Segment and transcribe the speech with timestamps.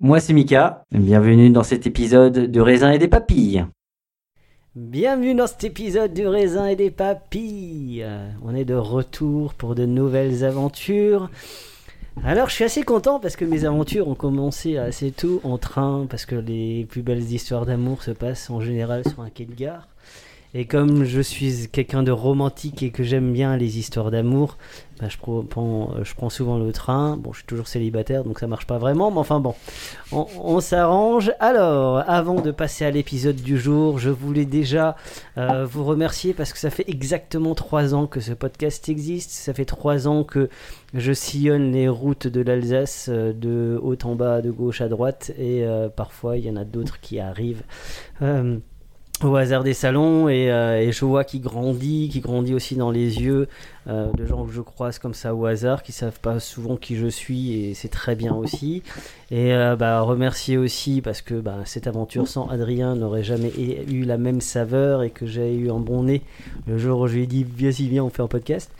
[0.00, 3.66] Moi c'est Mika, bienvenue dans cet épisode de raisin et des papilles.
[4.76, 8.06] Bienvenue dans cet épisode du raisin et des papilles.
[8.44, 11.30] On est de retour pour de nouvelles aventures.
[12.22, 16.06] Alors je suis assez content parce que mes aventures ont commencé assez tôt en train
[16.08, 19.54] parce que les plus belles histoires d'amour se passent en général sur un quai de
[19.54, 19.88] gare.
[20.54, 24.56] Et comme je suis quelqu'un de romantique et que j'aime bien les histoires d'amour,
[25.00, 25.06] bah,
[25.50, 27.16] prends, je prends souvent le train.
[27.16, 29.54] Bon, je suis toujours célibataire, donc ça marche pas vraiment, mais enfin bon,
[30.10, 31.32] on, s'arrange.
[31.38, 34.96] Alors, avant de passer à l'épisode du jour, je voulais déjà
[35.36, 39.30] euh, vous remercier parce que ça fait exactement trois ans que ce podcast existe.
[39.30, 40.48] Ça fait trois ans que
[40.94, 45.30] je sillonne les routes de l'Alsace euh, de haut en bas, de gauche à droite,
[45.38, 47.62] et euh, parfois il y en a d'autres qui arrivent.
[48.22, 48.58] euh,
[49.24, 52.90] au hasard des salons et, euh, et je vois qu'il grandit, qui grandit aussi dans
[52.90, 53.48] les yeux
[53.88, 56.96] euh, de gens que je croise comme ça au hasard, qui savent pas souvent qui
[56.96, 58.82] je suis et c'est très bien aussi.
[59.30, 63.50] Et euh, bah, remercier aussi parce que bah, cette aventure sans Adrien n'aurait jamais
[63.88, 66.22] eu la même saveur et que j'ai eu un bon nez
[66.66, 68.70] le jour où je lui ai dit viens y viens on fait un podcast.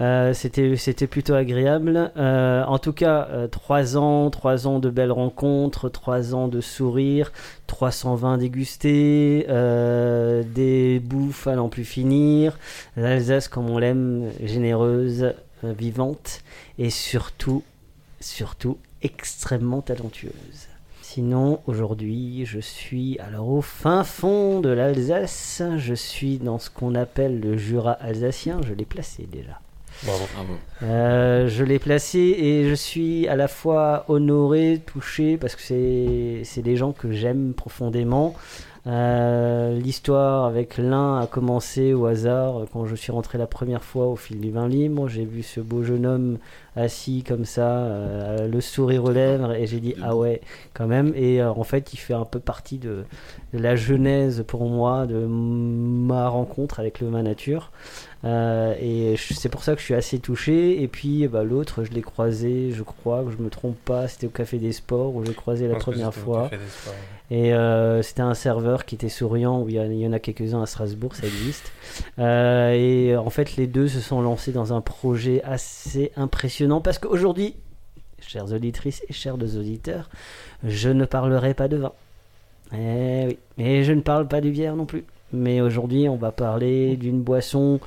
[0.00, 2.10] Euh, c'était plutôt agréable.
[2.16, 7.32] En tout cas trois ans, trois ans de belles rencontres, trois ans de sourires,
[7.66, 12.58] 320 dégustés, des bouffes à n'en plus finir,
[12.96, 16.42] l'Alsace comme on l'aime, généreuse, euh, vivante
[16.78, 17.62] et surtout,
[18.20, 20.66] surtout extrêmement talentueuse.
[21.00, 25.62] Sinon, aujourd'hui, je suis alors au fin fond de l'Alsace.
[25.76, 28.60] Je suis dans ce qu'on appelle le Jura alsacien.
[28.66, 29.60] Je l'ai placé déjà.
[30.04, 30.24] Bravo.
[30.82, 36.42] Euh, je l'ai placé et je suis à la fois honoré, touché, parce que c'est
[36.44, 38.34] c'est des gens que j'aime profondément.
[38.88, 44.06] Euh, L'histoire avec l'un a commencé au hasard quand je suis rentré la première fois
[44.06, 45.08] au fil du vin libre.
[45.08, 46.38] J'ai vu ce beau jeune homme
[46.74, 50.40] assis comme ça, euh, le sourire aux lèvres, et j'ai dit ah ouais,
[50.72, 51.12] quand même.
[51.16, 53.04] Et euh, en fait, il fait un peu partie de,
[53.52, 57.70] de la genèse pour moi de ma rencontre avec le vin nature.
[58.24, 60.82] Euh, et c'est pour ça que je suis assez touché.
[60.82, 64.26] Et puis bah, l'autre, je l'ai croisé, je crois que je me trompe pas, c'était
[64.26, 66.50] au Café des Sports où j'ai croisé la première fois.
[67.30, 70.66] Et euh, c'était un serveur qui était souriant, où il y, en a quelques-uns à
[70.66, 71.72] Strasbourg, ça existe.
[72.18, 76.98] Euh, et en fait, les deux se sont lancés dans un projet assez impressionnant parce
[76.98, 77.54] qu'aujourd'hui,
[78.20, 80.08] chères auditrices et chers auditeurs,
[80.64, 81.92] je ne parlerai pas de vin.
[82.72, 85.04] Eh oui, et je ne parle pas du bière non plus.
[85.32, 87.80] Mais aujourd'hui, on va parler d'une boisson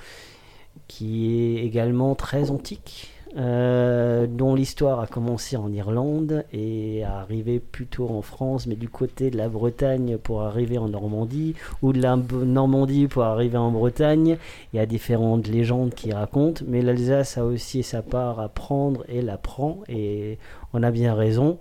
[0.87, 7.59] qui est également très antique, euh, dont l'histoire a commencé en Irlande et a arrivé
[7.59, 12.01] plutôt en France, mais du côté de la Bretagne pour arriver en Normandie, ou de
[12.01, 14.37] la Normandie pour arriver en Bretagne.
[14.73, 19.05] Il y a différentes légendes qui racontent, mais l'Alsace a aussi sa part à prendre
[19.07, 20.37] et la prend, et
[20.73, 21.57] on a bien raison.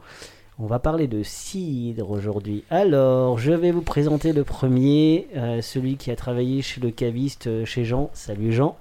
[0.62, 2.64] On va parler de cidre aujourd'hui.
[2.68, 7.46] Alors, je vais vous présenter le premier, euh, celui qui a travaillé chez le caviste
[7.46, 8.10] euh, chez Jean.
[8.12, 8.76] Salut Jean.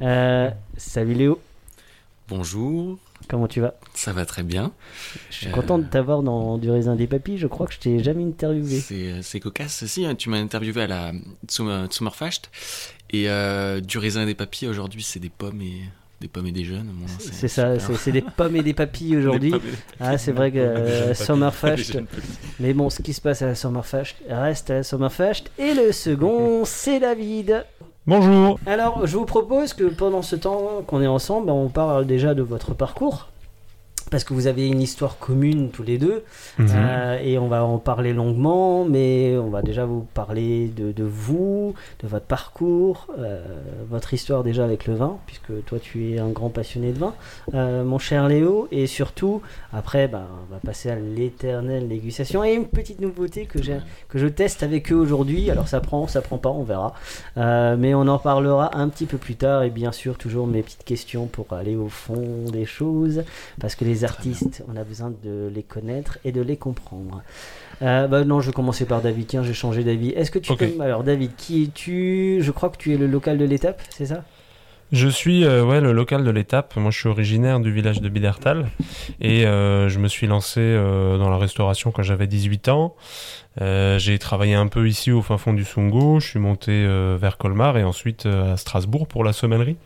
[0.00, 1.40] Euh, salut Léo.
[2.28, 2.98] Bonjour.
[3.28, 3.74] Comment tu vas?
[3.94, 4.72] Ça va très bien.
[5.30, 7.38] Je suis content de t'avoir dans du raisin des papilles.
[7.38, 8.80] Je crois que je t'ai jamais interviewé.
[9.22, 9.86] C'est cocasse.
[9.86, 11.12] Si, hein, tu m'as interviewé à la
[11.48, 12.50] Summerfest.
[13.10, 13.28] Et
[13.80, 15.82] du raisin des papilles, aujourd'hui, c'est des pommes et
[16.22, 16.88] des pommes et des jeunes.
[17.18, 19.52] C'est ça, c'est des pommes et des papilles aujourd'hui.
[20.00, 22.00] Ah, c'est vrai que euh, Summerfest.
[22.60, 25.50] Mais bon, ce qui se passe à la Summerfest reste à la Summerfest.
[25.58, 27.66] Et le second, c'est David.
[28.06, 28.58] Bonjour.
[28.66, 32.42] Alors, je vous propose que pendant ce temps qu'on est ensemble, on parle déjà de
[32.42, 33.31] votre parcours
[34.12, 36.22] parce que vous avez une histoire commune tous les deux,
[36.58, 36.68] mhm.
[36.70, 41.02] euh, et on va en parler longuement, mais on va déjà vous parler de, de
[41.02, 43.42] vous, de votre parcours, euh,
[43.88, 47.14] votre histoire déjà avec le vin, puisque toi tu es un grand passionné de vin,
[47.54, 49.40] euh, mon cher Léo, et surtout,
[49.72, 53.58] après, bah, on va passer à l'éternelle dégustation, et une petite nouveauté que,
[54.10, 56.92] que je teste avec eux aujourd'hui, alors ça prend, ça prend pas, on verra,
[57.36, 60.84] mais on en parlera un petit peu plus tard, et bien sûr toujours mes petites
[60.84, 63.22] questions pour aller au fond des choses,
[63.58, 67.22] parce que les artistes, on a besoin de les connaître et de les comprendre.
[67.82, 69.26] Euh, bah non, je vais commencer par David.
[69.26, 70.10] Tiens, j'ai changé d'avis.
[70.10, 70.70] Est-ce que tu peux.
[70.80, 72.38] Alors, David, qui es-tu?
[72.40, 74.24] Je crois que tu es le local de l'étape, c'est ça?
[74.92, 76.76] Je suis euh, ouais, le local de l'étape.
[76.76, 78.68] Moi, je suis originaire du village de Bidertal
[79.20, 82.94] et euh, je me suis lancé dans la restauration quand j'avais 18 ans.
[83.58, 86.20] j'ai travaillé un peu ici au fin fond du Sungo.
[86.20, 86.86] Je suis monté
[87.18, 89.76] vers Colmar et ensuite à Strasbourg pour la sommellerie.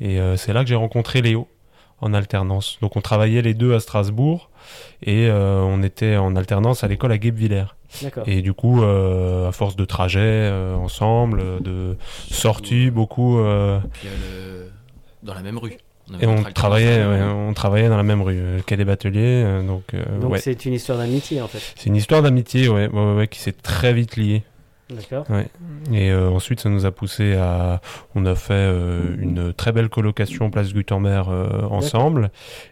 [0.00, 1.48] Et c'est là que j'ai rencontré Léo
[2.00, 2.78] en alternance.
[2.80, 4.50] Donc on travaillait les deux à Strasbourg
[5.02, 7.64] et euh, on était en alternance à l'école à Guebwiller.
[8.26, 11.96] Et du coup, euh, à force de trajets euh, ensemble, de
[12.30, 13.38] sorties, beaucoup.
[13.38, 15.76] dans la même rue.
[16.20, 19.62] et on travaillait, on travaillait dans la même rue, quai des Bateliers.
[19.66, 21.74] donc, donc c'est une histoire d'amitié en fait.
[21.76, 24.42] C'est une histoire d'amitié, ouais, ouais, qui s'est très vite liée.
[24.88, 25.28] D'accord.
[25.30, 25.48] Ouais.
[25.92, 27.80] Et euh, ensuite, ça nous a poussé à.
[28.14, 32.30] On a fait euh, une très belle colocation place Gutenberg euh, ensemble.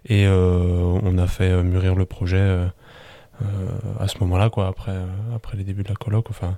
[0.08, 2.68] Et on a fait mûrir le projet
[3.98, 4.96] à ce moment-là, quoi, après,
[5.34, 6.30] après les débuts de la coloc.
[6.30, 6.56] Enfin,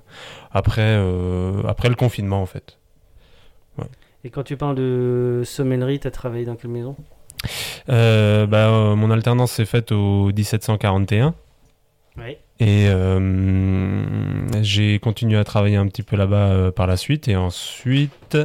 [0.51, 0.95] après,
[1.67, 2.77] après le confinement, en fait.
[4.23, 6.95] Et quand tu parles de sommellerie, tu as travaillé dans quelle maison?
[7.87, 11.33] Bah, Mon alternance s'est faite au 1741.
[12.17, 12.37] Oui.
[12.59, 13.19] Et euh,
[14.63, 17.27] j'ai continué à travailler un petit peu là-bas euh, par la suite.
[17.27, 18.35] Et ensuite,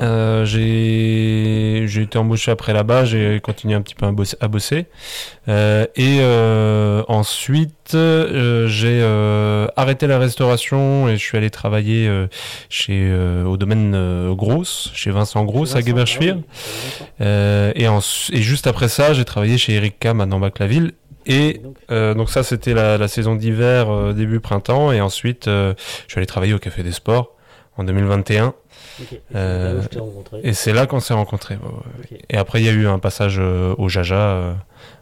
[0.00, 3.06] euh, j'ai été embauché après là-bas.
[3.06, 4.86] J'ai continué un petit peu à bosser.
[5.48, 6.20] et
[7.08, 9.02] ensuite, j'ai
[9.76, 12.10] arrêté la restauration et je suis allé travailler
[12.68, 13.10] chez
[13.46, 16.36] au domaine Grosse, chez Vincent Grosse à Geberschwir.
[17.20, 20.92] Ah et, et juste après ça, j'ai travaillé chez Eric Kam à Nambach-la-Ville
[21.26, 21.60] et
[21.90, 24.92] euh, donc ça, c'était la, saison d'hiver, euh, début printemps.
[24.92, 25.74] Et ensuite, euh,
[26.06, 27.32] je suis allé travailler au Café des Sports
[27.76, 28.54] en 2021.
[30.42, 31.58] Et c'est là qu'on s'est rencontrés.
[32.28, 34.54] Et après, il y a eu un passage au Jaja,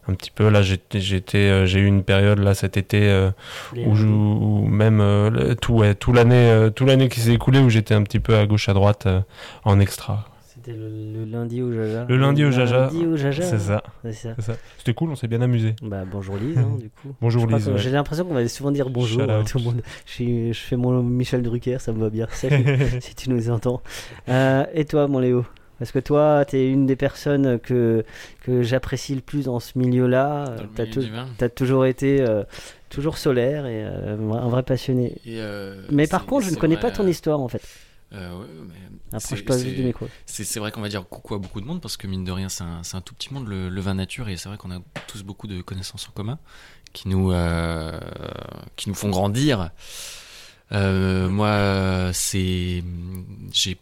[0.08, 0.48] un petit peu.
[0.48, 3.30] Là, j'ai eu une période là cet été
[3.76, 8.20] où, où, même tout, tout l'année, tout l'année qui s'est écoulée où j'étais un petit
[8.20, 9.08] peu à gauche à droite
[9.64, 10.24] en extra.
[10.62, 12.04] C'était le, lundi au Jaja.
[12.06, 12.90] Le lundi au Jaja.
[13.48, 13.82] C'est ça.
[14.76, 15.74] C'était cool, on s'est bien amusé.
[15.80, 17.14] Bah, bonjour Lise, hein, du coup.
[17.18, 17.70] bonjour Lise.
[17.76, 19.82] J'ai l'impression qu'on va souvent dire bonjour à tout le monde.
[20.04, 22.26] Je, fais mon Michel Drucker, ça me va bien.
[23.00, 23.80] si tu nous entends.
[24.28, 25.46] Euh, et toi, mon Léo?
[25.78, 28.04] Parce que toi, tu es une des personnes que,
[28.42, 30.56] que j'apprécie le plus dans ce milieu-là?
[30.76, 30.82] Tu
[31.42, 32.44] as, toujours été euh,
[32.90, 35.16] toujours solaire et euh, un vrai passionné.
[35.90, 37.62] Mais par contre, je ne connais pas ton histoire en fait.
[38.12, 38.44] Euh,
[39.18, 42.48] c'est vrai qu'on va dire coucou à beaucoup de monde parce que mine de rien,
[42.48, 45.22] c'est un, un, tout petit monde, le, vin nature, et c'est vrai qu'on a tous
[45.22, 46.38] beaucoup de connaissances en commun
[46.92, 48.00] qui nous, euh,
[48.74, 49.70] qui nous font grandir.
[50.72, 52.82] Euh, moi, c'est
[53.52, 53.78] j'ai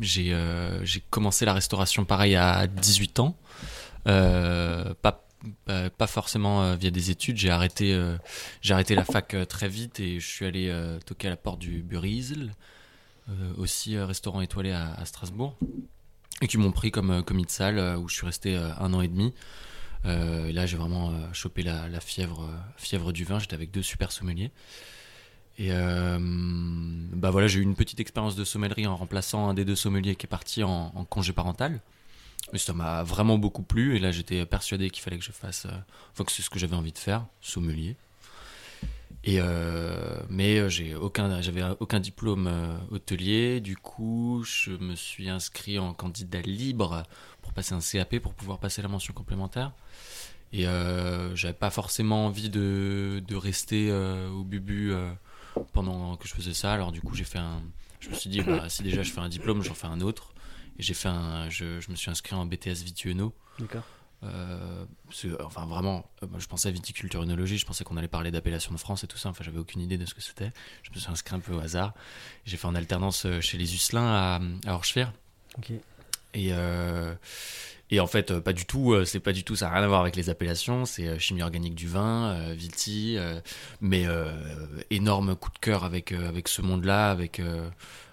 [0.00, 3.36] j'ai commencé la restauration pareil à 18 ans,
[4.04, 5.26] pas
[5.96, 7.36] pas forcément via des études.
[7.36, 7.96] J'ai arrêté,
[8.62, 10.74] j'ai arrêté la fac très vite et je suis allé
[11.06, 12.52] toquer à la porte du Burisel euh,
[13.56, 15.56] aussi euh, restaurant étoilé à, Strasbourg,
[16.42, 19.08] et qui m'ont pris comme commis de salle, où je suis resté un an et
[19.08, 19.34] demi.
[20.04, 23.38] et là, j'ai vraiment chopé la, fièvre, du vin.
[23.38, 24.50] J'étais avec deux super sommeliers.
[25.58, 29.76] Et bah voilà, j'ai eu une petite expérience de sommellerie en remplaçant un des deux
[29.76, 31.80] sommeliers qui est parti en, congé parental.
[32.54, 33.96] Mais ça m'a vraiment beaucoup plu.
[33.96, 35.66] Et là, j'étais persuadé qu'il fallait que je fasse.
[36.12, 37.96] enfin, que c'est ce que j'avais envie de faire, sommelier.
[39.22, 43.60] Et euh, mais euh, j'ai aucun, j'avais aucun diplôme euh, hôtelier.
[43.60, 47.02] Du coup, je me suis inscrit en candidat libre
[47.42, 49.72] pour passer un CAP pour pouvoir passer la mention complémentaire.
[50.52, 50.64] Et
[51.34, 54.92] j'avais pas forcément envie de, de rester au bubu
[55.72, 56.72] pendant que je faisais ça.
[56.72, 57.62] Alors du coup, j'ai fait un.
[58.00, 60.34] Je me suis dit, bah, si déjà je fais un diplôme, j'en fais un autre.
[60.76, 61.48] Et j'ai fait un.
[61.50, 63.32] Je, je, me suis inscrit en BTS Vitueno.
[63.60, 63.84] D'accord.
[64.22, 64.84] Euh,
[65.42, 68.78] enfin vraiment, euh, je pensais à viticulture œnologie, je pensais qu'on allait parler d'appellation de
[68.78, 70.52] France et tout ça, enfin j'avais aucune idée de ce que c'était.
[70.82, 71.94] Je me suis inscrit un peu au hasard.
[72.44, 74.80] J'ai fait en alternance euh, chez les Usselins à, à.
[76.34, 76.52] Et,
[77.90, 80.00] et en fait, pas du tout, c'est pas du tout, ça n'a rien à voir
[80.00, 83.18] avec les appellations, c'est chimie organique du vin, viti,
[83.80, 84.06] mais
[84.90, 87.42] énorme coup de cœur avec, avec ce monde-là, avec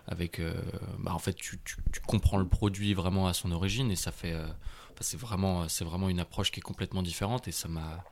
[0.08, 0.42] avec
[0.98, 4.12] bah, en fait tu, tu, tu, comprends le produit vraiment à son origine et ça
[4.12, 4.34] fait
[5.02, 8.04] c'est vraiment, c'est vraiment une approche qui est complètement différente et ça m'a,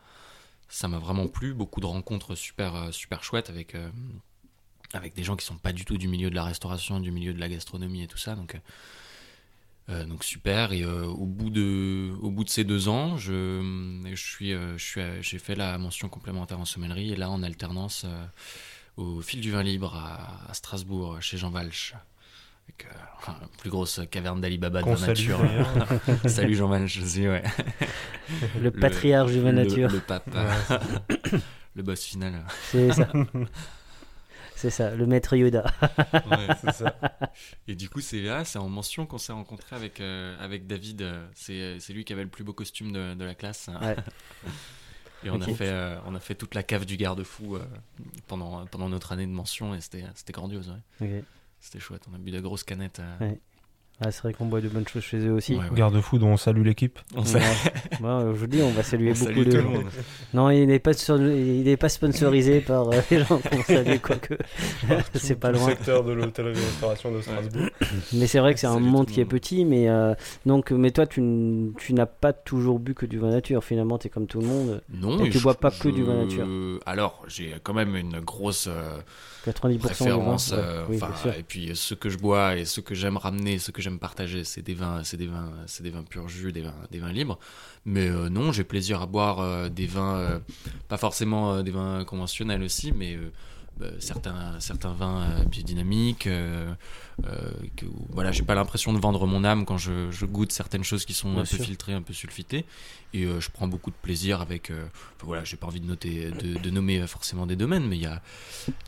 [0.98, 1.54] vraiment plu.
[1.54, 3.90] Beaucoup de rencontres super, euh, chouettes avec, euh,
[4.94, 7.34] avec des gens qui sont pas du tout du milieu de la restauration, du milieu
[7.34, 8.36] de la gastronomie et tout ça.
[8.36, 8.60] Donc,
[9.90, 10.74] euh, super.
[10.74, 12.14] Et au bout de,
[12.48, 13.62] ces deux ans, j'ai
[15.40, 18.06] fait la mention complémentaire en sommellerie et là en alternance
[18.98, 21.94] au fil du vin libre à, à Strasbourg chez Jean Valch
[22.76, 25.40] avec euh, la plus grosse caverne d'Alibaba de la nature.
[26.28, 27.44] Salut Jean-Mal, je suis, ouais.
[28.62, 29.90] Le patriarche du vin nature.
[29.90, 30.30] Le, pape.
[31.76, 32.44] le boss final.
[32.72, 33.08] C'est ça.
[34.56, 35.66] C'est ça, le maître Yoda.
[35.82, 36.96] ouais, c'est ça.
[37.68, 41.06] Et du coup, c'est là, c'est en mention qu'on s'est rencontré avec, euh, avec David.
[41.34, 43.70] C'est, c'est lui qui avait le plus beau costume de, de la classe.
[43.82, 43.96] Ouais.
[45.26, 47.58] Et on, a fait, euh, on a fait toute la cave du garde-fou
[48.28, 50.74] pendant, pendant notre année de mention et c'était, c'était grandiose.
[51.02, 51.24] Ouais.
[51.66, 53.00] C'était chouette, on a bu de grosses canettes.
[53.00, 53.34] Euh.
[54.02, 55.58] Ah, c'est vrai qu'on boit de bonnes choses chez eux aussi.
[55.74, 57.00] Garde-fou dont on salue l'équipe.
[57.16, 59.64] On je vous dis, on va saluer beaucoup de.
[60.34, 64.38] Non, il n'est pas, il n'est pas sponsorisé par euh, les gens qu'on salue, quoique.
[65.14, 65.70] c'est pas loin.
[65.70, 67.70] Le secteur de l'hôtellerie-restauration de Strasbourg.
[68.14, 70.14] Mais c'est vrai que c'est un monde qui est petit, mais euh,
[70.46, 73.64] donc, mais toi, tu, n'as pas toujours bu que du vin nature.
[73.64, 74.82] Finalement, tu es comme tout le monde.
[74.90, 75.24] Non.
[75.24, 76.46] Et tu bois pas que du vin nature.
[76.86, 78.68] Alors, j'ai quand même une grosse.
[79.46, 80.54] 90% préférence.
[80.54, 80.86] Euh,
[81.38, 84.44] et puis ce que je bois et ce que j'aime ramener, ce que j'aime partager,
[84.44, 87.12] c'est des vins, c'est des vins, c'est des vins pur jus, des vins, des vins
[87.12, 87.40] libres.
[87.86, 90.42] Mais euh, non, j'ai plaisir à boire euh, des vins,
[90.88, 93.32] pas forcément des vins conventionnels aussi, mais euh,
[94.00, 96.28] certains, certains vins euh, biodynamiques.
[96.28, 96.74] Euh,
[97.76, 101.06] que, voilà, j'ai pas l'impression de vendre mon âme quand je, je goûte certaines choses
[101.06, 102.66] qui sont un peu filtrées, un peu sulfitées.
[103.14, 104.72] Et je prends beaucoup de plaisir avec.
[105.24, 108.08] voilà, j'ai pas envie de, noter, de, de, nommer forcément des domaines, mais il y
[108.08, 108.22] a,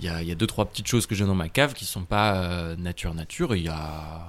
[0.02, 2.04] y, a, y a deux, trois petites choses que j'ai dans ma cave qui sont
[2.04, 3.56] pas nature, nature.
[3.56, 4.28] Il y a.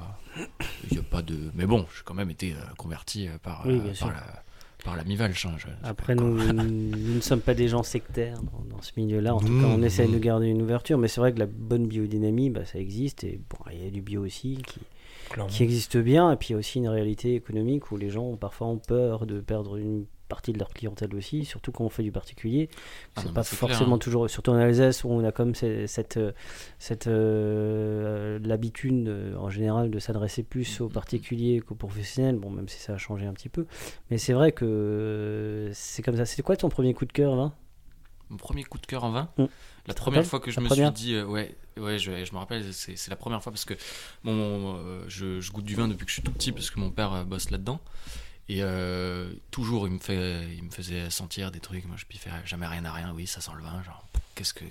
[0.88, 1.50] Il y a pas de.
[1.54, 3.64] Mais bon, j'ai quand même été converti par,
[3.98, 4.44] par la
[4.84, 5.46] par la Mivalche.
[5.82, 9.34] Après, nous, nous, ne sommes pas des gens sectaires dans, ce milieu-là.
[9.34, 10.98] En tout cas, on essaye de garder une ouverture.
[10.98, 13.24] Mais c'est vrai que la bonne biodynamie, bah, ça existe.
[13.24, 14.80] Et bon, il y a du bio aussi qui,
[15.48, 16.32] qui existe bien.
[16.32, 19.26] Et puis il y a aussi une réalité économique où les gens parfois ont peur
[19.26, 22.68] de perdre une partie de leur clientèle aussi, surtout quand on fait du particulier.
[23.16, 23.98] Ah c'est pas forcément hein.
[23.98, 26.20] toujours, surtout en Alsace où on a comme cette,
[26.78, 32.36] cette euh, l'habitude euh, en général de s'adresser plus aux particuliers qu'aux professionnels.
[32.36, 33.66] Bon, même si ça a changé un petit peu,
[34.10, 36.26] mais c'est vrai que euh, c'est comme ça.
[36.26, 37.52] C'était quoi ton premier coup de cœur là
[38.28, 39.28] Mon premier coup de cœur en vin?
[39.86, 43.08] La première fois que je me suis dit, ouais, ouais, je, je me rappelle, c'est
[43.08, 43.74] la première fois parce que
[44.24, 44.76] bon,
[45.08, 47.24] je, je, goûte du vin depuis que je suis tout petit parce que mon père
[47.24, 47.80] bosse là-dedans.
[48.48, 51.84] Et euh, toujours, il me, faisait sentir des trucs.
[51.84, 53.12] Moi, je piffais jamais rien à rien.
[53.14, 53.82] Oui, ça sent le vin.
[53.82, 54.64] Genre, qu'est-ce que,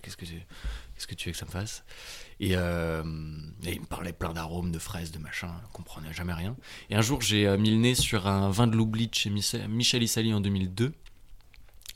[1.13, 1.83] tu veux que ça me fasse?
[2.39, 3.03] Et, euh,
[3.63, 5.53] et, il me parlait plein d'arômes, de fraises, de machin.
[5.67, 6.55] Je comprenais jamais rien.
[6.89, 9.29] Et un jour, j'ai euh, mis le nez sur un vin de l'oubli de chez
[9.29, 10.93] Michel Issali en 2002.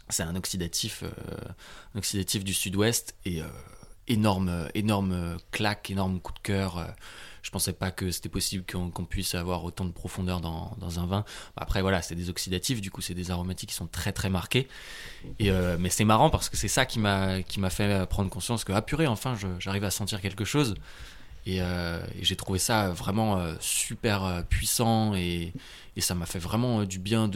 [0.10, 1.06] C'est un oxydatif,
[1.96, 3.16] oxydatif du sud-ouest.
[3.26, 3.42] Et
[4.08, 6.86] énorme, énorme claque, énorme coup de cœur
[7.42, 11.26] je pensais pas que c'était possible qu'on puisse avoir autant de profondeur dans, un vin.
[11.56, 14.68] Après voilà, c'est des oxydatifs, du coup c'est des aromatiques qui sont très très marqués.
[15.42, 18.82] Euh, mais c'est marrant parce que c'est ça qui m'a fait prendre conscience que ah
[18.82, 20.76] purée, enfin j'arrive à sentir quelque chose.
[21.48, 25.54] Et, euh, j'ai trouvé ça vraiment euh, super puissant et,
[25.98, 27.28] ça m'a fait vraiment du bien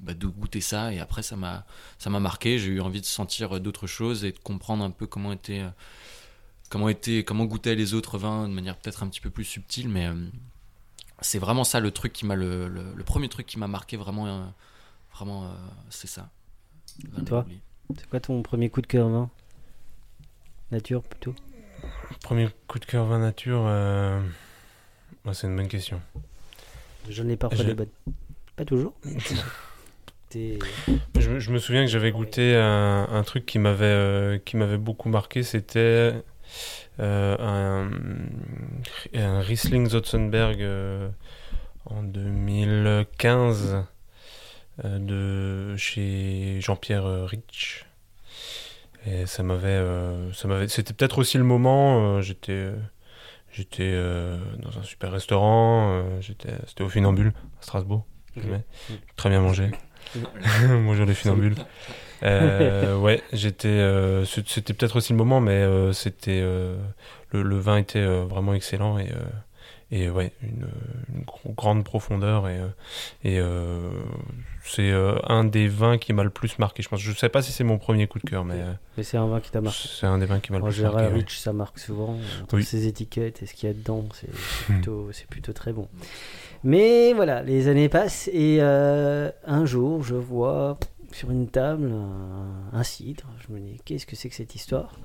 [0.00, 0.92] bah, de goûter ça.
[0.92, 1.64] Et après ça m'a
[2.20, 2.58] marqué.
[2.58, 5.62] J'ai eu envie de sentir d'autres choses et de comprendre un peu comment était
[6.74, 9.88] comment était, comment goûtaient les autres vins de manière peut-être un petit peu plus subtile,
[9.88, 10.14] mais euh,
[11.20, 14.26] c'est vraiment ça le truc qui m'a le, le, premier truc qui m'a marqué vraiment,
[14.26, 14.42] euh,
[15.14, 15.54] vraiment, euh,
[15.88, 16.30] c'est ça.
[17.26, 17.46] toi,
[17.96, 19.30] c'est quoi ton premier coup de cœur vin?
[20.72, 21.36] Nature plutôt?
[22.24, 23.70] Premier coup de cœur vin nature,
[25.32, 26.00] c'est une bonne question.
[27.08, 27.86] J'en ai parfois des bonnes.
[28.56, 28.94] Pas toujours.
[30.34, 35.08] je, je, me souviens que j'avais goûté un, un, truc qui m'avait qui m'avait beaucoup
[35.08, 36.24] marqué, c'était
[36.98, 37.90] un,
[39.14, 41.08] un, Riesling Zotzenberg euh,
[41.86, 43.84] en 2015.
[44.82, 47.86] de chez Jean-Pierre Rich.
[49.06, 49.82] Et ça m'avait,
[50.32, 52.20] ça m'avait, c'était peut-être aussi le moment.
[52.22, 52.70] j'étais,
[53.52, 53.92] j'étais
[54.58, 56.20] dans un super restaurant.
[56.20, 58.04] j'étais, c'était au Funambule à Strasbourg.
[59.16, 59.70] Très bien mangé.
[60.68, 61.54] Bonjour les funambules.
[62.24, 63.68] Euh, ouais, j'étais.
[63.68, 69.10] Euh, c'était peut-être aussi le moment, mais euh, c'était le, vin était vraiment excellent et
[69.90, 70.66] et ouais une,
[71.56, 72.58] grande profondeur et
[73.24, 73.40] et
[74.64, 74.92] c'est
[75.28, 76.82] un des vins qui m'a le plus marqué.
[76.82, 77.00] Je pense.
[77.00, 78.60] Je sais pas si c'est mon premier coup de cœur, mais.
[78.96, 79.88] Mais c'est un vin qui t'a marqué.
[79.88, 81.06] C'est un des vins qui m'a le plus marqué.
[81.06, 82.16] Rich, ça marque souvent.
[82.42, 84.30] Entre ses étiquettes et ce qu'il y a dedans, c'est
[84.64, 85.88] plutôt, c'est plutôt très bon.
[86.66, 90.78] Mais voilà, les années passent et un jour, je vois
[91.14, 91.92] sur une table
[92.72, 93.24] un, cidre.
[93.46, 94.98] Je me dis, qu'est-ce que c'est que cette histoire?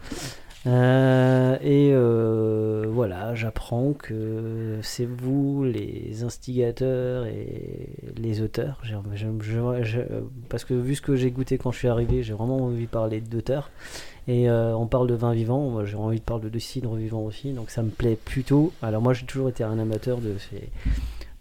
[0.67, 8.81] Euh, Et euh, voilà, j'apprends que c'est vous les instigateurs et les auteurs.
[10.49, 12.89] parce que vu ce que j'ai goûté quand je suis arrivé, j'ai vraiment envie de
[12.89, 13.69] parler d'auteurs.
[14.27, 17.51] Et euh, on parle de vin vivant, j'ai envie de parler de cidre vivant aussi,
[17.53, 18.71] donc ça me plaît plutôt.
[18.81, 20.69] Alors moi j'ai toujours été un amateur de ces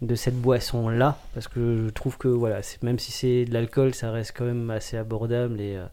[0.01, 3.93] de cette boisson là parce que je trouve que voilà même si c'est de l'alcool
[3.93, 5.85] ça reste quand même assez abordable et euh,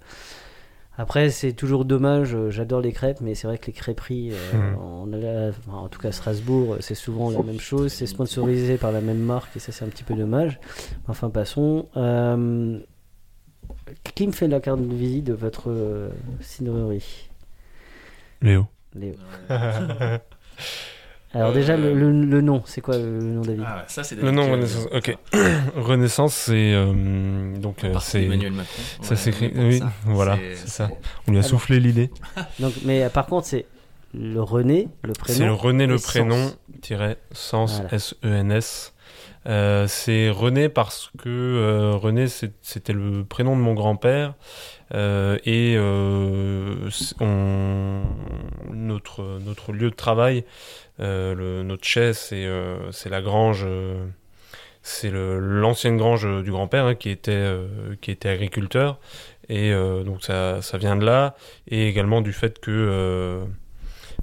[0.96, 4.74] après c'est toujours dommage euh, j'adore les crêpes mais c'est vrai que les crêperies euh,
[4.74, 5.70] hmm.
[5.72, 9.56] en tout cas Strasbourg c'est souvent la même chose c'est sponsorisé par la même marque
[9.56, 10.60] et ça c'est un petit peu dommage.
[11.08, 11.86] Enfin passons
[14.14, 16.10] qui me fait la carte de visite de votre
[16.40, 17.28] cidrerie?
[18.40, 18.66] Léo.
[18.94, 19.14] Léo
[21.36, 24.50] Alors déjà le, le, nom, c'est quoi le, nom David ah, ça c'est Le nom
[24.50, 24.88] Renaissance.
[24.92, 25.16] Ok.
[25.76, 28.82] Renaissance, c'est euh, donc euh, c'est Emmanuel Macron.
[29.02, 29.52] Ça s'écrit.
[29.54, 30.90] Oui, voilà, c'est ça.
[31.28, 32.10] On lui a soufflé l'idée.
[32.58, 33.66] Donc, mais euh, par contre, c'est
[34.14, 35.38] le René, le prénom.
[35.38, 38.94] C'est le René le prénom tiré sens S E N S.
[39.46, 44.34] Euh, c'est René parce que euh, René c'était le prénom de mon grand-père.
[44.94, 45.76] Euh, et
[48.72, 50.44] notre, notre lieu de travail,
[50.98, 52.48] notre chaise c'est
[52.92, 53.66] c'est la grange
[54.82, 57.46] c'est l'ancienne grange du grand-père hein, qui était
[58.00, 58.98] qui était agriculteur.
[59.48, 61.36] Et donc ça, ça vient de là.
[61.68, 63.44] Et également du fait que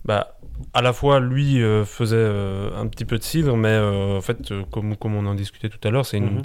[0.05, 0.37] bah
[0.73, 4.21] à la fois lui euh, faisait euh, un petit peu de cidre, mais euh, en
[4.21, 6.41] fait, comme, comme on en discutait tout à l'heure, c'est une, mhm.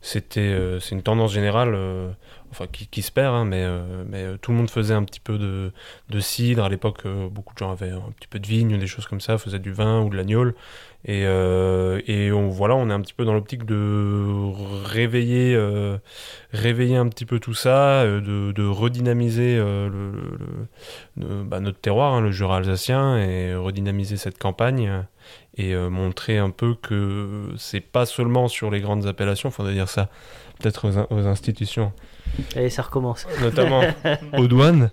[0.00, 1.76] c'était, c'est une tendance générale,
[2.50, 3.66] enfin qui, qui, se perd, hein, mais,
[4.08, 5.72] mais tout le monde faisait un petit peu de,
[6.10, 6.64] de cidre.
[6.64, 9.38] À l'époque, beaucoup de gens avaient un petit peu de vigne, des choses comme ça,
[9.38, 10.52] faisaient du vin ou de l'agneau.
[11.04, 14.24] Et, euh, et on, voilà, on est un petit peu dans l'optique de
[14.84, 15.98] réveiller, euh,
[16.52, 20.38] réveiller un petit peu tout ça, euh, de, de redynamiser le,
[21.16, 25.04] le, bah, notre terroir, hein, le Jura alsacien, et redynamiser cette campagne
[25.58, 30.08] et montrer un peu que c'est pas seulement sur les grandes appellations, faudrait dire ça
[30.58, 31.92] peut-être aux, institutions.
[32.56, 33.26] Et ça recommence.
[33.42, 33.82] Notamment
[34.38, 34.90] aux douanes.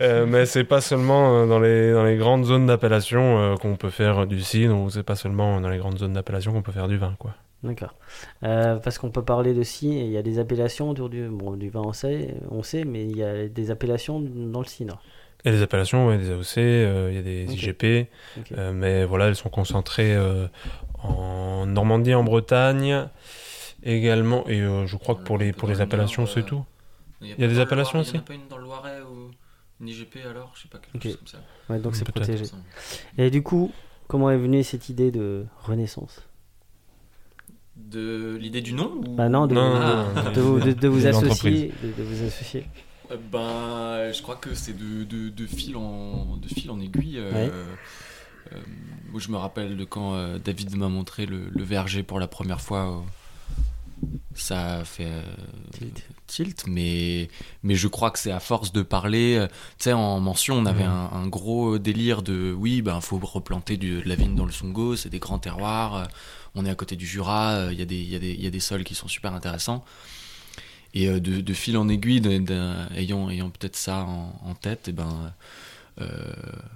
[0.00, 3.76] Euh, mais c'est pas seulement euh, dans les, dans les grandes zones d'appellation euh, qu'on
[3.76, 6.72] peut faire du cidre, ou c'est pas seulement dans les grandes zones d'appellation qu'on peut
[6.72, 7.14] faire du vin.
[7.18, 7.34] quoi.
[7.62, 7.94] D'accord.
[8.40, 11.70] parce qu'on peut parler de cidre, il y a des appellations autour du, bon, du
[11.70, 15.00] vin, on sait, on sait, mais il y a des appellations dans le cidre.
[15.44, 18.08] Il y a des appellations, ouais, des AOC, il y a des IGP,
[18.72, 20.16] mais voilà, elles sont concentrées
[21.04, 23.06] en Normandie, en Bretagne,
[23.82, 26.64] également, et euh, je crois que pour les, pour les appellations, c'est tout.
[27.22, 29.00] Il y a, des appellations aussi Il n'y en a pas une dans le Loiret
[29.02, 29.30] ou
[29.80, 31.38] une IGP alors Je sais pas, quelque chose comme ça.
[31.68, 32.44] Ouais, donc c'est protégé.
[33.18, 33.72] Et du coup,
[34.08, 36.22] comment est venue cette idée de renaissance?
[37.76, 42.66] De l'idée du nom Bah non, de, de, vous, associer, de, vous associer.
[43.32, 47.18] ben, je crois que c'est de, de, fil en, de fil en aiguille.
[47.18, 47.48] Euh,
[48.52, 48.60] euh,
[49.10, 52.60] moi, je me rappelle de quand David m'a montré le, le, verger pour la première
[52.60, 53.02] fois
[54.34, 55.22] ça a fait euh,
[56.26, 56.64] tilt.
[56.66, 57.28] mais,
[57.62, 59.36] mais je crois que c'est à force de parler.
[59.36, 63.76] Euh, tu sais, en mention, on avait un, gros délire de oui, ben faut replanter
[63.76, 66.04] de la vigne dans le Sungo, c'est des grands terroirs, euh,
[66.54, 68.50] on est à côté du Jura, il y, a des, y, a des, y a
[68.50, 69.84] des sols qui sont super intéressants.
[70.94, 72.20] Et de, fil en aiguille,
[72.94, 75.32] ayant, ayant peut-être ça en, tête, et eh ben.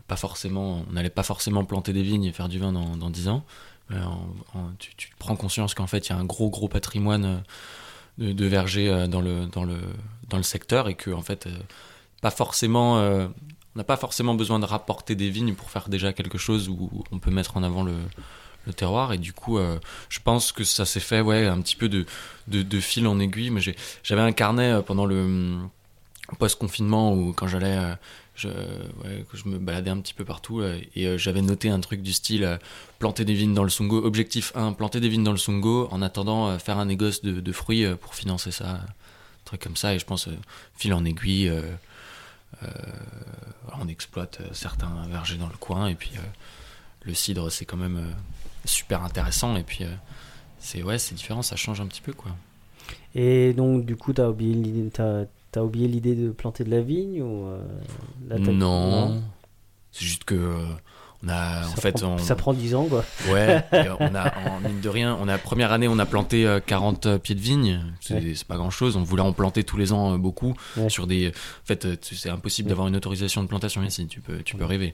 [0.08, 3.10] pas forcément, on n'allait pas forcément planter des vignes et faire du vin dans, dans
[3.10, 3.44] 10 ans,
[3.92, 3.98] euh,
[4.78, 7.42] tu, prends conscience qu'en fait il y a un gros gros patrimoine
[8.20, 9.78] euh, de, vergers euh, dans le, dans, le,
[10.28, 11.48] dans le secteur et que en fait
[12.20, 16.38] pas forcément on n'a pas forcément besoin de rapporter des vignes pour faire déjà quelque
[16.38, 17.94] chose où on peut mettre en avant le,
[18.74, 19.12] terroir.
[19.12, 19.60] Et du coup
[20.08, 22.04] je pense que ça s'est fait ouais un petit peu de,
[22.48, 23.50] de, fil en aiguille.
[23.50, 23.60] Mais
[24.02, 25.58] j'avais un carnet pendant le
[26.38, 27.78] post-confinement où quand j'allais,
[28.36, 28.48] je,
[29.32, 32.12] je me baladais un petit peu partout euh, et euh, j'avais noté un truc du
[32.12, 32.58] style euh,
[32.98, 34.04] planter des vignes dans le Sungo.
[34.04, 37.86] Objectif 1, planter des vignes dans le Sungo en attendant faire un négoce de, fruits
[38.00, 38.68] pour financer ça.
[38.70, 38.80] Un
[39.44, 40.28] truc comme ça et je pense,
[40.76, 41.52] fil en aiguille,
[43.80, 46.12] on exploite certains vergers dans le coin et puis
[47.02, 48.14] le cidre c'est quand même
[48.64, 49.84] super intéressant et puis
[50.58, 52.32] c'est ouais, différent, ça change un petit peu quoi.
[53.14, 54.90] Et donc, du coup, t'as oublié l'idée,
[55.56, 57.58] t'as, oublié l'idée de planter de la vigne ou euh,
[58.28, 59.22] là, Non,
[59.92, 60.66] c'est juste que euh,
[61.24, 63.04] on a en Ça fait prend, on, ça prend 10 ans, quoi.
[63.32, 66.46] ouais, et on a en mine de rien, on a première année on a planté
[66.46, 68.34] euh, 40 pieds de vigne, c'est Ouais.
[68.46, 68.96] pas grand chose.
[68.96, 70.90] On voulait en planter tous les ans euh, beaucoup Ouais.
[70.90, 71.28] sur des.
[71.28, 72.70] En fait, euh, c'est impossible Ouais.
[72.70, 74.06] d'avoir une autorisation de plantation ici.
[74.06, 74.92] Tu peux tu peux rêver,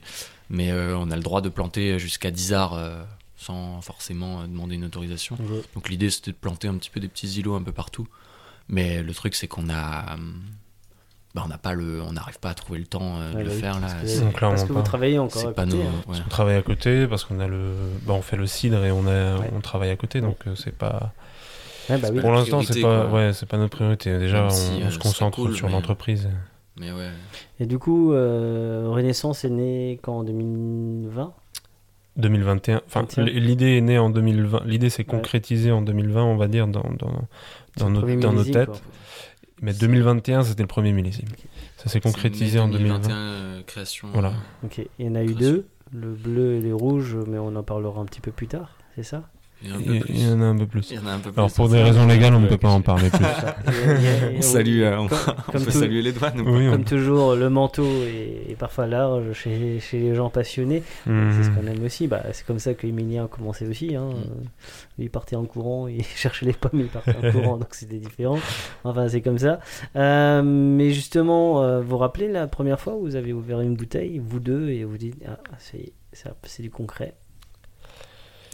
[0.49, 3.03] mais euh, on a le droit de planter jusqu'à 10 arts euh,
[3.35, 5.37] sans forcément euh, demander une autorisation.
[5.75, 8.07] Donc l'idée c'était de planter un petit peu des petits îlots un peu partout.
[8.69, 10.41] Mais le truc c'est qu'on a hum,
[11.35, 13.43] bah, on n'a pas le on n'arrive pas à trouver le temps euh, de Ouais,
[13.43, 13.87] le bah oui, faire là.
[13.87, 14.81] parce que- clairement Parce que vous pas.
[14.83, 15.91] travaillez encore C'est à pas côté, nos hein.
[16.07, 16.17] ouais.
[16.25, 17.71] On travaille à côté parce qu'on a le,
[18.05, 19.49] bah, on fait le cidre et on a, Ouais.
[19.55, 21.11] on travaille à côté, donc euh, c'est pas.
[21.89, 22.21] Ouais, bah oui.
[22.21, 23.13] Pour l'instant, c'est pas, quoi.
[23.19, 24.17] ouais, c'est pas notre priorité.
[24.17, 26.29] Déjà, Même on, si, on euh, se ce concentre cool, sur mais- l'entreprise.
[26.79, 27.09] Mais ouais.
[27.59, 31.33] Et du coup, euh, Renaissance est né quand en 2020
[32.15, 32.81] 2021.
[32.85, 33.25] Enfin, 21.
[33.25, 34.61] l'idée est née en 2020.
[34.65, 35.05] L'idée s'est Ouais.
[35.05, 37.11] concrétisée en 2020, on va dire, dans, dans,
[37.77, 38.67] dans, nos, dans nos têtes.
[38.67, 38.79] quoi.
[39.61, 41.27] Mais 2021, c'était le premier millésime.
[41.77, 43.09] Ça s'est concrétisé en 2020.
[43.11, 44.09] euh, création.
[44.13, 44.29] Voilà.
[44.29, 47.55] euh, Ok, il y en a eu deux, le bleu et le rouge, mais on
[47.55, 49.23] en parlera un petit peu plus tard, c'est ça?
[49.65, 50.93] Il y en a un peu plus.
[51.37, 53.25] Alors, pour des raisons légales, on ne peut pas en parler plus.
[54.37, 56.69] On salue, euh, on, Comme- on comme peut tout- saluer les douanes ou Oui, pas
[56.69, 60.83] on- Comme toujours, le manteau est, est parfois large chez, chez les gens passionnés.
[61.05, 61.55] C'est ce Mhm.
[61.55, 62.07] qu'on aime aussi.
[62.07, 63.95] Bah, c'est comme ça que Emilien a commencé aussi.
[63.95, 64.09] Hein.
[64.09, 64.15] Mm.
[64.15, 64.43] Euh,
[64.97, 67.97] Lui, il partait en courant, il cherchait les pommes, il partait en courant, donc c'était
[67.97, 68.37] différent.
[68.83, 69.59] Enfin, c'est comme ça.
[69.95, 73.75] Euh, mais justement, euh, vous vous rappelez la première fois où vous avez ouvert une
[73.75, 77.13] bouteille, vous deux, et vous dites ah, c'est du concret.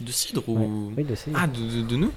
[0.01, 0.65] De cidre Ouais.
[0.65, 0.93] ou.
[0.97, 2.11] Oui, de c'est- Ah, de, de- de nous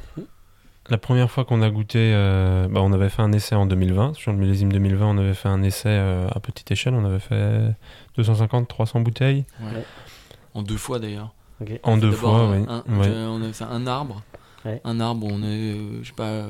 [0.90, 4.14] La première fois qu'on a goûté, euh, bah, on avait fait un essai en 2020.
[4.14, 6.94] Sur le millésime 2020, on avait fait un essai euh, à petite échelle.
[6.94, 7.74] On avait fait
[8.18, 9.44] 250-300 bouteilles.
[9.60, 9.84] Ouais.
[10.54, 11.32] En deux fois d'ailleurs.
[11.84, 12.66] En deux fois, un- oui.
[12.68, 13.08] un- Ouais.
[13.28, 14.22] On avait fait un arbre.
[14.64, 14.80] Ouais.
[14.84, 16.48] Un arbre, on est, euh, je sais pas, euh,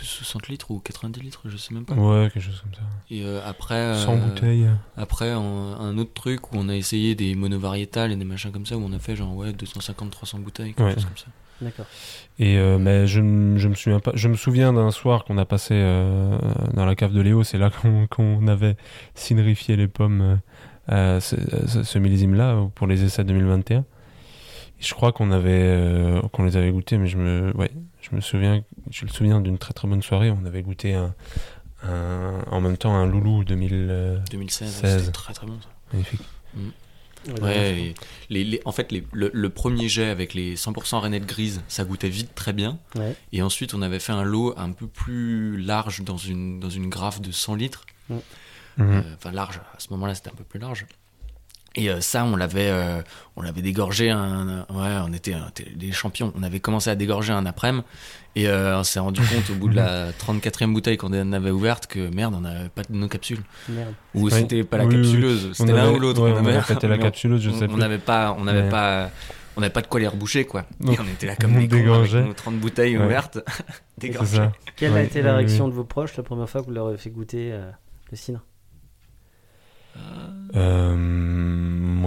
[0.00, 1.94] 60 litres ou 90 litres, je sais même pas.
[1.94, 2.80] Ouais, quelque chose comme ça.
[3.10, 3.74] Et euh, après.
[3.74, 4.66] euh, 100 bouteilles.
[4.96, 8.66] Après, un, un autre truc où on a essayé des monovariétales et des machins comme
[8.66, 10.94] ça, où on a fait genre ouais 250-300 bouteilles, quelque Ouais.
[10.94, 11.26] chose comme ça.
[11.60, 11.86] D'accord.
[12.40, 14.10] Et euh, mais je, me souviens pas.
[14.14, 16.36] Je me souviens d'un soir qu'on a passé euh,
[16.74, 17.44] dans la cave de Léo.
[17.44, 17.70] C'est là
[18.10, 18.76] qu'on avait
[19.14, 20.40] cinérifié les pommes
[20.90, 21.36] euh, à ce,
[21.84, 23.78] ce- millésime-là pour les essais 2021.
[23.80, 23.84] Et
[24.80, 27.70] je crois qu'on avait euh, qu'on les avait goûtés, mais je me ouais,
[28.02, 28.62] je me souviens.
[28.90, 30.30] Je me souviens d'une très très bonne soirée.
[30.30, 31.14] On avait goûté un,
[31.84, 34.98] un- en même temps un loulou 2000 euh, 2016, 16.
[35.00, 35.68] c'était très très bon ça.
[35.92, 36.20] magnifique.
[37.40, 37.94] Ouais,
[38.30, 41.84] les, les- en fait, les- le, le premier jet avec les 100% rainettes grises, ça
[41.84, 42.78] goûtait vite très bien.
[42.96, 43.14] Ouais.
[43.30, 46.88] Et ensuite, on avait fait un lot un peu plus large dans une, dans une
[46.88, 47.86] graffe de 100 litres.
[48.10, 48.20] Mhm.
[48.80, 50.84] Euh, Enfin, large, à ce moment-là, c'était un peu plus large.
[51.74, 53.00] Et euh, ça, on l'avait, euh,
[53.36, 54.10] on l'avait dégorgé.
[54.10, 56.32] Un, un- ouais, on était, était des champions.
[56.38, 57.84] On avait commencé à dégorger un après-midi.
[58.36, 61.50] Et euh, on s'est rendu compte au bout de la 34e bouteille qu'on en avait
[61.50, 63.40] ouverte que merde, on n'avait pas de nos capsules.
[63.68, 63.94] Merde.
[64.14, 66.22] Ou c'était pas la Oui, oui, capsuleuse, c'était l'un ou l'autre.
[66.22, 67.76] ouais, on on avait- la capsuleuse, je on- sais On plus.
[67.78, 68.68] n'avait pas, on n'avait Ouais.
[68.68, 69.10] pas,
[69.56, 70.64] on n'avait pas de quoi les reboucher quoi.
[70.80, 73.04] Donc, Et on était là comme on des cons avec nos 30 bouteilles Ouais.
[73.04, 73.38] ouvertes,
[73.98, 74.48] dégorgées.
[74.76, 75.70] Quelle a été la réaction oui.
[75.70, 77.70] de vos proches la première fois que vous leur avez fait goûter euh,
[78.10, 78.40] le cidre?
[80.56, 80.94] Euh,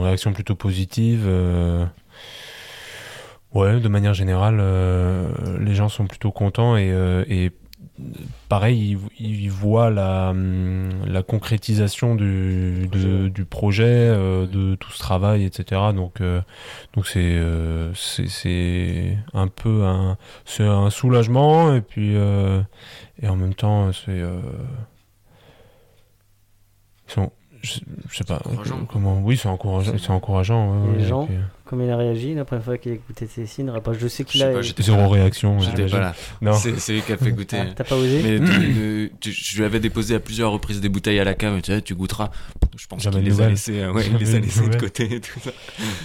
[0.02, 1.24] réaction plutôt positive.
[1.26, 1.86] euh,
[3.54, 5.30] Ouais, de manière générale, euh,
[5.62, 6.91] les gens sont plutôt contents et,
[7.30, 7.52] et
[8.50, 15.00] pareil, ils, ils voient la, hum, la concrétisation du, de- du projet, de tout ce
[15.00, 15.93] travail, etc.
[15.95, 16.21] Donc,
[16.93, 17.39] donc c'est,
[17.93, 22.15] c'est, un peu un, c'est un soulagement et puis
[23.21, 24.21] et en même temps, c'est
[27.08, 27.32] ils sont-
[27.65, 28.41] je, je sais pas
[28.89, 29.19] comment.
[29.21, 29.93] Oui, c'est encourageant.
[29.97, 30.71] C'est- encourageant.
[30.88, 33.25] ouais, les gens puis, euh, Comment il a réagi la première fois qu'il a goûté
[33.25, 34.51] ses cidres Après, Je sais qu'il a.
[34.51, 35.60] pas, j'étais Zéro pas réaction.
[35.60, 36.15] J'étais pas là.
[36.39, 36.54] Non.
[36.54, 37.58] C'est c'est lui qui a fait goûter.
[37.60, 40.89] Ah, T'as pas osé Mais tu- tu- je lui avais déposé à plusieurs reprises des
[40.89, 41.60] bouteilles à la cave.
[41.62, 42.30] Tu sais, tu goûteras.
[42.78, 44.69] Je pense Jamais qu'il les a laissées, euh, ouais, il Jamais les a de laissées
[44.69, 45.49] de côté et tout ça.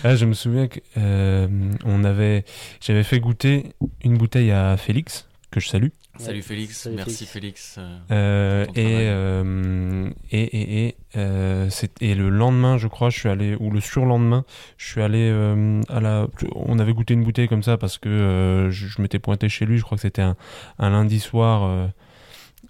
[0.03, 1.47] Ah, je me souviens que euh,
[1.85, 2.45] on avait,
[2.81, 3.67] j'avais fait goûter
[4.03, 5.89] une bouteille à Félix que je salue.
[6.21, 7.75] Salut Félix, Salut merci Félix.
[7.75, 7.79] Félix.
[7.79, 11.69] euh, Euh, et, euh, et et et euh,
[12.01, 14.45] et le lendemain, je crois, je suis allé ou le surlendemain,
[14.77, 16.27] je suis allé euh, à la.
[16.55, 19.65] On avait goûté une bouteille comme ça parce que euh, je, je m'étais pointé chez
[19.65, 19.79] lui.
[19.79, 20.37] Je crois que c'était un,
[20.79, 21.87] un lundi soir euh,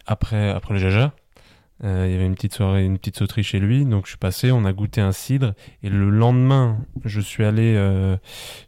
[0.07, 1.13] après après le jaja.
[1.83, 4.19] Euh, il y avait une petite soirée, une petite sauterie chez lui, donc je suis
[4.19, 8.19] passé, on a goûté un cidre, et le lendemain, je suis allé euh,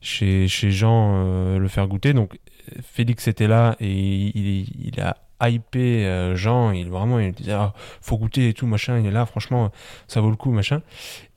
[0.01, 2.15] chez, chez Jean euh, le faire goûter.
[2.15, 2.39] Donc
[2.83, 5.17] Félix était là et il, a
[5.49, 9.11] hypé euh, Jean, il vraiment il disait ah, faut goûter et tout machin, il est
[9.11, 9.71] là, franchement
[10.09, 10.83] ça vaut le coup machin.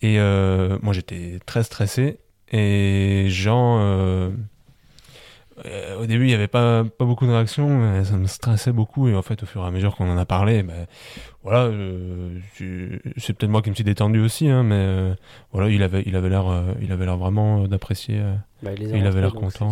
[0.02, 2.20] Et euh, moi j'étais très stressé.
[2.52, 4.30] Et Jean euh,
[6.00, 9.08] au début, il n'y avait pas, pas beaucoup de réactions, mais ça me stressait beaucoup.
[9.08, 10.86] Et en fait, au fur et à mesure qu'on en a parlé, ben,
[11.44, 12.40] voilà, euh,
[13.18, 15.16] c'est peut-être moi qui me suis détendu aussi, hein, mais euh,
[15.54, 18.20] voilà, il avait, il avait l'air, euh, il avait l'air vraiment euh, d'apprécier.
[18.20, 18.36] euh.
[18.64, 19.70] Bah, il avait l'air content.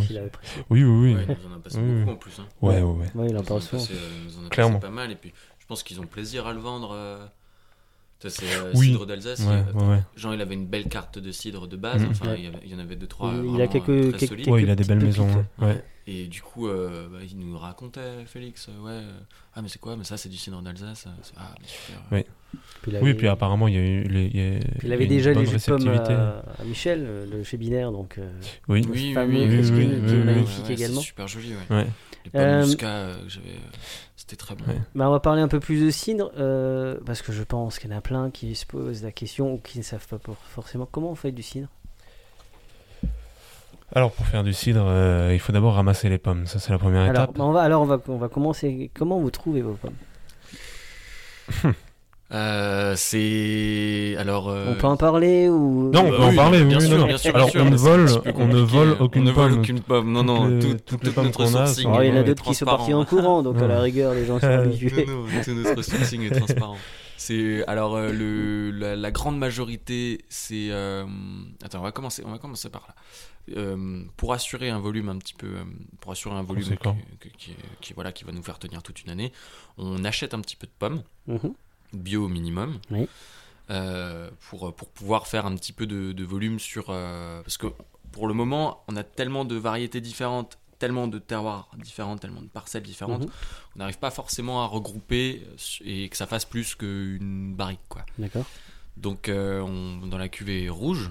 [0.69, 1.15] Oui, oui, oui.
[1.15, 2.13] Ouais, il nous en a passé Oui, beaucoup oui.
[2.13, 2.39] en plus.
[2.39, 2.45] hein.
[2.61, 3.07] Ouais, ouais, ouais.
[3.15, 4.79] Ouais, il en euh, Clairement.
[4.79, 5.11] pas mal.
[5.11, 6.95] Et puis, je pense qu'ils ont plaisir à le vendre.
[8.29, 8.87] C'est euh, Oui.
[8.87, 9.39] cidre d'Alsace.
[9.41, 9.99] Ouais, il ouais.
[10.15, 12.01] Jean, il avait une belle carte de cidre de base.
[12.03, 12.09] Mhm.
[12.11, 12.35] Enfin, Ouais.
[12.39, 13.31] il, y avait- il y en avait deux, trois.
[13.33, 14.47] Il- il a vraiment, quelques- très quelques- solides.
[14.49, 15.27] Ouais, il a des belles maisons.
[15.59, 15.65] hein.
[15.65, 15.83] Ouais.
[16.05, 19.01] Et du coup, euh, bah, il nous racontait, Félix, euh, ouais,
[19.55, 21.05] ah mais c'est quoi Mais ça, c'est du cidre d'Alsace.
[21.37, 22.01] Ah, mais super.
[22.11, 22.25] Oui.
[22.81, 24.69] Puis il Oui, avait- puis apparemment, il y a eu, les- il y a- puis
[24.79, 26.13] il il y a avait déjà les bonne jus de pommes réceptivité.
[26.13, 28.29] à, à Michel, le chez Binaire, donc euh,
[28.67, 28.81] Oui.
[28.81, 30.23] Oui, oui, fameux oui, oui, Fresquini, oui, qui oui, est oui.
[30.25, 30.99] magnifique également.
[31.01, 31.75] C'est super joli, ouais.
[31.77, 31.87] Ouais.
[32.25, 33.55] Les pommes muscat, que j'avais,
[34.25, 34.63] c'était très bon.
[34.65, 34.79] Ouais.
[34.95, 37.91] Bah, on va parler un peu plus de cidre, euh, parce que je pense qu'il
[37.91, 40.37] y en a plein qui se posent la question ou qui ne savent pas pour-
[40.37, 41.67] forcément comment on fait du cidre.
[43.95, 46.47] Alors, pour faire du cidre, euh, il faut d'abord ramasser les pommes.
[46.47, 47.37] Ça, c'est la première Alors, étape.
[47.37, 48.89] bah, on va, alors on, va, on va commencer.
[48.93, 49.93] Comment vous trouvez vos pommes?
[52.33, 54.49] Euh, c'est alors.
[54.49, 55.91] euh, On peut en parler ou?
[55.91, 57.07] Non, on peut en parler, bien oui, sûr, non, non.
[57.07, 59.49] bien sûr, Alors, bien sûr, on ne vole- on ne vole aucune on ne vole
[59.51, 59.59] pomme.
[59.59, 60.11] aucune pomme.
[60.11, 62.11] Non, non, Toutes les- tout, toutes tout, les tout pommes notre sourcing Oh, Il y
[62.11, 64.47] en a d'autres qui sont partis en courant, donc à la rigueur, les gens sont
[64.47, 65.05] habitués.
[65.05, 66.77] Non, non, tout notre sourcing est transparent.
[67.17, 71.05] C'est alors euh, le la, la grande majorité, c'est euh,
[71.63, 72.95] attends, on va commencer, on va commencer par là.
[73.57, 75.47] Euh, pour assurer un volume un petit peu,
[76.01, 76.63] pour assurer un volume
[77.37, 79.31] qui, qui, voilà qui va nous faire tenir toute une année,
[79.77, 81.53] on achète un petit peu de pommes Mhm.
[81.93, 82.79] Bio au minimum.
[82.91, 83.07] Oui.
[83.69, 86.87] euh, pour, pour pouvoir faire un petit peu de, de volume sur...
[86.89, 87.67] euh, parce que
[88.11, 92.47] pour le moment, on a tellement de variétés différentes, tellement de terroirs différents, tellement de
[92.47, 93.31] parcelles différentes, Mhm.
[93.75, 95.47] on n'arrive pas forcément à regrouper
[95.83, 97.79] et que ça fasse plus qu'une barrique.
[97.89, 98.05] Quoi.
[98.19, 98.45] D'accord.
[98.97, 101.09] Donc euh, on- dans la cuvée rouge,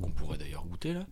[0.00, 1.04] qu'on pourrait d'ailleurs goûter là,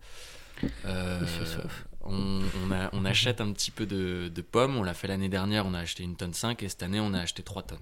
[2.71, 4.77] a- on achète un petit peu de, de pommes.
[4.77, 7.13] On l'a fait l'année dernière, on a acheté une tonne 5 et cette année on
[7.13, 7.77] a acheté 3 tonnes.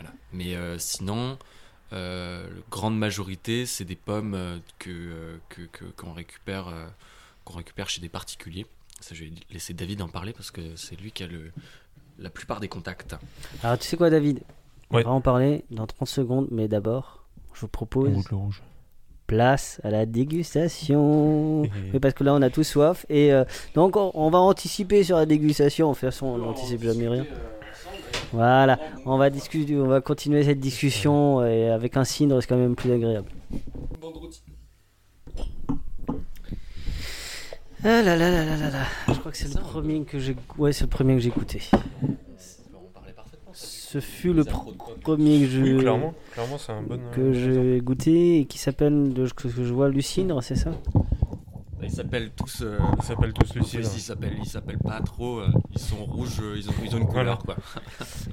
[0.00, 0.14] Voilà.
[0.32, 1.36] Mais euh, sinon,
[1.92, 6.86] euh, la grande majorité, c'est des pommes euh, que, que- que- qu'on récupère, euh,
[7.44, 8.66] qu'on récupère chez des particuliers.
[9.00, 11.50] Ça, je vais laisser David en parler parce que c'est lui qui a le,
[12.18, 13.14] la plupart des contacts.
[13.62, 14.40] Alors, tu sais quoi, David?
[14.90, 15.02] On Ouais.
[15.04, 18.62] va en parler dans 30 secondes, mais d'abord, je vous propose le rouge.
[19.26, 21.62] place à la dégustation.
[21.92, 23.06] Oui, parce que là, on a tout soif.
[23.08, 25.88] Et euh, donc, on, on va anticiper sur la dégustation.
[25.90, 27.26] De toute façon, on n'anticipe jamais rien.
[28.32, 32.56] Voilà, on va, discuter, on va continuer cette discussion et avec un cidre, c'est quand
[32.56, 33.28] même plus agréable.
[37.82, 38.84] Ah là là là là là là.
[39.08, 41.60] Je crois que c'est le premier que j'ai, ouais, c'est le premier que j'ai goûté.
[43.52, 46.14] Ce fut le pr- premier que je, Oui, clairement.
[46.32, 47.00] Clairement, c'est un bon.
[47.12, 47.32] que euh,
[47.74, 50.70] j'ai goûté et qui s'appelle, que je vois, Lucidre, c'est ça?
[51.90, 52.60] Ils s'appellent tous.
[52.62, 53.80] euh, Ils s'appellent tous Lucide.
[53.82, 55.40] ils s'appellent, ils s'appellent pas trop.
[55.40, 57.36] euh, ils sont rouges, euh, ils ont, ils ont une Voilà.
[57.36, 57.56] couleur quoi.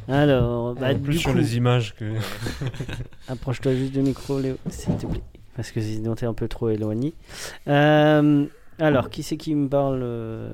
[0.08, 2.06] Alors, bah, En du plus sur coup, les images que.
[3.28, 5.22] approche-toi juste du micro, Léo, s'il te plaît,
[5.56, 7.14] parce que sinon t'es un peu trop éloigné.
[7.68, 8.46] Euh,
[8.80, 10.52] alors, qui c'est qui me parle euh,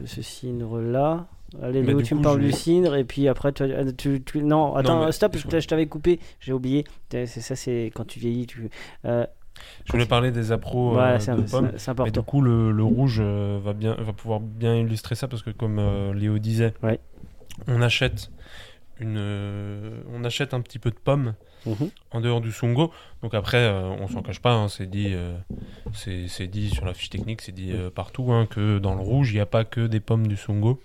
[0.00, 1.26] de ce cidre-là?
[1.62, 3.64] Allez, Bah, Léo, tu me parles du cidre, et puis après, tu,
[3.96, 6.84] tu- tu- non, attends, mais- stop, je t'avais coupé, j'ai oublié.
[7.10, 8.68] C'est ça, c'est quand tu vieillis, tu.
[9.58, 11.72] Euh, Je voulais parler des appros euh, voilà, c'est de pommes.
[12.04, 15.42] Mais du coup, le, le rouge euh, va, bien, va pouvoir bien illustrer ça parce
[15.42, 17.00] que, comme euh, Léo disait, Ouais.
[17.66, 18.30] on, achète
[19.00, 21.34] une, euh, on achète un petit peu de pommes
[21.66, 21.90] Mhm.
[22.12, 22.92] en dehors du Songo.
[23.22, 25.36] Donc après, euh, on s'en cache pas, hein, c'est dit, euh,
[25.92, 29.32] c'est dit sur la fiche technique, c'est dit euh, partout hein, que dans le rouge,
[29.32, 30.80] il n'y a pas que des pommes du Songo.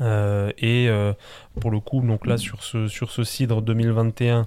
[0.00, 1.12] Euh, et euh,
[1.60, 4.46] pour le coup, donc là sur ce, sur ce cidre 2021,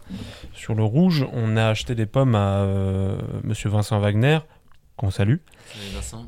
[0.53, 4.39] sur le rouge, on a acheté des pommes à euh, Monsieur Vincent Wagner,
[4.97, 5.37] qu'on salue.
[5.73, 6.25] Salut Vincent.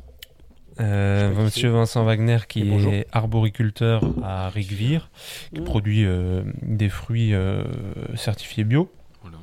[0.80, 5.08] Euh, Monsieur Vincent Wagner qui est arboriculteur à Rigvire,
[5.54, 5.64] qui Mm.
[5.64, 7.62] produit euh, des fruits euh,
[8.16, 8.90] certifiés bio
[9.22, 9.38] Voilà.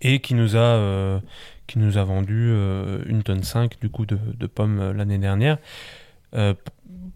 [0.00, 1.20] et qui nous a, euh,
[1.66, 5.18] qui nous a vendu euh, une tonne 5 du coup de, de pommes euh, l'année
[5.18, 5.58] dernière.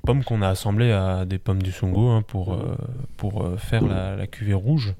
[0.07, 2.77] Pommes qu'on a assemblées à des pommes du Songo hein, pour, euh,
[3.19, 4.95] pour euh, faire la, la cuvée rouge.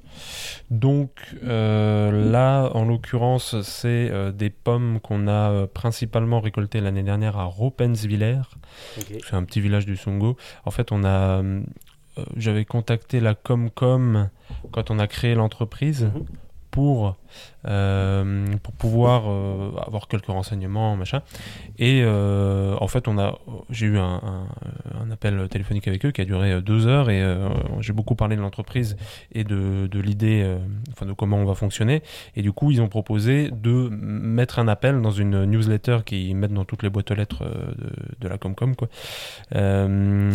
[0.69, 1.11] Donc
[1.43, 8.41] euh, là, en l'occurrence, c'est des pommes qu'on a principalement récoltées l'année dernière à Ropenswiller.
[8.97, 9.05] Ok.
[9.27, 10.37] C'est un petit village du Songo.
[10.65, 11.41] En fait, on a
[12.35, 14.29] j'avais contacté la Comcom
[14.71, 16.25] quand on a créé l'entreprise Mhm.
[16.69, 17.15] pour,
[17.63, 21.21] pour pouvoir euh, avoir quelques renseignements, machin.
[21.77, 23.37] Et euh, en fait, on a,
[23.69, 24.47] j'ai eu un,
[25.11, 28.35] appel téléphonique avec eux qui a duré euh, deux heures et euh, j'ai beaucoup parlé
[28.35, 28.95] de l'entreprise
[29.33, 30.57] et de, l'idée, euh,
[30.91, 32.03] enfin de comment on va fonctionner.
[32.35, 36.53] Et du coup, ils ont proposé de mettre un appel dans une newsletter qu'ils mettent
[36.53, 38.89] dans toutes les boîtes lettres euh, de, de la Comcom, quoi,
[39.55, 40.31] euh,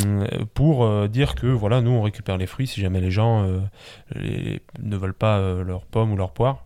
[0.54, 4.58] pour euh, dire que voilà, nous on récupère les fruits si jamais les gens euh,
[4.82, 6.63] ne veulent pas euh, leurs pommes ou leurs poires.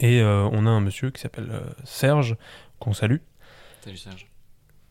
[0.00, 2.36] Et euh, on a un monsieur qui s'appelle euh, Serge,
[2.78, 3.18] qu'on salue.
[3.82, 4.26] Salut Serge.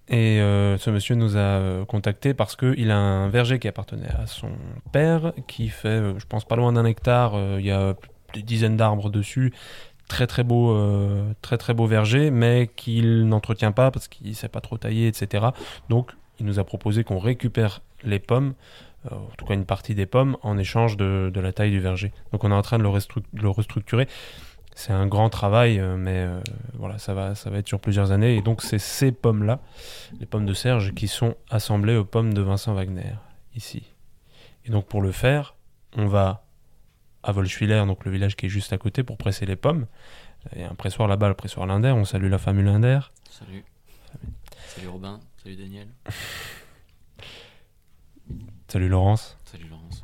[0.09, 4.27] Et euh, ce monsieur nous a contacté parce qu'il a un verger qui appartenait à
[4.27, 4.51] son
[4.91, 7.35] père, qui fait, je pense, pas loin d'un hectare.
[7.57, 7.95] Il y a
[8.33, 9.53] des dizaines d'arbres dessus.
[10.09, 10.77] Très très beau,
[11.41, 15.47] très très beau verger, mais qu'il n'entretient pas parce qu'il sait pas trop tailler, etc.
[15.87, 18.53] Donc, il nous a proposé qu'on récupère les pommes,
[19.09, 21.79] euh, en tout cas une partie des pommes, en échange de, de la taille du
[21.79, 22.11] verger.
[22.33, 24.07] Donc, on est en train de le, restruc- de le restructurer.
[24.75, 26.39] C'est un grand travail, euh, mais euh,
[26.73, 28.35] voilà, ça va, ça va être sur plusieurs années.
[28.35, 29.59] Et donc, c'est ces pommes-là,
[30.19, 33.13] les pommes de Serge, qui sont assemblées aux pommes de Vincent Wagner,
[33.55, 33.83] ici.
[34.65, 35.55] Et donc, pour le faire,
[35.95, 36.45] on va
[37.21, 39.85] à Volschwiller, donc le village qui est juste à côté, pour presser les pommes.
[40.55, 41.91] Il y a un pressoir là-bas, le pressoir Linder.
[41.91, 42.99] On salue la famille Linder.
[43.29, 43.63] Salut.
[44.67, 45.19] Salut Robin.
[45.41, 45.87] Salut Daniel.
[48.67, 49.37] Salut Laurence.
[49.45, 50.03] Salut Laurence.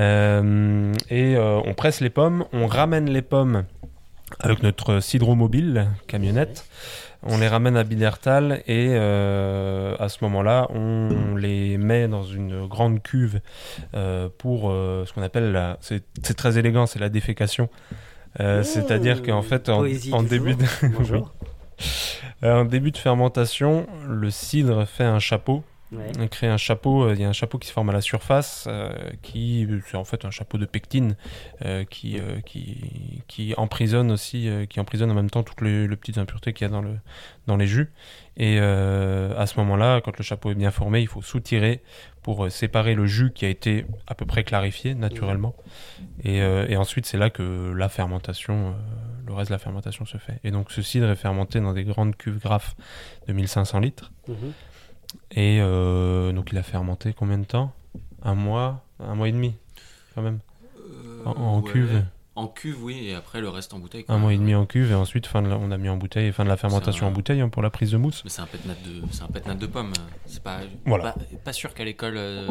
[0.00, 3.64] Euh, et euh, on presse les pommes, on ramène les pommes
[4.40, 6.64] avec notre cidromobile, camionnette.
[7.24, 12.66] On les ramène à Bidertal et euh, à ce moment-là, on les met dans une
[12.66, 13.40] grande cuve
[13.94, 15.78] euh, pour euh, ce qu'on appelle la.
[15.80, 17.68] C'est très élégant, c'est la défécation.
[18.40, 19.82] Mmh, C'est-à-dire qu'en fait, en,
[20.22, 20.64] début de,
[22.42, 26.10] en début de fermentation, le cidre fait un chapeau Ouais.
[26.18, 28.00] on crée un chapeau, euh, il y a un chapeau qui se forme à la
[28.00, 31.16] surface, euh, qui c'est en fait un chapeau de pectine
[31.64, 35.96] euh, qui, euh, qui, qui emprisonne aussi, qui emprisonne en même temps toutes les, les
[35.96, 36.96] petites impuretés qu'il y a dans, le,
[37.46, 37.92] dans les jus.
[38.38, 41.82] Et à ce moment-là, quand le chapeau est bien formé, il faut soutirer
[42.22, 45.54] pour séparer le jus qui a été à peu près clarifié naturellement.
[46.24, 48.74] Et, et ensuite, c'est là que la fermentation,
[49.26, 50.40] le reste de la fermentation se fait.
[50.44, 52.74] Et donc, ce cidre est fermenté dans des grandes cuves graphes
[53.28, 54.12] de 1500 litres.
[54.28, 54.52] Mhm.
[55.32, 57.72] Et euh, donc il a fermenté combien de temps?
[58.22, 58.84] Un mois?
[59.00, 59.54] Un mois et demi
[60.14, 60.40] quand même?
[61.24, 61.70] En- en ouais.
[61.70, 62.04] cuve?
[62.34, 64.06] En cuve, oui, et après le reste en bouteille.
[64.08, 65.98] Un mois et demi en cuve et ensuite fin de la- on a mis en
[65.98, 68.22] bouteille, fin de la fermentation un- en bouteille hein, pour la prise de mousse.
[68.24, 69.92] Mais c'est un pétnat de, c'est un pétnat de pommes.
[70.24, 71.12] C'est pas, Voilà.
[71.12, 72.46] pas, pas sûr qu'à l'école, euh,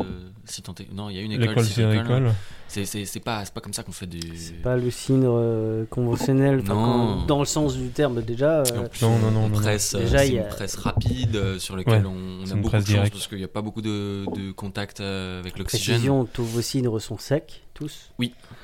[0.45, 1.47] si tant est- non, il y a une école.
[1.47, 1.95] L'école citricole.
[1.95, 2.31] céricole.
[2.67, 4.19] C'est, c'est, c'est pas, c'est pas comme ça qu'on fait du.
[4.37, 6.63] C'est pas le cidre euh, conventionnel, Non.
[6.75, 8.59] quand- dans le sens du terme déjà.
[8.61, 10.43] euh, plus, Non, on- non, non, on non, presse, euh, Déjà, c'est il y une
[10.43, 13.09] a- presse rapide euh, sur laquelle Ouais, on, on c'est a une beaucoup de chance
[13.09, 15.95] parce qu'il n'y a pas beaucoup de, de contact euh, avec l'oxygène.
[15.95, 18.11] précision, tous vos cidres sont secs, tous?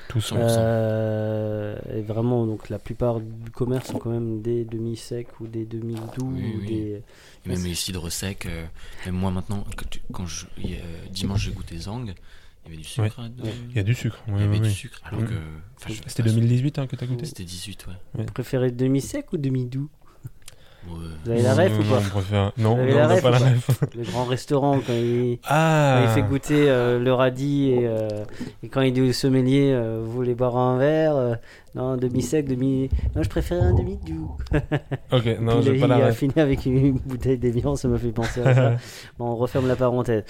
[0.08, 0.32] Tous.
[0.32, 0.36] 100%.
[0.38, 5.66] Euh, et vraiment, donc la plupart du commerce sont quand même des demi-secs ou des
[5.66, 6.32] demi-doux.
[6.34, 6.66] Oui, ou oui.
[6.66, 7.02] des...
[7.46, 8.66] Et même les cidres secs, euh,
[9.06, 12.12] même moi maintenant, quand, tu- je, il y a- dimanche j'ai goûté Zang, il
[12.64, 13.20] y avait du sucre.
[13.20, 14.18] hein, de- Il y a du sucre.
[14.28, 15.00] il oui, y avait du sucre.
[15.04, 15.26] Alors Mm.
[15.26, 15.34] que.
[16.06, 17.94] C'était enfin, 2018 hein, que t'as goûté C'était 18, ouais.
[18.14, 19.82] Vous préférez demi-sec ou demi-doux?
[19.82, 19.88] Ouais.
[20.86, 23.30] Vous avez la ref non, ou pas préfère- Non, non, la on n'a ref pas
[23.30, 23.80] la ref.
[23.96, 28.08] Le grand restaurant, quand il, Ah quand il fait goûter euh, le radis et, euh,
[28.62, 31.38] et quand il dit au sommelier euh, Vous voulez boire un verre
[31.74, 32.88] Non, demi-sec, demi.
[33.14, 34.36] Non, je préférais un demi-doux.
[35.12, 36.16] Ok, non, j'ai il, pas il la a ref.
[36.16, 38.72] fini avec une bouteille d'évian, ça me fait penser à ça.
[39.18, 40.24] bon, on referme la parenthèse.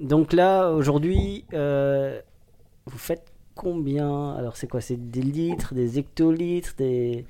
[0.00, 4.32] Donc là, aujourd'hui, vous faites combien?
[4.34, 4.80] Alors, c'est quoi?
[4.80, 7.24] C'est des litres, des hectolitres, des.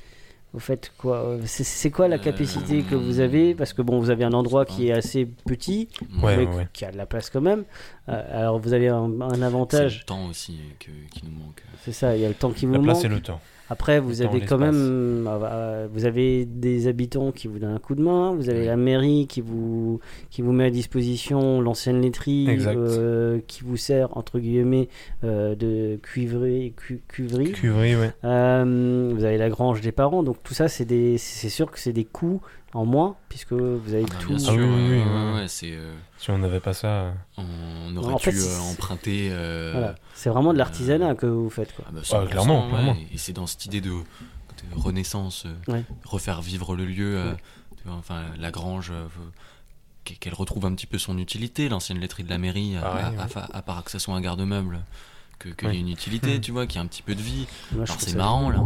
[0.54, 3.54] Vous faites quoi C'est- C'est quoi la Euh, capacité que vous avez?
[3.54, 5.88] Parce que bon, vous avez un endroit qui est assez petit,
[6.22, 7.64] Ouais, mais ouais, qui a de la place quand même.
[8.10, 10.04] Euh, alors, vous avez un, un C'est le avantage.
[10.04, 11.62] temps aussi euh, que- qui nous manque.
[11.84, 13.04] C'est ça, il y a le temps qui vous La place manque.
[13.06, 13.40] et le temps.
[13.72, 14.74] Après, vous temps, avez quand même,
[15.26, 18.34] euh, euh, vous avez des habitants qui vous donnent un coup de main.
[18.34, 18.66] Vous avez Oui.
[18.66, 19.98] la mairie qui vous
[20.30, 24.88] qui vous met à disposition l'ancienne laiterie, euh, qui vous sert entre guillemets
[25.24, 27.00] euh, de cuivrerie, cu-.
[27.08, 28.12] Cuverie, ouais.
[28.22, 30.22] Vous avez la grange des parents.
[30.22, 32.42] Donc tout ça, c'est des, c'est sûr que c'est des coûts
[32.74, 34.28] en moins puisque vous avez Ah tout.
[34.28, 35.34] bien Ah sûr, oui, oui, ouais, oui, ouais, ouais.
[35.40, 36.88] ouais, c'est, euh, Si on n'avait pas ça.
[36.88, 39.28] euh, on aurait En pu fait, euh, emprunter.
[39.30, 39.94] euh, Voilà.
[40.14, 41.84] C'est vraiment de l'artisanat que vous faites quoi.
[41.88, 42.70] Ah bah, Ah, 100%, clairement, ouais.
[42.72, 42.96] clairement.
[43.12, 44.02] Et c'est dans cette idée de, de
[44.74, 45.84] renaissance, euh, Ouais.
[46.04, 47.36] refaire vivre le lieu, euh, Ouais.
[47.76, 49.06] tu vois, enfin la grange, euh,
[50.04, 53.12] qu'e- qu'elle retrouve un petit peu son utilité, l'ancienne laiterie de la mairie, à-
[53.52, 54.80] à part que ça soit un garde-meuble,
[55.38, 57.20] que- qu'il y ait une utilité, tu vois, qu'il y ait un petit peu de
[57.22, 57.46] vie.
[57.72, 58.62] Moi, Alors c'est marrant là,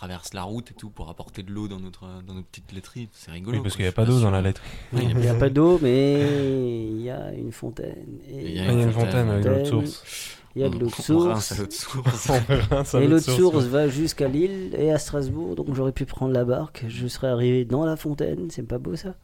[0.00, 3.10] traverse la route et tout pour apporter de l'eau dans notre, dans notre petite laiterie.
[3.12, 3.58] C'est rigolo.
[3.58, 4.66] Oui, parce qu'il n'y a pas d'eau dans la laiterie.
[4.94, 8.18] Oui, Il n'y a pas d'eau, mais il y a une fontaine.
[8.26, 10.38] Et Il y a une fontaine avec l'eau de source.
[10.56, 11.52] Il y a de rince source.
[12.94, 16.04] Et l'eau l'eau de de source, va jusqu'à Lille et à Strasbourg, donc j'aurais pu
[16.06, 16.84] prendre la barque.
[16.88, 19.14] Je serais arrivé dans la fontaine, c'est pas beau ça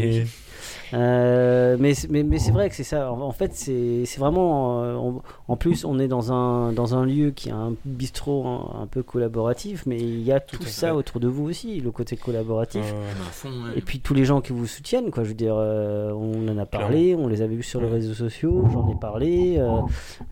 [0.95, 3.13] Euh, mais c'est- mais, mais c'est vrai que c'est ça.
[3.13, 4.83] En, fait, c'est vraiment.
[4.83, 8.47] euh, on- en plus, on est dans un, dans un lieu qui a un bistrot
[8.47, 10.93] un, un peu collaboratif, mais il y a tout, ça fait.
[10.93, 12.83] autour de vous aussi, le côté collaboratif.
[12.85, 13.73] euh, À fond, ouais.
[13.77, 15.25] Et puis tous les gens qui vous soutiennent, quoi.
[15.25, 18.15] Je veux dire, euh, on en a parlé, on les avait vus sur les réseaux
[18.15, 19.57] sociaux, j'en ai parlé.
[19.59, 19.81] euh,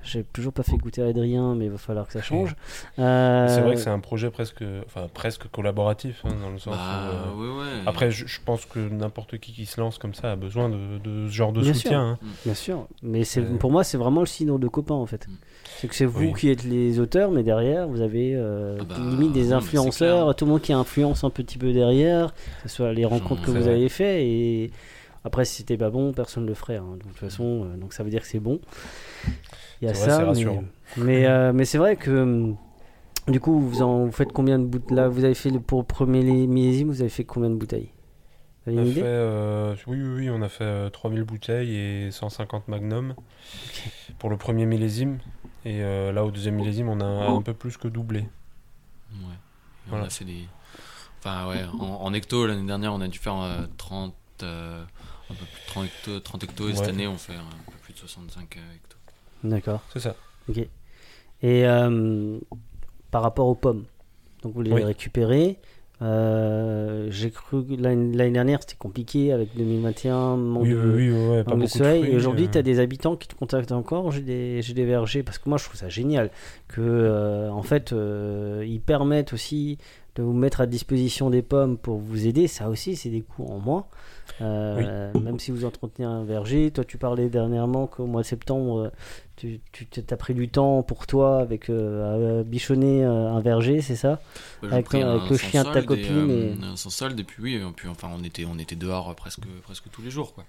[0.03, 2.54] J'ai toujours pas fait goûter Adrien, mais il va falloir que ça change.
[2.98, 6.74] Euh, C'est vrai que c'est un projet presque, enfin, presque collaboratif, hein, dans le sens
[6.74, 7.82] Bah, où, euh, ouais, ouais.
[7.86, 10.98] Après, je, je pense que n'importe qui qui se lance comme ça a besoin de,
[11.04, 12.00] de ce genre de Bien soutien.
[12.02, 12.18] hein.
[12.44, 13.56] Bien sûr, mais c'est Euh.
[13.58, 15.28] pour moi c'est vraiment le signe de copains en fait.
[15.28, 15.32] Mm.
[15.78, 16.32] C'est que c'est vous Oui.
[16.34, 20.46] qui êtes les auteurs, mais derrière vous avez euh, Ah bah, limite des influenceurs, tout
[20.46, 23.60] le monde qui influence un petit peu derrière, que ce soit les rencontres que vous
[23.62, 23.72] vrai.
[23.72, 24.70] avez fait et
[25.24, 26.76] après si c'était pas bon personne ne le ferait.
[26.76, 26.84] hein.
[26.92, 28.58] Donc, de toute façon, euh, donc ça veut dire que c'est bon.
[29.82, 30.62] Il y a C'est vrai, ça, c'est mais
[30.96, 32.56] mais, euh, mais c'est vrai que hum,
[33.28, 35.80] du coup vous en vous faites combien de bouteilles là Vous avez fait le, pour
[35.80, 37.90] le premier millésime, vous avez fait combien de bouteilles?
[38.66, 40.88] Vous avez On a une fait, idée euh, oui, oui, oui, on a fait euh,
[40.90, 43.14] 3000 bouteilles et 150 magnum
[44.18, 45.18] pour le premier millésime.
[45.64, 48.20] Et euh, là, au deuxième millésime, on a un, peu plus que doublé.
[48.20, 49.16] Ouais.
[49.88, 50.04] Voilà.
[50.04, 50.44] On a fait des.
[51.18, 54.14] Enfin, ouais, en, en hecto, l'année dernière, on a dû faire euh, 30.
[54.44, 54.84] euh,
[55.28, 56.88] un peu plus de 30 hecto, 30 hecto et cette Ouais.
[56.90, 58.86] année, on fait un peu plus de 65 euh, hecto.
[59.49, 59.80] D'accord.
[59.92, 60.14] C'est ça.
[60.49, 60.59] Ok.
[60.59, 60.68] Et
[61.66, 62.38] euh,
[63.11, 63.84] par rapport aux pommes,
[64.42, 64.82] donc vous les Oui.
[64.84, 65.59] récupérez.
[66.03, 71.44] euh, J'ai cru l'année dernière c'était compliqué avec 2021, manque Oui, de, oui, oui, ouais,
[71.44, 72.01] pas manque de beaucoup de soleil.
[72.03, 72.51] fruits, et aujourd'hui, euh.
[72.53, 74.11] tu as des habitants qui te contactent encore.
[74.12, 76.30] J'ai des, j'ai des vergers parce que moi je trouve ça génial
[76.68, 79.78] que euh, en fait euh, ils permettent aussi
[80.16, 82.47] de vous mettre à disposition des pommes pour vous aider.
[82.47, 83.84] Ça aussi, c'est des coûts en moins.
[84.43, 88.78] Euh, Même si vous entretenez un verger, toi tu parlais dernièrement qu'au mois de septembre,
[88.80, 88.91] euh,
[89.37, 93.80] tu, tu as pris du temps pour toi avec euh, à bichonner euh, un verger,
[93.82, 94.20] c'est ça?
[94.62, 97.24] Bah, Avec ton- avec le chien de ta copine Et, et- un sans solde, et
[97.24, 100.34] puis oui, et puis, enfin, on était, on était dehors presque, presque tous les jours.
[100.34, 100.45] Quoi.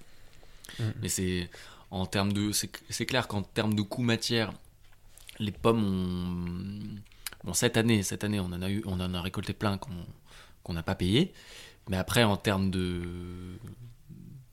[0.78, 0.92] Mhm.
[1.02, 1.48] Mais c'est
[1.90, 2.52] en termes de.
[2.52, 4.52] C'est c'est clair qu'en termes de coût matière,
[5.38, 6.98] les pommes ont.
[7.44, 9.90] Bon, cette année, cette année, on en a, eu, on en a récolté plein qu'on
[10.62, 11.32] qu'on n'a pas payé.
[11.88, 13.58] Mais après, en termes de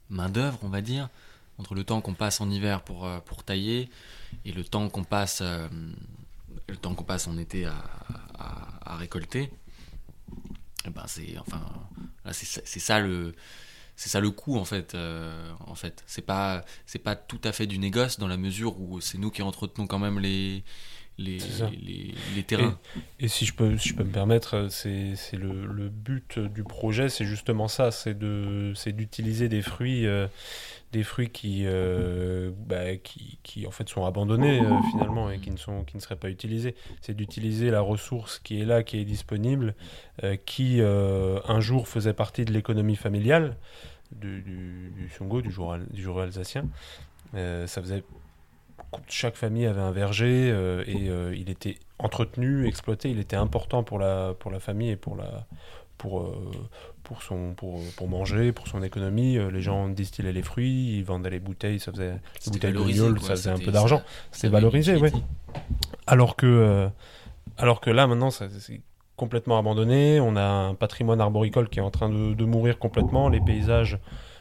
[0.10, 1.10] main-d'œuvre, on va dire,
[1.58, 3.90] entre le temps qu'on passe en hiver pour, euh, pour tailler
[4.46, 5.68] et le temps qu'on passe, euh,
[6.68, 7.76] le temps qu'on passe en été à,
[8.38, 9.52] à- récolter,
[10.86, 11.62] eh ben c'est enfin
[12.32, 13.34] ça- le
[13.96, 16.04] ça le coût en fait euh, en fait.
[16.26, 19.42] Pas c'est pas tout à fait du négoce dans la mesure où c'est nous qui
[19.42, 20.64] entretenons quand même les
[21.18, 22.78] les, terrains
[23.20, 26.63] Et si je peux, si je peux me permettre, euh, c'est le, le but du
[26.63, 30.28] projet, c'est justement ça, c'est de, d'utiliser des fruits, euh,
[30.91, 35.51] des fruits qui, euh, bah, qui, qui en fait sont abandonnés euh, finalement et qui
[35.51, 36.76] ne sont, qui ne seraient pas utilisés.
[37.01, 39.76] C'est d'utiliser la ressource qui est là, qui est disponible,
[40.45, 43.55] qui un jour faisait partie de l'économie familiale
[44.11, 46.66] du, du, du Songo, du jour, du jour alsacien.
[47.34, 48.03] Ça faisait
[49.08, 53.84] chaque famille avait un verger euh, et euh, il était entretenu, exploité, il était important
[53.84, 55.46] pour la, pour la famille et pour, la,
[55.98, 56.52] pour, euh,
[57.04, 59.38] pour, son, pour, pour manger, pour son économie.
[59.52, 62.16] Les gens distillaient les fruits, ils vendaient les bouteilles, ça faisait
[62.46, 64.02] les bouteilles de ça faisait un peu d'argent.
[64.32, 65.10] C'était valorisé, oui.
[66.08, 66.89] Alors que,
[67.58, 68.82] alors que là, maintenant, c'est
[69.16, 70.20] complètement abandonné.
[70.20, 73.30] On a un patrimoine arboricole qui est en train de, de mourir complètement.
[73.30, 73.98] Les paysages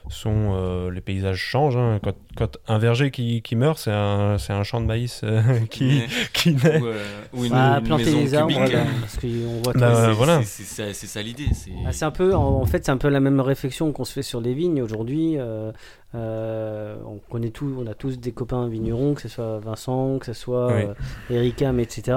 [0.09, 1.77] sont, euh, les paysages changent.
[1.77, 2.01] hein.
[2.03, 5.41] Quand, quand un verger qui, qui meurt, c'est un, c'est un champ de maïs euh,
[5.71, 6.81] qui, Mais- qui naît.
[6.81, 7.05] ou, euh,
[7.35, 10.43] ou une, Bah, une planter les arbres, voilà, parce qu'on voit Bah, tous- C'est- voilà.
[10.43, 11.49] c'est- C'est ça, c'est ça l'idée.
[11.55, 14.05] c'est- Ah, c'est un peu, en, en fait, c'est un peu la même réflexion qu'on
[14.05, 15.37] se fait sur les vignes aujourd'hui.
[15.39, 15.73] euh,
[16.17, 20.27] euh, on connaît tout, on a tous des copains vignerons, que ce soit Vincent, que
[20.27, 20.83] ce soit Oui.
[21.31, 22.17] euh, Ericam, etc.,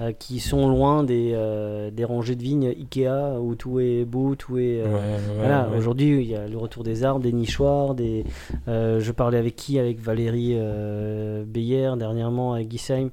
[0.00, 4.34] euh, qui sont loin des, euh, des rangées de vignes Ikea où tout est beau,
[4.34, 4.80] tout est.
[4.80, 5.76] euh, Ouais, ouais, voilà, ouais.
[5.76, 8.24] aujourd'hui il y a le retour des arbres, des nichoirs, des.
[8.68, 13.10] euh, je parlais avec qui Avec Valérie euh, Beyer dernièrement à Guisheim,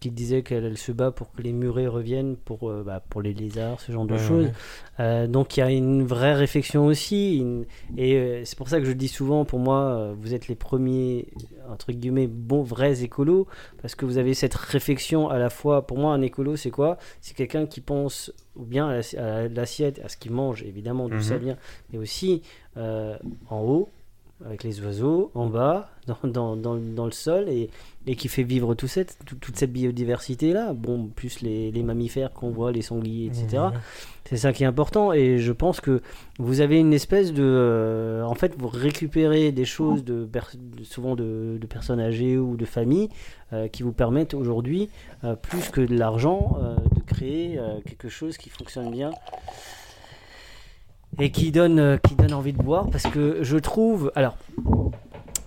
[0.00, 3.22] qui disait qu'elle elle se bat pour que les murets reviennent pour, euh, bah, pour
[3.22, 4.46] les lézards, ce genre de Ouais, choses.
[4.46, 4.52] ouais.
[4.98, 7.66] Euh, donc il y a une vraie réflexion aussi, une-
[7.96, 11.28] et euh, c'est pour ça que je dis souvent, pour moi, vous êtes les premiers
[11.70, 13.46] entre guillemets bons vrais écolos,
[13.80, 15.86] parce que vous avez cette réflexion à la fois.
[15.86, 16.96] Pour moi, un écolo, c'est quoi?
[17.20, 21.08] C'est quelqu'un qui pense ou bien à la- à l'assiette, à ce qu'il mange, évidemment,
[21.08, 21.40] d'où ça Mhm.
[21.44, 21.56] vient,
[21.92, 22.42] mais aussi
[22.76, 23.88] en haut.
[24.44, 27.70] Avec les oiseaux en bas, dans, dans, dans, dans le sol, et,
[28.06, 30.74] et qui fait vivre tout cette, tout- toute cette biodiversité-là.
[30.74, 33.46] Bon, plus les, les mammifères qu'on voit, les sangliers, etc.
[33.72, 33.78] Ouais.
[34.28, 36.02] C'est ça qui est important, et je pense que
[36.38, 37.42] vous avez une espèce de...
[37.44, 40.28] euh, en fait, vous récupérez des choses, de,
[40.82, 43.08] souvent de, de personnes âgées ou de familles,
[43.52, 44.90] euh, qui vous permettent aujourd'hui,
[45.24, 46.58] euh, plus que de l'argent,
[46.94, 49.12] de créer quelque chose qui fonctionne bien
[51.18, 54.36] et qui donne, euh, qui donne envie de boire parce que je trouve alors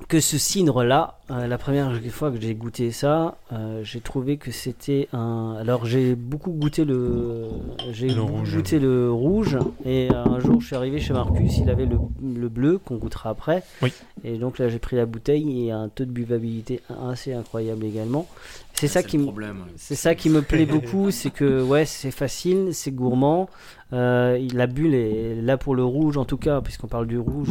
[0.10, 4.49] que ce cidre là la première fois que j'ai goûté ça euh, j'ai trouvé que
[4.49, 7.45] c'était un alors j'ai beaucoup goûté le
[7.91, 8.55] j'ai Le beaucoup rouge.
[8.55, 11.97] goûté le rouge et euh, un jour je suis arrivé chez Marcus il avait le,
[12.24, 13.93] le bleu qu'on goûtera après Oui.
[14.24, 18.28] et donc là j'ai pris la bouteille et un taux de buvabilité assez incroyable également
[18.74, 19.28] c'est ça qui me
[19.76, 23.49] c'est ça qui me plaît beaucoup, c'est que ouais, c'est facile, c'est gourmand.
[23.91, 27.49] Euh, la bulle est là pour le rouge en tout cas, puisqu'on parle du rouge.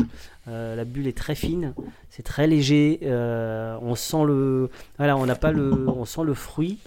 [0.49, 1.74] Euh, la bulle est très fine,
[2.11, 3.01] c'est très léger.
[3.05, 6.78] euh, on sent le, voilà, on n'a pas le, on sent le fruit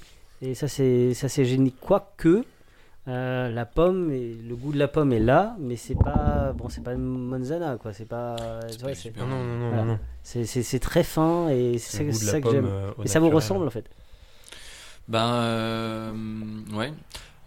[0.42, 1.72] et ça c'est ça c'est génial.
[1.80, 2.44] Quoique
[3.08, 6.70] euh, la pomme, et le goût de la pomme est là, mais c'est pas bon,
[6.70, 7.00] c'est pas une
[7.30, 8.36] Monzana quoi, c'est pas,
[8.70, 9.26] C'est ouais, pas c'est- super.
[9.26, 9.84] Non, non, non, Voilà.
[9.86, 10.00] non.
[10.24, 12.66] c'est c'est- c'est très fin et c'est ça, ça que j'aime.
[12.68, 13.34] euh, Et ça vous naturel.
[13.36, 13.86] ressemble en fait?
[15.08, 16.12] Ben euh,
[16.74, 16.94] ouais.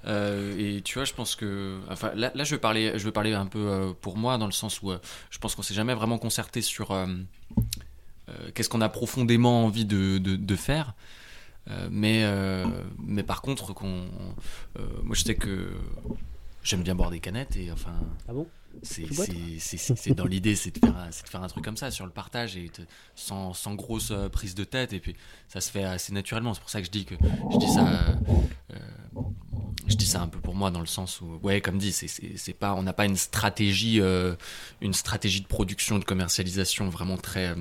[0.07, 3.33] Euh, et tu vois, je pense que, enfin, là, je vais parler, je vais parler
[3.33, 4.99] un peu euh, pour moi dans le sens où euh,
[5.31, 6.95] je pense qu'on s'est jamais vraiment concerté sur
[8.55, 10.95] qu'est-ce qu'on a profondément envie de, de, faire.
[11.91, 12.25] Mais,
[12.99, 14.09] mais par contre, qu'on,
[15.03, 15.73] moi, je sais que
[16.63, 17.95] j'aime bien boire des canettes et enfin,
[18.29, 18.47] Ah bon?
[18.83, 22.05] C'est, dans l'idée, c'est de, faire un, c'est de faire un truc comme ça sur
[22.05, 22.83] le partage et te-
[23.15, 24.93] sans, sans grosse euh, prise de tête.
[24.93, 25.15] Et puis
[25.49, 26.55] ça se fait assez naturellement.
[26.55, 27.15] C'est pour ça que je dis que
[27.53, 27.87] je dis ça.
[28.73, 28.77] euh,
[29.87, 32.53] je dis ça un peu pour moi dans le sens où, ouais, comme dit, c'est,
[32.55, 34.35] pas, on n'a pas une stratégie, euh,
[34.81, 37.57] une stratégie de production, de commercialisation vraiment très euh,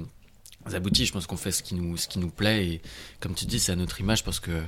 [0.74, 1.05] aboutie.
[1.05, 2.82] Je pense qu'on fait ce qui nous, ce qui nous plaît et
[3.20, 4.64] comme tu dis, c'est à notre image parce que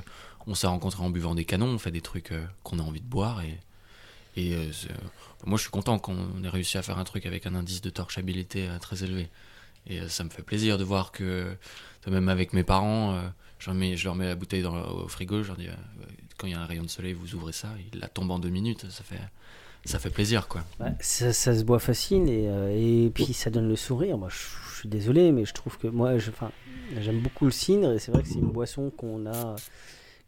[0.46, 2.32] on s'est rencontrés en buvant des canons, on fait des trucs
[2.62, 3.58] qu'on a envie de boire et
[4.36, 4.88] et euh, c'est-
[5.44, 7.90] moi, je suis content qu'on ait réussi à faire un truc avec un indice de
[7.90, 9.28] torchabilité euh, très élevé.
[9.86, 11.56] Et euh, ça me fait plaisir de voir que,
[12.06, 13.22] même avec mes parents, euh,
[13.58, 15.74] je, leur mets, je leur mets la bouteille dans, au frigo, je leur dis, euh,
[16.36, 18.38] quand il y a un rayon de soleil, vous ouvrez ça, il la tombe en
[18.38, 19.20] deux minutes, ça fait,
[19.84, 20.64] ça fait plaisir, quoi.
[20.80, 24.18] Ouais, ça, se boit facile et, euh, et puis ça donne le sourire.
[24.18, 26.12] Moi, je, suis désolé, mais je trouve que moi,
[27.00, 29.56] j'aime beaucoup le cidre et c'est vrai que c'est une boisson qu'on a,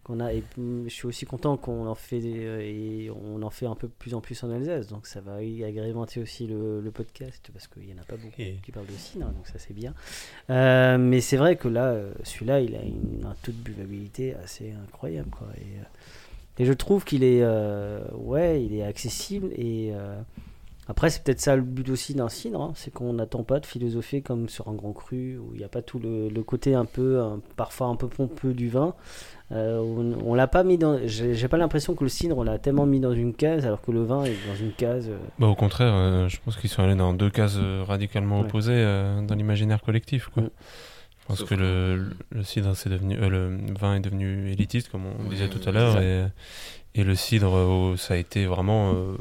[0.09, 0.32] qu'on a.
[0.32, 3.86] Et je suis aussi content qu'on en fait euh, et on en fait un peu
[3.88, 4.88] plus en plus en Alsace.
[4.88, 8.34] Donc ça va agrémenter aussi le, le podcast parce qu'il y en a pas beaucoup
[8.40, 9.94] Et- qui parlent de cidre, donc ça c'est bien.
[10.50, 14.34] Euh, mais c'est vrai que là, euh, celui-là, il a une- un taux de buvabilité
[14.42, 15.46] assez incroyable, quoi.
[15.59, 20.20] Et, et je trouve qu'il est, euh, ouais, il est accessible et euh,
[20.88, 23.66] après c'est peut-être ça le but aussi d'un cidre, hein, c'est qu'on n'attend pas de
[23.66, 26.74] philosopher comme sur un grand cru où il n'y a pas tout le, le côté
[26.74, 28.94] un peu, un- parfois un peu pompeux du vin.
[29.51, 32.59] Euh, on, on l'a pas mis dans, j'ai pas l'impression que le cidre on l'a
[32.59, 35.09] tellement mis dans une case alors que le vin est dans une case.
[35.09, 38.44] euh, Bah, au contraire, euh, je pense qu'ils sont allés dans deux cases radicalement Ouais.
[38.46, 40.28] opposées euh, dans l'imaginaire collectif.
[40.28, 40.42] Quoi.
[40.42, 40.51] Mm.
[41.20, 44.51] Je pense Sauf que que- le, le cidre, c'est devenu, euh, le vin est devenu
[44.51, 46.24] élitiste, comme on disait tout à l'heure, et,
[46.94, 48.92] et le cidre, euh, ça a été vraiment.
[48.94, 49.16] euh,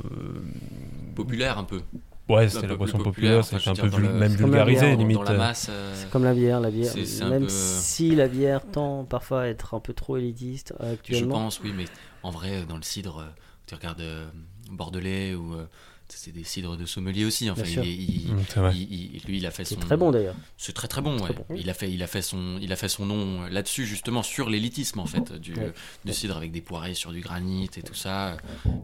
[1.16, 1.82] Populaire un peu.
[2.30, 4.82] Ouais, c'était la boisson populaire, populaire, enfin, je un peu vul- le- même C'est vulgarisé,
[4.86, 5.18] bière, limite.
[5.18, 5.68] Dans la masse.
[5.70, 6.92] euh, C'est comme la bière, la bière.
[6.92, 10.74] C'est- c'est Même peu- si la bière tend parfois à être un peu trop élitiste
[10.82, 11.36] euh, Je actuellement.
[11.36, 11.86] pense, oui, mais
[12.24, 13.30] en vrai, dans le cidre, euh,
[13.66, 14.28] tu regardes euh,
[14.72, 15.66] Bordelais ou euh,
[16.10, 17.50] c'est des cidres de sommelier aussi.
[17.50, 17.84] Enfin, sûr.
[17.84, 18.74] il- il- c'est vrai.
[18.76, 19.82] il- il- lui, il a fait C'est son.
[19.82, 20.36] très bon d'ailleurs.
[20.58, 21.18] C'est très très bon.
[21.18, 21.36] Très ouais.
[21.50, 21.56] bon.
[21.56, 24.24] Il a fait, il a fait son, il a fait son nom euh, là-dessus justement
[24.24, 25.74] sur l'élitisme en fait du, Ouais.
[26.06, 28.38] du cidre avec des poirées sur du granit et tout ça.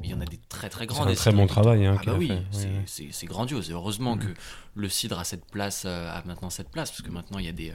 [0.04, 1.04] Il y en a des très très grands.
[1.04, 3.70] C'est un des très bon travail, hein, Ah bah oui, c'est- c'est c'est grandiose.
[3.70, 4.22] Et heureusement Mhm.
[4.24, 4.28] que
[4.76, 7.50] le cidre a cette place, euh, a maintenant cette place parce que maintenant il y
[7.50, 7.74] a des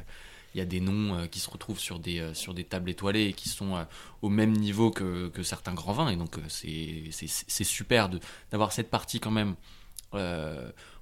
[0.54, 2.90] il y a des noms euh, qui se retrouvent sur des, euh, sur des tables
[2.90, 3.84] étoilées et qui sont euh,
[4.22, 6.08] au même niveau que, certains grands vins.
[6.08, 8.08] Et donc, c'est super
[8.50, 9.54] d'avoir cette partie quand même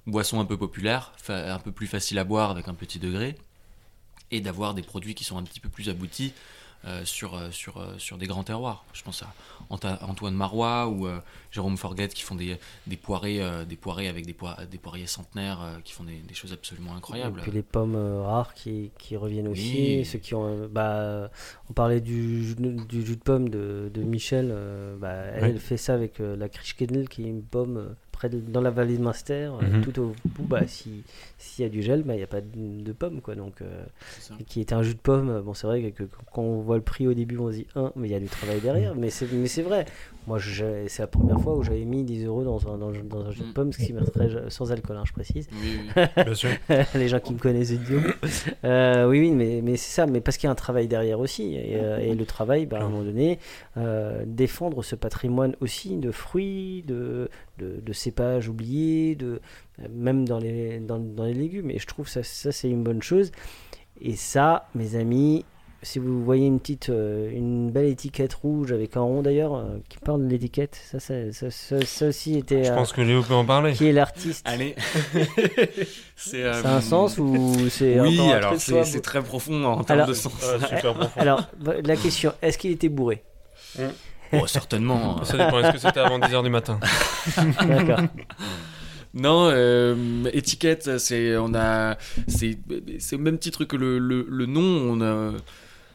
[0.05, 3.35] boisson un peu populaire, un peu plus facile à boire avec un petit degré,
[4.31, 6.33] et d'avoir des produits qui sont un petit peu plus aboutis
[7.03, 8.85] sur, euh, sur, euh, sur des grands terroirs.
[8.93, 9.27] Je pense à
[9.69, 11.19] Antoine Marois ou euh,
[11.51, 14.35] Jérôme Forget qui font des, des, poirées, euh, des poirées avec des,
[14.71, 17.39] des poiriers centenaires euh, qui font des, des choses absolument incroyables.
[17.39, 19.97] Et puis les pommes euh, rares qui, qui reviennent aussi.
[19.99, 20.05] Oui.
[20.05, 21.29] Ceux qui ont, euh, bah,
[21.69, 24.49] on parlait du, jus de- du jus de pomme de, de Michel.
[24.51, 28.29] euh, bah, elle, fait ça avec euh, la Krischkedel qui est une pomme euh, près
[28.29, 29.49] de, dans la vallée de Munster.
[29.61, 29.81] euh, Mhm.
[29.81, 31.03] tout au bout, bah, si-
[31.37, 32.49] s'il y a du gel, bah, il n'y a pas de,
[32.83, 33.21] de pomme.
[33.21, 33.83] Quoi, donc, euh,
[34.47, 35.41] qui est un jus de pomme.
[35.41, 37.67] Bon, c'est vrai que, que quand on voit le prix au début, on se dit,
[37.75, 38.95] hein, mais il y a du travail derrière.
[38.95, 38.99] Mm.
[38.99, 39.85] Mais c'est mais c'est vrai.
[40.27, 43.31] Moi, c'est la première fois où j'avais mis 10 euros dans un, dans, dans un
[43.31, 43.53] jus de Mm.
[43.53, 43.93] pomme, ce qui
[44.49, 45.47] sans alcool, hein, je précise.
[45.53, 46.03] Oui, oui.
[46.25, 46.49] Bien sûr.
[46.95, 48.01] les gens qui me connaissent idiot.
[48.65, 51.19] Euh, oui, oui, mais, mais c'est ça, mais parce qu'il y a un travail derrière
[51.21, 51.55] aussi.
[51.55, 53.39] Et, euh, et le travail, bah, à un moment donné,
[53.77, 59.39] euh, défendre ce patrimoine aussi de fruits, de, de, de cépages oubliés, de,
[59.89, 61.71] même dans les, dans, dans les légumes.
[61.71, 63.31] Et je trouve ça, ça c'est une bonne chose.
[64.01, 65.45] Et ça, mes amis,
[65.87, 69.63] si vous voyez une petite, euh, une belle étiquette rouge avec un rond d'ailleurs euh,
[69.89, 72.65] qui parle de l'étiquette, ça, ça, ça, ça- ça aussi était.
[72.65, 73.73] Je euh, pense que Léo peut en parler.
[73.73, 74.75] qui est l'artiste Allez.
[76.15, 80.13] c'est euh, un sens ou c'est Oui, alors c'est très profond en termes Alors- de
[80.13, 80.33] sens.
[80.43, 81.19] Ah, super profond.
[81.19, 81.43] Alors,
[81.83, 83.23] la question, est-ce qu'il était bourré?
[84.33, 85.23] Oh, certainement.
[85.23, 85.59] Ça dépend.
[85.59, 86.79] Est-ce que c'était avant 10h du matin?
[87.67, 88.01] D'accord.
[89.13, 89.95] Non, euh,
[90.33, 92.57] étiquette, c'est on a, c'est
[92.99, 94.61] c'est le même titre que le, le, le nom.
[94.61, 95.31] On a,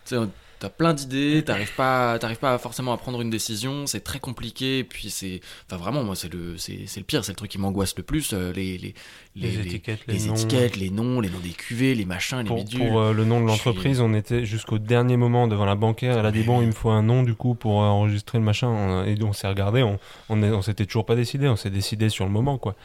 [0.05, 0.29] tu sais,
[0.63, 3.87] t'as plein d'idées, t'arrives pas, t'arrives pas forcément à prendre une décision.
[3.89, 4.79] C'est très compliqué.
[4.79, 7.59] Et puis c'est, enfin vraiment, moi c'est le, c'est le pire, c'est le truc qui
[7.59, 8.33] m'angoisse le plus.
[8.33, 8.95] euh, les les
[9.35, 10.35] Les étiquettes, les les noms.
[10.35, 12.79] étiquettes, les noms, les noms des cuvées, les machins, les pour, bidules.
[12.87, 16.19] pour, euh, le nom de suis- l'entreprise, on était jusqu'au dernier moment devant la bancaire.
[16.19, 18.45] Elle a dit bon, il me faut un nom du coup pour euh, enregistrer le
[18.45, 18.69] machin.
[18.69, 19.99] On- et on s'est regardé, on,
[20.29, 21.49] on, on s'était toujours pas décidé.
[21.49, 22.77] On s'est décidé sur le moment quoi.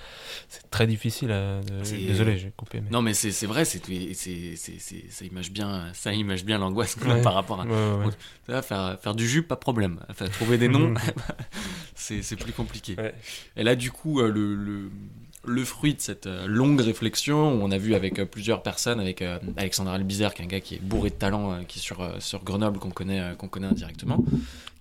[0.49, 1.31] C'est très difficile.
[1.31, 2.81] à- Désolé, j'ai coupé.
[2.81, 2.89] Mais...
[2.91, 3.81] Non mais c'est vrai, c'est
[4.15, 4.55] c'est
[5.09, 7.21] ça image bien, ça image bien l'angoisse Ouais.
[7.21, 7.65] par rapport à.
[7.67, 8.05] Ouais,
[8.55, 9.99] ouais, faire, faire du jus, pas de problème.
[10.09, 10.93] Enfin, trouver des noms,
[11.95, 12.95] c'est c'est plus compliqué.
[12.97, 13.13] Ouais.
[13.55, 14.89] Et là, du coup, euh, le, le,
[15.45, 18.99] le fruit de cette euh, longue réflexion, où on a vu avec euh, plusieurs personnes,
[18.99, 21.79] avec euh, Alexandre Albizer, qui est un gars qui est bourré de talent, euh, qui
[21.79, 24.23] est sur, euh, sur Grenoble, qu'on connaît, euh, qu'on connaît indirectement.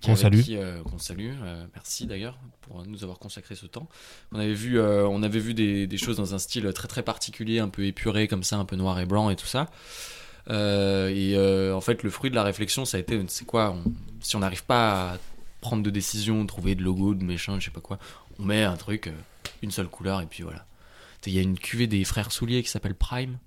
[0.04, 0.40] Qu'on salue.
[0.42, 1.32] qui, euh, qu'on salue.
[1.42, 3.88] euh, merci d'ailleurs pour nous avoir consacré ce temps.
[4.30, 7.02] On avait vu, euh, on avait vu des, des choses dans un style très très
[7.02, 9.68] particulier, un peu épuré comme ça, un peu noir et blanc et tout ça.
[10.50, 13.72] Euh, et euh, en fait, le fruit de la réflexion, ça a été, c'est quoi
[13.84, 15.18] on- Si on n'arrive pas à
[15.60, 17.98] prendre de décision, trouver de logo, de méchant, je sais pas quoi,
[18.38, 19.12] on met un truc, euh,
[19.62, 20.64] une seule couleur, et puis voilà.
[21.26, 23.38] Il y a une cuvée des frères Soulier qui s'appelle Prime,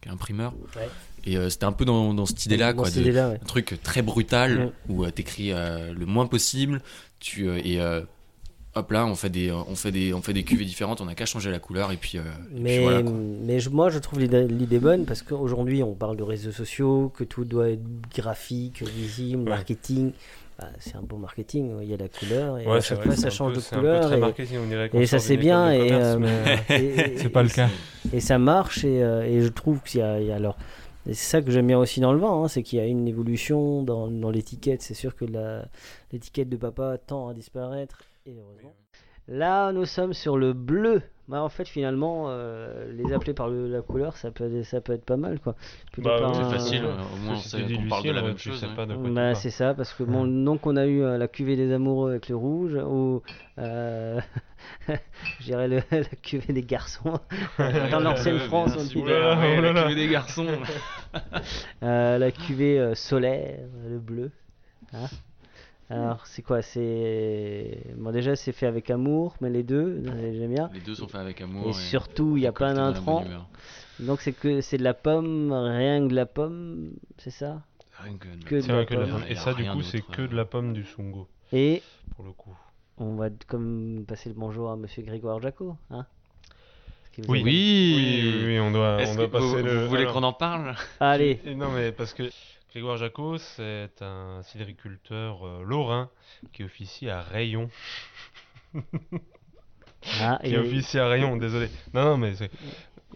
[0.00, 0.52] qui est imprimeur.
[0.76, 0.88] Ouais.
[1.24, 2.88] Et euh, c'était un peu dans, dans cette idée-là, quoi.
[2.88, 3.38] de- ouais.
[3.42, 6.80] Un truc très brutal, où euh, t'écris euh, le moins possible,
[7.18, 7.80] tu, et
[8.76, 11.14] hop là, on fait, des, on, fait des, on fait des cuvées différentes, on n'a
[11.14, 13.02] qu'à changer la couleur, et puis, euh, et puis Mais, voilà.
[13.02, 13.12] quoi.
[13.44, 17.24] mais je- moi, je trouve l'idée bonne parce qu'aujourd'hui, on parle de réseaux sociaux, que
[17.24, 17.82] tout doit être
[18.14, 19.48] graphique, visible, Ouais.
[19.50, 20.12] marketing.
[20.58, 23.06] Bah, c'est un bon marketing, il y a la couleur et Ouais, à chaque vrai,
[23.08, 24.12] fois ça change peu- de couleur.
[24.12, 26.16] et- marketing, on dirait qu'on et ça c'est bien et, euh,
[27.18, 27.68] C'est pas le cas.
[28.14, 30.56] et ça marche et, euh, et je trouve qu'il y a, il y a alors
[31.06, 32.86] et c'est ça que j'aime bien aussi dans le vin, hein, c'est qu'il y a
[32.86, 34.80] une évolution dans, dans l'étiquette.
[34.82, 35.24] C'est sûr que
[36.12, 38.74] l'étiquette de papa tend à disparaître et heureusement.
[39.28, 41.02] Là, nous sommes sur le bleu.
[41.28, 44.92] Bah, en fait, finalement, euh, les appeler par le- la couleur, ça peut, ça peut
[44.92, 45.56] être pas mal, quoi.
[45.98, 48.60] Bah, ouais, C'est un- facile, au moins on parle de la même chose.
[48.60, 51.56] tu Bah, c'est ça, parce que bon, le nom qu'on a eu, euh, la cuvée
[51.56, 53.22] des amoureux avec le rouge, ou
[53.58, 54.20] euh,
[55.48, 57.18] la cuvée des garçons.
[57.90, 59.20] Dans l'ancienne France, on dit Oh ouais,
[59.60, 59.82] là la là.
[59.82, 60.46] cuvée des garçons.
[61.82, 63.58] Euh, la cuvée euh, solaire,
[63.88, 64.30] le bleu.
[64.92, 65.06] Hein
[65.88, 67.80] Alors, c'est quoi C'est.
[67.96, 70.68] Bon, déjà, c'est fait avec amour, mais les deux, j'aime bien.
[70.74, 71.68] Les deux sont faits avec amour.
[71.68, 73.24] Et surtout, il y a plein d'intrants.
[74.00, 77.62] Donc, c'est que c'est de la pomme, rien que de la pomme, c'est ça?
[78.02, 79.22] Rien que de- Que de C'est la que pomme.
[79.28, 81.82] Et ça, du coup, c'est que de la pomme du Sungo, Et
[82.14, 82.54] pour le coup.
[82.98, 85.76] on va comme passer le bonjour à monsieur Grégoire Jaco.
[85.90, 86.04] Hein?
[87.28, 87.40] Oui.
[87.42, 89.82] Oui, oui, oui, on doit, on doit que passer vous, le.
[89.84, 90.74] vous voulez qu'on en parle?
[91.00, 92.24] Allez, Non, mais parce que
[92.72, 96.10] Grégoire Jacot, c'est un cidriculteur euh, lorrain
[96.52, 97.68] qui officie à Rayon.
[100.20, 101.68] Ah, Qui et- officie à Rayon, désolé.
[101.92, 102.48] Non, non, mais c'est.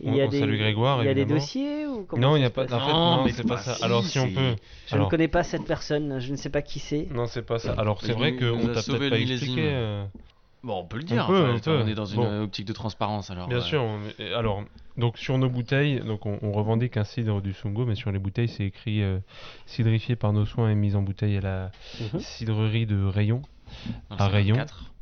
[0.02, 2.50] on des, salue Grégoire, il y a des dossiers ou comment Non, il n'y a
[2.50, 2.64] pas.
[2.64, 3.74] En fait, Non, c'est pas ça.
[3.74, 4.56] si, Alors, si on peut.
[4.88, 7.06] Je alors, ne connais pas cette personne, je ne sais pas qui c'est.
[7.12, 7.74] Non, c'est pas ça.
[7.74, 9.68] Alors, c'est vrai qu'on t'a peut-être pas expliqué.
[9.72, 10.04] euh,
[10.64, 11.26] Bon, on peut le On dire.
[11.28, 11.80] peut, enfin, on peut.
[11.84, 12.42] on est dans une Bon.
[12.42, 13.46] optique de transparence alors.
[13.46, 13.84] Bien euh, sûr.
[14.36, 14.64] alors,
[15.00, 18.18] donc sur nos bouteilles, donc on, on revendique un cidre du Sungo, mais sur les
[18.20, 19.18] bouteilles, c'est écrit euh,
[19.66, 21.70] cidrifié par nos soins et mis en bouteille à la
[22.12, 22.20] Mhm.
[22.20, 23.42] cidrerie de Rayon,
[24.10, 24.54] dans le à Rayon.
[24.56, 24.92] 54.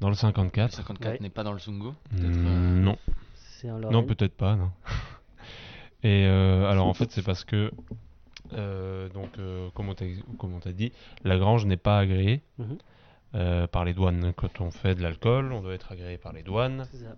[0.00, 0.72] dans le Le 54.
[0.74, 1.18] 54 Ouais.
[1.20, 1.94] n'est pas dans le Sungo.
[2.10, 2.98] peut-être, Mm, euh, Non,
[3.34, 4.70] C'est en non, peut-être pas, non.
[6.02, 7.70] Et euh, alors en fait, c'est parce que
[8.52, 9.94] euh, donc euh, comme on
[10.60, 10.92] t'a dit,
[11.24, 12.42] la grange n'est pas agréée.
[12.58, 12.78] Mhm.
[13.36, 14.32] euh, par les douanes.
[14.36, 16.86] Quand on fait de l'alcool, on doit être agréé par les douanes.
[16.92, 17.16] C'est ça.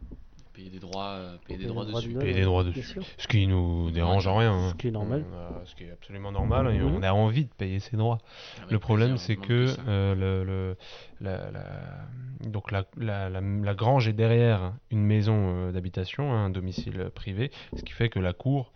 [0.57, 2.15] Payer des droits, euh, payer des droits des droits dessus.
[2.15, 2.99] de Payer des droits dessus.
[3.19, 4.53] Ce qui nous dérange en rien.
[4.55, 4.69] hein.
[4.71, 5.23] Ce qui est normal.
[5.31, 6.75] On a- ce qui est absolument normal.
[6.75, 6.95] et Mhm.
[6.97, 8.19] On a envie de payer ses droits.
[8.61, 10.77] Avec Le problème, c'est que euh, le, le-
[11.21, 15.35] la, la- donc la, la- la- la grange est derrière une maison
[15.69, 18.73] euh, d'habitation, un domicile privé, ce qui fait que la cour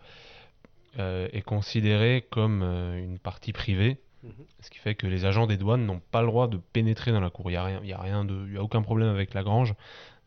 [0.99, 4.31] euh, est considérée comme une partie privée Mhm.
[4.59, 7.21] Ce qui fait que les agents des douanes n'ont pas le droit de pénétrer dans
[7.21, 7.49] la cour.
[7.49, 9.33] Il n'y a, rien, il y a, rien de, il y a aucun problème avec
[9.33, 9.73] la grange,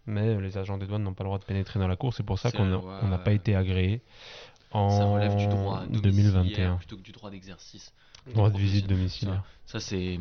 [0.06, 2.14] mais les agents des douanes n'ont pas le droit de pénétrer dans la cour.
[2.14, 4.02] C'est pour ça qu'on n'a pas euh, été agréé
[4.70, 6.76] en Ça relève du droit domiciliaire 2021.
[6.76, 7.92] plutôt que du droit d'exercice.
[8.34, 9.44] Droit de visite domiciliaire.
[9.66, 10.18] Ça, ça, c'est,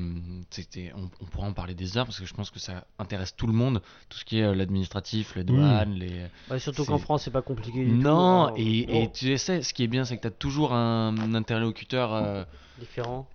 [0.49, 3.35] c'était, on, on pourra en parler des heures parce que je pense que ça intéresse
[3.35, 6.25] tout le monde, tout ce qui est euh, l'administratif, les douanes, les.
[6.51, 7.93] Ouais, surtout qu'en France, c'est pas compliqué tout.
[7.93, 8.53] Non, hein.
[8.57, 11.33] et, Bon, et tu sais, ce qui est bien, c'est que tu as toujours un
[11.33, 12.43] interlocuteur euh,
[12.77, 13.27] différent.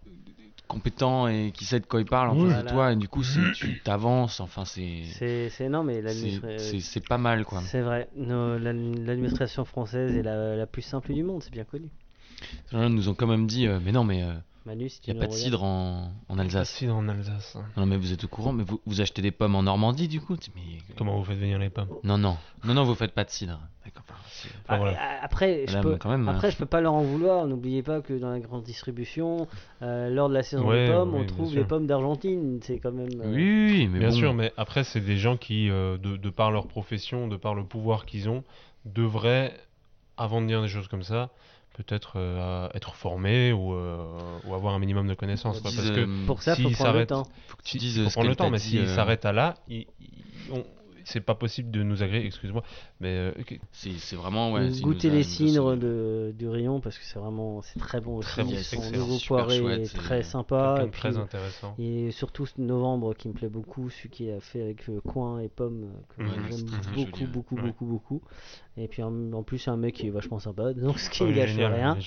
[0.69, 2.43] Compétent et qui sait de quoi il parle en Oui.
[2.43, 2.63] face Voilà.
[2.63, 6.03] de toi, et du coup, c'est, tu t'avances, enfin, c'est, C'est c'est- non, mais c'est,
[6.03, 6.59] l'administration.
[6.71, 7.61] c'est, c'est pas mal, quoi.
[7.63, 11.89] C'est vrai, l'administration française est la, la plus simple du monde, c'est bien connu.
[12.73, 15.11] Les gens nous ont quand même dit, euh, mais non, mais il Manu, si tu
[15.11, 16.71] n'y a pas de cidre en, en Alsace.
[16.71, 17.57] Cidre en Alsace.
[17.77, 20.21] Non, mais vous êtes au courant, mais vous, vous achetez des pommes en Normandie, du
[20.21, 20.79] coup mais...
[20.97, 21.89] Comment vous faites venir les pommes?
[22.05, 23.59] Non, non, non, non, vous faites pas de cidre.
[23.85, 24.05] D'accord,
[24.65, 24.99] enfin, voilà.
[25.23, 26.51] Après, je peux, quand même, après, hein.
[26.51, 27.47] je peux pas leur en vouloir.
[27.47, 29.47] N'oubliez pas que dans la grande distribution,
[29.83, 32.61] euh, lors de la saison Ouais, des pommes, oui, on trouve les pommes d'Argentine.
[32.63, 33.21] C'est quand même.
[33.21, 34.15] euh, Oui, oui, oui, mais Bien bon.
[34.15, 37.55] sûr, mais après, c'est des gens qui, euh, de, de par leur profession, de par
[37.55, 38.45] le pouvoir qu'ils ont,
[38.85, 39.55] devraient,
[40.17, 41.31] avant de dire des choses comme ça,
[41.77, 45.61] peut-être euh, être formés ou, euh, ou avoir un minimum de connaissances.
[45.61, 47.25] quoi, parce que euh, Pour ça, faut s'ils prendre le temps.
[47.47, 49.55] faut que tu dises il faut prendre le temps, mais s'ils euh, s'arrêtent à là,
[49.69, 50.65] ils- ils- on-
[51.09, 52.63] c'est pas possible de nous agréer, excuse-moi,
[53.01, 54.69] mais euh, que- C'est vraiment, ouais.
[54.81, 55.25] Goûter les
[55.77, 58.29] de, du rayon parce que c'est vraiment c'est très bon aussi.
[58.31, 58.51] Très bon,
[58.93, 60.85] nouveau super poiré chouette, très sympa.
[60.87, 61.75] Et très intéressant.
[61.79, 65.41] et surtout ce novembre qui me plaît beaucoup, celui qui a fait avec euh, coin
[65.41, 67.63] et pommes, euh, que Ouais, j'aime beaucoup, joli, beaucoup, Ouais.
[67.63, 68.23] beaucoup, beaucoup.
[68.77, 71.25] Et puis en, en plus, c'est un mec qui est vachement sympa, donc ce qui
[71.25, 71.99] ne est gâche génial, rien.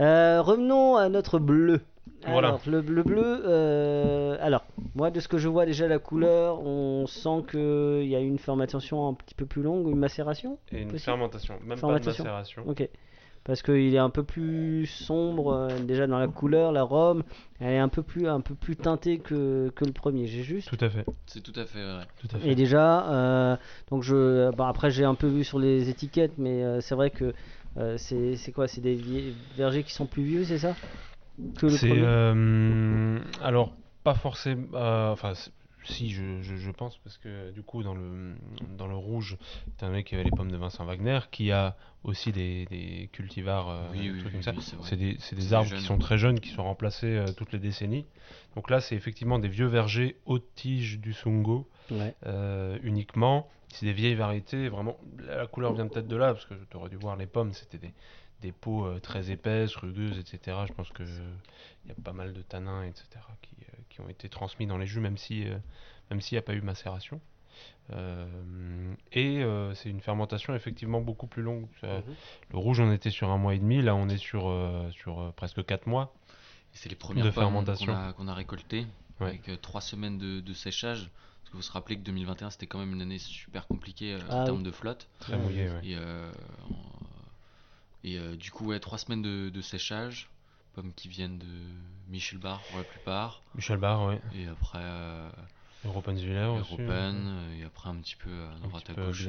[0.00, 1.80] Euh, revenons à notre bleu.
[2.26, 2.48] Voilà.
[2.48, 6.60] Alors, le, le bleu, euh, alors, moi, de ce que je vois déjà la couleur,
[6.62, 10.78] on sent qu'il y a une fermentation un petit peu plus longue, une macération Et
[10.78, 12.24] une possible fermentation, même Fermentation.
[12.24, 12.62] pas de macération.
[12.66, 12.88] Ok.
[13.44, 17.22] Parce qu'il est un peu plus sombre euh, déjà dans la couleur, la robe,
[17.60, 20.70] elle est un peu plus, un peu plus teintée que, que le premier, j'ai juste.
[20.70, 22.04] Tout à fait, C'est tout à fait vrai.
[22.22, 22.48] tout à fait.
[22.48, 23.56] Et déjà, euh,
[23.90, 27.10] donc je, bon, après j'ai un peu vu sur les étiquettes, mais euh, c'est vrai
[27.10, 27.34] que
[27.76, 28.66] euh, c'est c'est quoi?
[28.66, 28.98] C'est des
[29.58, 30.74] vergers qui sont plus vieux, c'est ça?
[31.56, 33.74] Que le C'est premier euh, alors
[34.04, 34.66] pas forcément.
[34.74, 35.52] euh, enfin, c'est-
[35.86, 38.34] si je, je, je pense parce que du coup dans le
[38.78, 39.36] dans le rouge,
[39.76, 43.10] t'as un mec qui avait les pommes de Vincent Wagner qui a aussi des, des
[43.12, 44.52] cultivars, euh, Oui, trucs oui, comme ça.
[44.52, 46.64] oui, c'est c'est des c'est des C'est des arbres qui sont très jeunes, qui sont
[46.64, 48.06] remplacés euh, toutes les décennies.
[48.56, 52.14] Donc là, c'est effectivement des vieux vergers haute tige du Sungo Ouais.
[52.26, 53.46] euh, uniquement.
[53.68, 54.96] C'est des vieilles variétés, vraiment.
[55.18, 57.78] La couleur vient peut-être de là, parce que tu aurais dû voir les pommes, c'était
[57.78, 57.92] des,
[58.44, 60.58] des peaux euh, très épaisses, rugueuses, etc.
[60.68, 61.06] Je pense qu'il
[61.88, 63.06] y a pas mal de tanins, etc.,
[63.42, 65.56] qui, euh, qui ont été transmis dans les jus, même si euh,
[66.10, 67.20] même s'il n'y a pas eu macération.
[67.92, 68.26] Euh,
[69.12, 71.66] et euh, c'est une fermentation effectivement beaucoup plus longue.
[71.80, 72.02] Ça-
[72.50, 75.20] Le rouge, on était sur un mois et demi, là on est sur, euh, sur
[75.20, 76.14] euh, presque 4 mois.
[76.72, 77.94] C'est les premières De fermentation.
[78.16, 78.86] qu'on a, a récoltées
[79.20, 79.28] Ouais.
[79.28, 81.08] avec euh, trois semaines de, de séchage.
[81.40, 84.18] Parce que vous se rappelez que 2021 c'était quand même une année super compliquée euh,
[84.28, 85.08] Ah en termes de flotte.
[85.20, 85.80] Très mouillé, ouais.
[85.84, 86.32] Et, euh,
[86.68, 87.03] en-
[88.04, 90.28] et euh, du coup, ouais, trois semaines de, de séchage.
[90.74, 91.46] Pommes qui viennent de
[92.08, 93.42] Michel Bar pour la plupart.
[93.54, 94.20] Michel Barr, ouais.
[94.34, 95.30] Et après, euh,
[95.84, 96.72] Europenswiller aussi.
[96.74, 97.14] Europen.
[97.28, 99.28] euh, Et après, un petit peu à Un droite petit à peu gauche.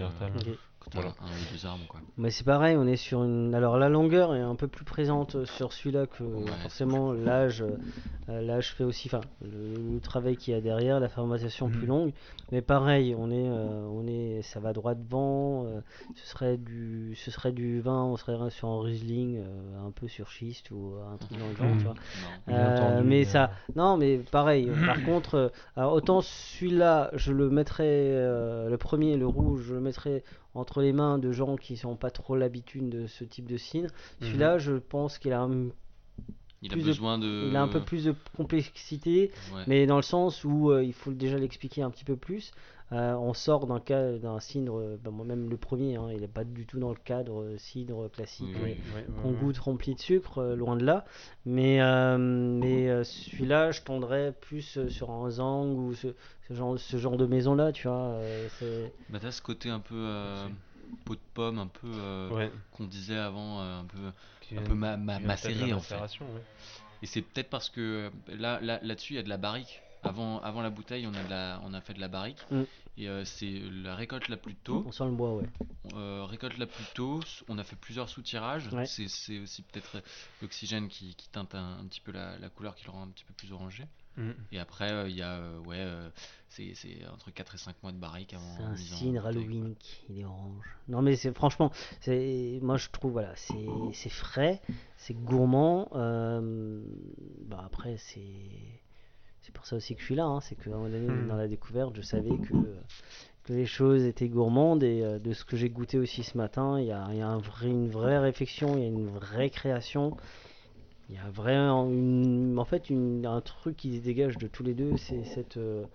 [0.88, 1.16] Euh, quand t'as Voilà.
[1.22, 2.00] un ou deux arbres, quoi.
[2.18, 3.54] Mais c'est pareil, on est sur une.
[3.56, 7.62] Alors la longueur est un peu plus présente sur celui-là que Ouais, forcément l'âge.
[8.28, 11.82] euh, l'âge fait aussi, enfin le, le travail qu'il y a derrière, la fermentation plus
[11.82, 11.88] Mhm.
[11.88, 12.14] longue.
[12.52, 15.66] Mais pareil, on est, euh, on est, ça va droit devant.
[15.66, 15.82] euh,
[16.16, 20.08] ce serait du, ce serait du vin, on serait sur un Riesling, euh, un peu
[20.08, 21.78] sur schiste ou un truc dans le genre, Mhm.
[21.78, 21.94] tu vois.
[22.24, 22.54] Non.
[22.56, 24.70] Euh, entendu, mais ça, euh, non, mais pareil.
[24.70, 29.62] euh, par contre, euh, alors autant celui-là, je le mettrais, euh, le premier, le rouge,
[29.68, 30.24] je le mettrais
[30.56, 33.90] entre les mains de gens qui n'ont pas trop l'habitude de ce type de cidre.
[34.22, 35.68] Celui-là, je pense qu'il a, un,
[36.62, 37.48] Il a plus de- besoin de.
[37.50, 39.64] il a un peu plus de complexité, Ouais.
[39.68, 42.52] mais dans le sens où euh, il faut déjà l'expliquer un petit peu plus.
[42.92, 46.28] Euh, on sort d'un cas d'un cidre, euh, ben, moi-même le premier, hein, il n'est
[46.28, 48.46] pas du tout dans le cadre cidre classique.
[48.64, 48.76] Oui,
[49.24, 49.40] qu'on ouais, ouais.
[49.42, 51.04] goûte rempli de sucre, euh, loin de là.
[51.48, 56.10] Mais, euh, mais euh, celui-là, je tendrais plus sur un Zang ou ce,
[56.48, 57.98] ce genre, ce genre de maison-là, tu vois.
[57.98, 60.48] euh, c'est- Bah, t'as ce côté un peu euh,
[61.06, 62.52] pot de pomme, un peu euh, Ouais.
[62.72, 64.12] qu'on disait avant, euh, un peu.
[64.58, 65.96] Un peu ma- ma- macéré, en fait.
[65.96, 66.28] ouais.
[67.02, 67.82] Et c'est peut-être parce que
[68.30, 69.82] euh, là, là, là-dessus, il y a de la barrique.
[70.04, 72.38] Avant, avant la bouteille, on a, de la, on a fait de la barrique.
[72.52, 72.62] Mm.
[72.98, 74.84] Et euh, c'est la récolte la plus tôt.
[74.88, 75.46] On sent le bois, ouais.
[75.96, 77.20] Euh, récolte la plus tôt.
[77.50, 78.68] On a fait plusieurs sous-tirages.
[78.72, 78.86] Ouais.
[78.86, 79.98] C'est, c'est aussi peut-être
[80.44, 83.08] l'oxygène qui, qui teinte un, un petit peu la, la couleur, qui le rend un
[83.08, 83.86] petit peu plus orangé.
[84.18, 84.32] Mm.
[84.52, 86.10] Et après, euh, il y a, euh, ouais, euh,
[86.50, 86.74] c'est
[87.12, 88.56] entre 4 et 5 mois de barrique avant.
[88.56, 89.76] C'est un cidre Halloween,
[90.10, 90.78] il est orange.
[90.88, 91.72] Non, mais c'est franchement,
[92.62, 94.62] moi je trouve, voilà, c'est frais,
[94.98, 95.90] c'est gourmand.
[95.94, 98.82] bah après, c'est.
[99.42, 101.28] C'est pour ça aussi que je suis là, hein, c'est que mm.
[101.28, 102.54] dans la découverte, je savais que,
[103.44, 106.88] que les choses étaient gourmandes et de ce que j'ai goûté aussi ce matin, il
[106.88, 110.18] y a, y a un vrai, une vraie réflexion, il y a une vraie création.
[111.10, 114.64] Il y a vraiment une, en fait une, un truc qui se dégage de tous
[114.64, 115.86] les deux, c'est cette euh,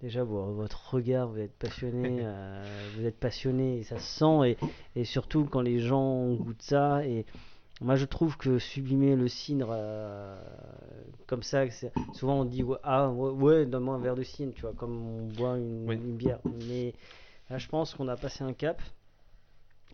[0.00, 2.64] déjà votre regard, vous êtes passionné, euh,
[2.96, 7.04] vous êtes passionné et ça se sent et, et, surtout quand les gens goûtent ça
[7.04, 7.26] et
[7.82, 10.42] moi je trouve que sublimer le cidre euh,
[11.26, 11.64] comme ça,
[12.14, 15.26] souvent on dit ouais, ah ouais, donne-moi un verre de cidre, tu vois, comme on
[15.26, 16.94] boit une, une bière, mais
[17.50, 18.80] là je pense qu'on a passé un cap.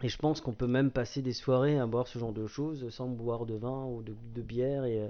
[0.03, 2.89] Et je pense qu'on peut même passer des soirées à boire ce genre de choses
[2.91, 5.09] sans boire de vin ou de, bière et, euh,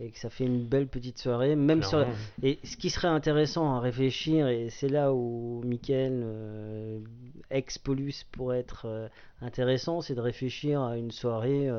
[0.00, 1.54] et, que ça fait une belle petite soirée.
[1.54, 2.04] Même sur...
[2.42, 6.98] Et ce qui serait intéressant à réfléchir, et c'est là où Michael, euh,
[7.50, 9.08] ex-Polus, pourrait être euh,
[9.40, 11.70] intéressant, c'est de réfléchir à une soirée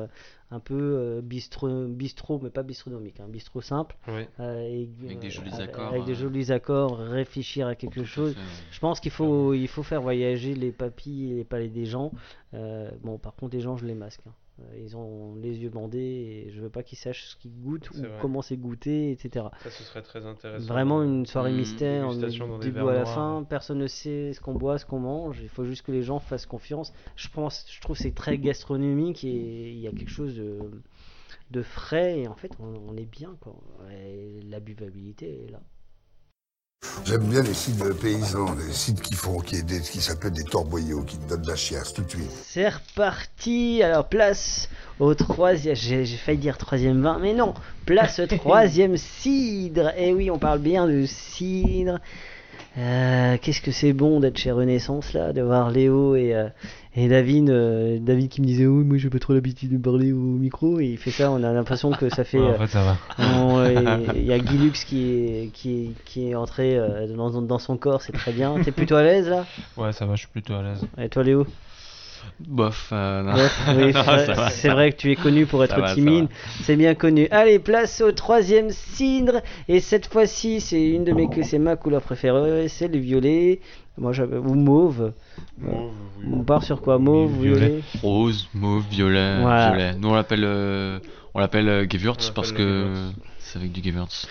[0.54, 3.96] un peu euh, bistrot, bistrot, mais pas bistronomique, un hein, bistrot simple.
[4.08, 5.88] Euh, avec des jolis accords.
[5.88, 8.36] Avec des euh, jolis accords, réfléchir à quelque chose.
[8.70, 12.12] Je pense qu'il faut, il faut faire voyager les papilles et les palais des gens.
[12.52, 14.20] bon, par contre, les gens, je les masque.
[14.28, 14.32] Hein.
[14.60, 15.98] Euh, ils ont les yeux bandés
[16.46, 19.46] et je veux pas qu'ils sachent ce qu'ils goûtent ou comment c'est goûté, etc.
[19.62, 20.66] Ça, ce serait très intéressant.
[20.66, 24.54] Vraiment une soirée mmh, mystère, on début à la fin, personne ne sait ce qu'on
[24.54, 25.40] boit, ce qu'on mange.
[25.42, 26.92] Il faut juste que les gens fassent confiance.
[27.16, 30.58] Je pense, je trouve c'est très gastronomique et il y a quelque chose de,
[31.50, 33.56] de frais et en fait on, est bien quoi.
[34.48, 35.60] la buvabilité est là.
[37.04, 41.18] J'aime bien les sites paysans, les sites qui font, qui, qui s'appellent des torboyaux, qui
[41.18, 42.30] te donnent de la chiasse tout de suite.
[42.44, 44.68] C'est reparti, alors place
[45.00, 47.54] au troisième, j'ai failli dire troisième vin, mais non,
[47.84, 49.90] place au troisième cidre.
[49.96, 51.98] Et eh oui, on parle bien de cidre.
[52.76, 56.48] Euh, qu'est-ce que c'est bon d'être chez Renaissance là, de voir Léo et, euh,
[56.96, 60.12] et David, euh, David qui me disait oui moi j'ai pas trop l'habitude de parler
[60.12, 62.40] au micro et il fait ça, on a l'impression que ça fait.
[62.40, 62.96] en fait ça va.
[64.16, 66.76] Il y a Guilux qui est, qui est, qui est entré
[67.16, 68.56] dans, dans son corps, c'est très bien.
[68.64, 69.46] T'es plutôt à l'aise là?
[69.76, 70.84] Ouais ça va, je suis plutôt à l'aise.
[70.98, 71.46] Et toi Léo?
[72.40, 73.48] Bof, euh,
[74.50, 76.28] c'est vrai que tu es connu pour être timide,
[76.62, 77.28] c'est bien connu.
[77.30, 82.02] Allez, place au troisième cidre, et cette fois-ci, c'est une de mes, c'est ma couleur
[82.02, 83.60] préférée, c'est le violet.
[83.96, 85.12] Moi, j'avais ou mauve.
[85.62, 86.98] On part sur quoi?
[86.98, 87.80] Mauve, violet?
[88.02, 89.94] Rose, mauve, violet, violet.
[89.94, 90.98] Nous on l'appelle, euh,
[91.34, 94.26] on l'appelle euh, Gewürz parce que c'est avec du Gewürz.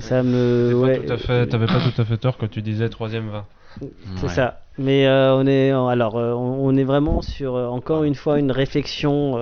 [0.00, 1.00] Ça me, ouais.
[1.46, 3.46] T'avais pas tout à fait tort quand tu disais troisième vin.
[4.16, 4.60] C'est ça.
[4.78, 8.52] Mais euh, on est alors euh, on, est vraiment sur euh, encore une fois une
[8.52, 9.36] réflexion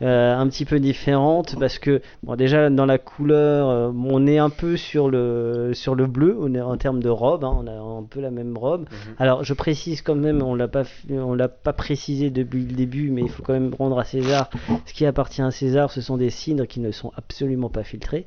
[0.00, 4.76] un petit peu différente parce que bon déjà dans la couleur on est un peu
[4.76, 8.02] sur le sur le bleu on est en termes de robe hein, on a un
[8.02, 8.82] peu la même robe.
[8.82, 9.14] Mhm.
[9.18, 13.10] Alors je précise quand même on l'a pas on l'a pas précisé depuis le début
[13.10, 14.50] mais il faut quand même rendre à César
[14.84, 18.26] ce qui appartient à César ce sont des cidres qui ne sont absolument pas filtrés.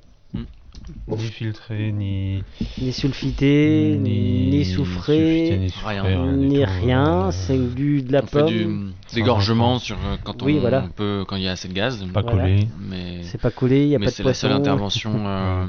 [1.08, 2.44] Ni filtré, ni.
[2.80, 6.32] Ni sulfité, ni, ni soufré, ni, rien.
[6.34, 7.32] Ni rien.
[7.32, 8.48] C'est du, de la on pomme.
[8.48, 10.86] Fait du dégorgement sur, euh, quand, on, oui, voilà.
[10.96, 12.06] peut, quand il y a assez de gaz.
[12.14, 12.68] Pas collé.
[12.80, 15.66] Mais c'est pas collé, il n'y a pas de c'est la seule intervention euh,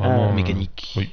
[0.00, 0.94] euh, mécanique.
[0.96, 1.10] Oui.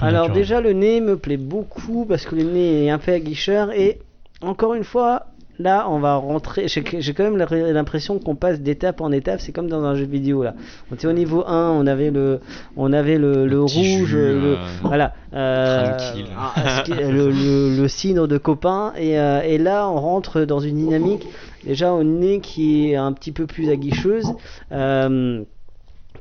[0.00, 3.72] Alors, déjà, le nez me plaît beaucoup parce que le nez est un peu aguicheur
[3.72, 4.00] et
[4.42, 5.26] encore une fois,
[5.58, 6.66] Là, on va rentrer.
[6.68, 9.40] J'ai quand même l'impression qu'on passe d'étape en étape.
[9.40, 10.54] C'est comme dans un jeu vidéo là.
[10.90, 12.40] On était au niveau 1, on avait le,
[12.76, 15.96] on avait le, le, rouge, le, euh, voilà, euh,
[16.36, 17.30] ah, le,
[17.76, 18.92] le, signe de copain.
[18.98, 21.26] Et, euh, et, là, on rentre dans une dynamique
[21.64, 24.32] déjà au nez qui est un petit peu plus aguicheuse.
[24.72, 25.42] Euh,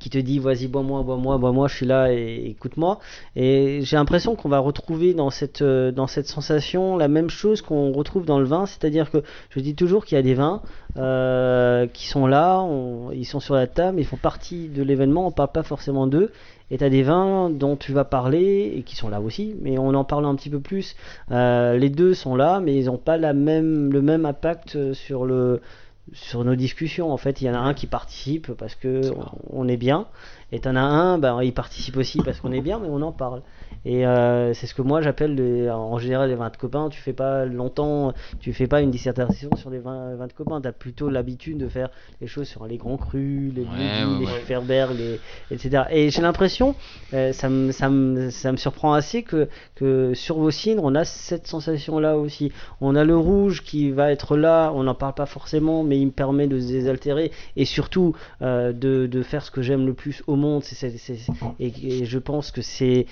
[0.06, 3.00] qui te dit vas-y bois-moi, bois-moi, bois-moi, je suis là et écoute-moi.
[3.36, 7.64] Et j'ai l'impression qu'on va retrouver dans cette, euh, dans cette sensation la même chose
[7.64, 10.62] qu'on retrouve dans le vin, c'est-à-dire que je dis toujours qu'il y a des vins
[10.98, 12.64] euh, qui sont là,
[13.14, 16.32] ils sont sur la table, ils font partie de l'événement, on parle pas forcément d'eux.
[16.70, 19.80] Et tu as des vins dont tu vas parler et qui sont là aussi, mais
[19.80, 20.96] on en parle un petit peu plus.
[21.32, 25.26] Euh, les deux sont là, mais ils n'ont pas la même, le même impact sur
[25.26, 25.62] le,
[26.14, 27.12] sur nos discussions.
[27.12, 29.02] En fait, il y en a un qui participe parce que
[29.50, 30.08] on, est bien,
[30.52, 33.12] et t'en as un, ben, il participe aussi parce qu'on est bien, mais on en
[33.12, 33.42] parle.
[33.86, 36.90] Et euh, c'est ce que moi j'appelle en général les vins de copains.
[36.90, 40.60] Tu fais pas longtemps, tu fais pas une dissertation sur les vins, de copains.
[40.60, 41.90] Tu as plutôt l'habitude de faire
[42.20, 43.66] les choses sur les grands crus, les
[44.20, 45.20] les Ferber, les,
[45.52, 45.84] etc.
[45.92, 46.76] Et j'ai l'impression,
[47.14, 50.96] euh, ça, me, ça, me, ça me surprend assez que, que sur vos cindres, on
[50.96, 52.52] a cette sensation-là aussi.
[52.82, 56.08] On a le rouge qui va être là, on n'en parle pas forcément, mais il
[56.08, 59.94] me permet de se désaltérer et surtout euh, de, de faire ce que j'aime le
[59.94, 60.64] plus au au monde.
[61.60, 63.06] et, je pense que c'est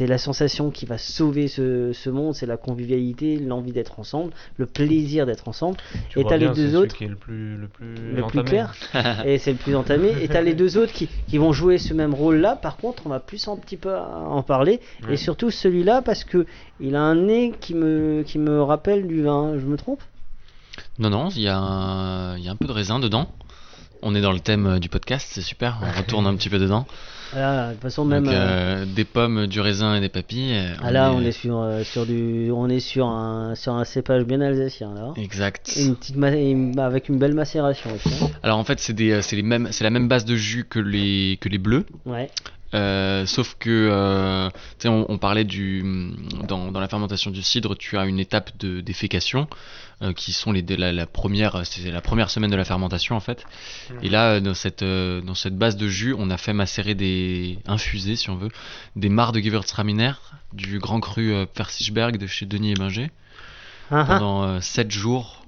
[0.00, 5.26] la sensation qui va sauver ce, monde, c'est la convivialité, l'envie d'être ensemble, le plaisir
[5.26, 5.76] d'être ensemble.
[6.16, 6.96] et t'as les deux autres.
[6.96, 8.74] Qui est le plus, le plus, le plus clair.
[9.24, 10.12] et c'est le plus entamé.
[10.22, 12.56] Et t'as les deux autres qui, qui, vont jouer ce même rôle-là.
[12.56, 14.80] Par contre, on va plus un petit peu en parler.
[15.08, 16.46] Et surtout celui-là parce que
[16.80, 19.58] il a un nez qui me, qui me rappelle du vin.
[19.58, 20.00] Je me trompe?
[20.98, 23.28] Non, non, il y, a un, y a un peu de raisin dedans.
[24.02, 25.78] On est dans le thème du podcast, c'est super.
[25.82, 26.86] On retourne un petit peu dedans.
[27.32, 28.28] Voilà, de toute façon, même.
[28.28, 30.58] Euh, des pommes, du raisin et des papilles.
[30.82, 34.24] Ah là, on est sur, euh, sur, du, on est sur, un, sur un cépage
[34.24, 35.12] bien alsacien, là.
[35.16, 35.72] Exact.
[35.76, 36.16] une petite
[36.78, 38.10] avec une belle macération aussi.
[38.22, 38.30] Hein.
[38.42, 41.58] Alors en fait, c'est les mêmes, la même base de jus que les, que les
[41.58, 41.86] bleus.
[42.06, 42.30] Ouais.
[42.72, 44.48] Euh, sauf que, euh,
[44.84, 45.82] on, on, parlait du
[46.46, 49.48] dans, dans, la fermentation du cidre, tu as une étape de défécation
[50.02, 53.20] euh, qui sont les la, la première, c'est la première semaine de la fermentation en
[53.20, 53.44] fait.
[53.90, 53.94] Mmh.
[54.02, 58.14] Et là, dans cette dans cette base de jus, on a fait macérer des infusés,
[58.14, 58.50] si on veut,
[58.94, 60.12] des mares de Gewürztraminer
[60.52, 63.10] du Grand Cru Persichberg de chez Denis Ebinger
[63.90, 65.44] uh pendant 7 jours,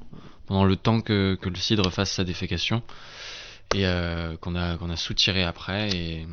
[0.46, 2.82] pendant le temps que, que le cidre fasse sa défécation
[3.76, 3.84] et
[4.40, 6.26] qu'on a qu'on a soutiré après et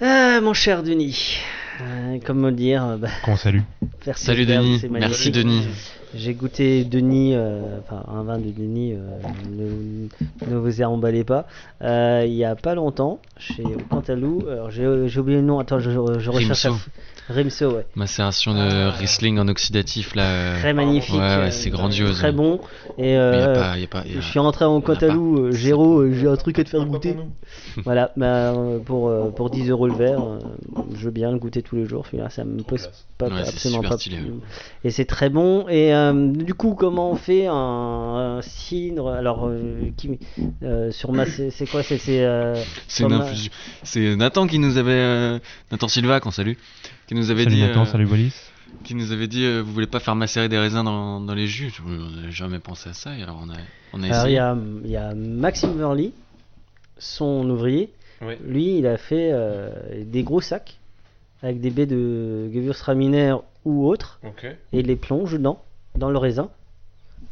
[0.00, 1.38] ah, mon cher Denis.
[1.80, 3.60] Euh, comment dire euh, bah, Qu'on salue.
[4.14, 4.84] Salut Denis.
[4.90, 5.66] Merci Denis.
[6.14, 10.08] J'ai goûté Denis, euh, enfin un vin de Denis, ne,
[10.46, 11.46] ne, vous emballez pas,
[11.80, 14.44] il y a pas longtemps, chez Cantalou.
[14.50, 14.86] Alors j'ai
[15.18, 15.98] oublié le nom, attends, je, je
[16.30, 16.66] recherche.
[16.66, 16.76] Rimso,
[17.30, 17.86] ouais.
[17.94, 18.90] Macération de ah.
[18.90, 20.58] Riesling en oxydatif là.
[20.58, 21.14] Très magnifique.
[21.14, 22.18] Ouais, c'est grandiose.
[22.18, 22.60] Très bon.
[22.98, 27.16] Et je suis rentré en Cantalou, Géraud, j'ai un truc à te faire goûter.
[27.84, 28.54] voilà, bah,
[28.84, 30.22] pour, pour 10 euros le verre,
[30.94, 32.06] je veux bien le goûter tous les jours.
[32.30, 33.96] Ça me pose pas absolument pas.
[34.84, 35.68] Et c'est très bon.
[35.68, 39.08] Et euh, du coup, comment on fait un, cidre?
[39.08, 40.18] Alors, euh, qui,
[40.62, 41.82] euh, sur ma, c'est quoi?
[41.82, 42.24] C'est c'est
[43.82, 46.54] C'est Nathan qui nous avait Nathan Silva qu'on salue,
[47.12, 47.62] qui nous avait salut dit.
[47.62, 48.34] Nathan, salut Wallis.
[48.84, 51.72] Qui nous avait dit vous voulez pas faire macérer des raisins dans, dans les jus
[51.86, 53.16] On n'avait jamais pensé à ça.
[53.16, 53.56] Et alors on a
[53.92, 56.12] on a alors il y a, y a Maxime Verly,
[56.98, 57.92] son ouvrier.
[58.46, 59.32] Lui, il a fait
[60.06, 60.78] des gros sacs
[61.42, 63.34] avec des baies de Gewürztraminer
[63.64, 64.20] ou autres
[64.72, 65.62] et les plonge dedans,
[65.96, 66.48] dans le raisin.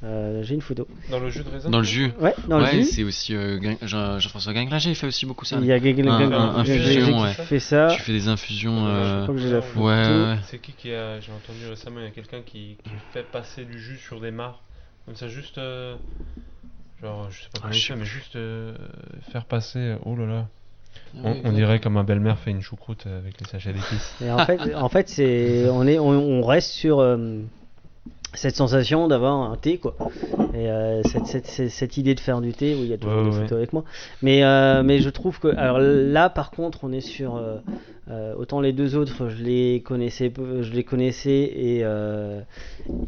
[0.02, 0.88] Euh, j'ai une photo.
[1.10, 2.84] Dans le jus de raisin Dans le jus Ouais, dans le jus.
[2.84, 5.58] c'est aussi euh, Jean-François Ginglager, il fait aussi beaucoup ça.
[5.60, 7.32] Il y a Infusion, ouais.
[7.34, 7.88] fait ça.
[7.88, 8.86] Tu fais des infusions.
[8.86, 9.20] Euh...
[9.20, 9.86] Je crois que j'ai la photo.
[9.86, 10.38] Ouais, ouais.
[10.44, 11.20] C'est qui qui a.
[11.20, 14.30] J'ai entendu récemment, il y a quelqu'un qui, qui, fait passer du jus sur des
[14.30, 14.62] mares.
[15.06, 15.58] Comme ça, juste.
[15.58, 15.96] Euh...
[17.02, 18.74] Genre, je sais pas comment ah, il fait, mais juste euh,
[19.32, 19.96] faire passer.
[20.04, 20.46] Oh là là.
[21.14, 24.14] On, dirait comme ma belle-mère fait une choucroute avec les sachets d'épices.
[24.22, 27.40] Et en fait, en fait c'est, on, est, on, reste sur euh,
[28.34, 29.96] cette sensation d'avoir un thé, quoi.
[30.54, 33.24] Et euh, cette, cette, cette, idée de faire du thé, où il y a toujours
[33.24, 33.84] des photos avec moi.
[34.22, 37.40] Mais, euh, mais je trouve que, alors là, par contre, on est sur.
[38.38, 41.84] autant les deux autres, je les connaissais, je les connaissais et,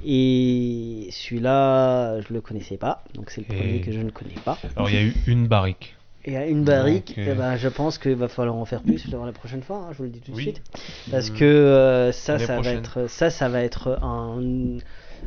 [0.05, 3.05] et celui-là, je le connaissais pas.
[3.15, 4.59] Donc c'est le premier que je ne connais pas.
[4.77, 5.97] Alors il y a eu une barrique.
[6.25, 9.33] Et à une barrique, eh ben, je pense qu'il va falloir en faire plus la
[9.33, 10.63] prochaine fois, hein, je vous le dis tout de suite.
[11.11, 14.79] Parce que euh, ça, ça va, être, ça, ça va être un,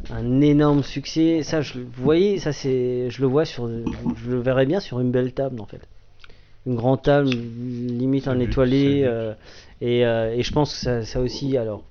[0.09, 1.43] un énorme succès.
[1.43, 4.99] Ça, je, vous voyez, ça, c'est, je le vois sur, je le verrais bien sur
[4.99, 5.81] une belle table en fait.
[6.65, 9.03] Une grande table, limite un étoilé.
[9.03, 9.33] Euh,
[9.81, 11.83] et, euh, et, je pense que ça, ça aussi, alors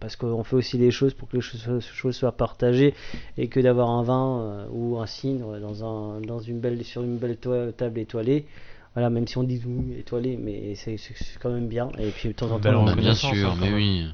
[0.00, 2.94] parce qu'on fait aussi des choses pour que les choses, soient partagées
[3.36, 7.02] et que d'avoir un vin euh, ou un cidre dans, un, dans une belle, sur
[7.02, 8.46] une belle table étoilée.
[8.94, 9.60] Voilà, même si on dit
[9.96, 10.98] étoilé, mais c'est
[11.40, 11.88] quand même bien.
[11.98, 14.06] Et puis de temps en temps, bien sûr, mais oui.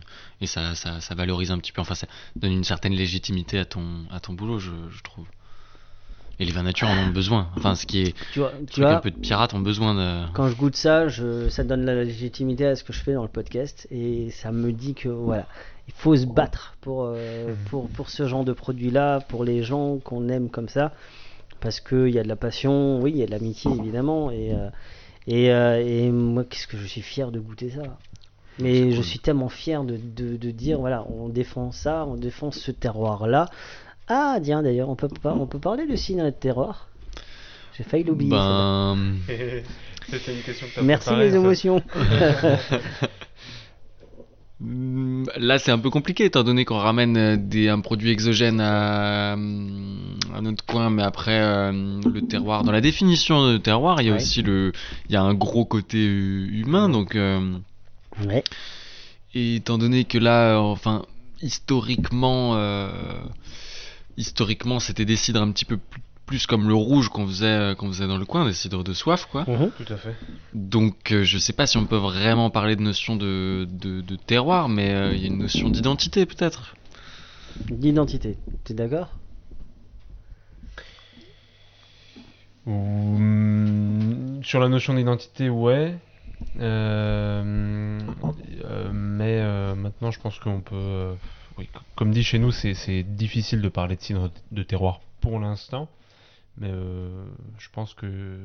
[0.45, 3.65] Et ça, ça, ça, valorise un petit peu, enfin ça donne une certaine légitimité à
[3.65, 5.27] ton, à ton boulot, je, je trouve.
[6.41, 7.49] Et les vins nature en ont besoin.
[7.57, 8.15] Enfin, ce qui est.
[8.33, 10.33] Tu vois, tu un peu de pirates ont besoin de.
[10.33, 13.23] Quand je goûte ça, je, ça donne la légitimité à ce que je fais dans
[13.23, 13.87] le podcast.
[13.91, 15.47] Et ça me dit que, voilà,
[15.87, 19.99] il faut se battre pour, euh, pour, pour ce genre de produit-là, pour les gens
[19.99, 20.93] qu'on aime comme ça.
[21.61, 24.31] Parce qu'il y a de la passion, oui, il y a de l'amitié évidemment.
[24.31, 24.69] Et, euh,
[25.27, 27.83] et, euh, et, moi, qu'est-ce que je suis fier de goûter ça?
[28.61, 32.51] Mais je suis tellement fier de, de, de, dire, voilà, on défend ça, on défend
[32.51, 33.47] ce terroir-là.
[34.07, 36.89] Ah, tiens, d'ailleurs, on peut, on peut parler de cinéma de terroir?
[37.77, 38.31] J'ai failli l'oublier.
[38.31, 38.97] Ben...
[40.09, 41.83] C'était une question que Merci les émotions.
[44.61, 49.33] Là, c'est un peu compliqué étant donné qu'on ramène euh, des, un produit exogène à,
[49.33, 52.63] un autre coin, mais après euh, le terroir.
[52.63, 54.73] Dans la définition de terroir, il y a aussi le,
[55.09, 57.17] il y a un gros côté humain, donc.
[57.17, 57.59] Euh,
[58.27, 58.45] ouais.
[59.35, 60.61] Et étant donné que là,
[61.43, 62.57] historiquement,
[64.17, 65.79] historiquement, c'était des cidres un petit peu
[66.27, 69.27] plus comme le rouge qu'on faisait, qu'on faisait dans le coin, des cidres de soif,
[69.31, 69.45] quoi.
[69.47, 69.71] Mhm.
[69.77, 70.15] Tout à fait.
[70.55, 74.17] Donc, euh, je sais pas si on peut vraiment parler de notion de, de, de
[74.17, 76.75] terroir, mais euh, il y a une notion d'identité, peut-être.
[77.69, 79.11] D'identité, t'es d'accord?
[82.67, 85.97] Hum, Sur la notion d'identité, ouais.
[86.61, 87.99] Euh,
[88.65, 91.15] euh, mais euh, maintenant, je pense qu'on peut.
[91.97, 95.89] comme dit chez nous, c'est difficile de parler de cidre de terroir pour l'instant.
[96.57, 96.71] Mais
[97.59, 98.39] je pense que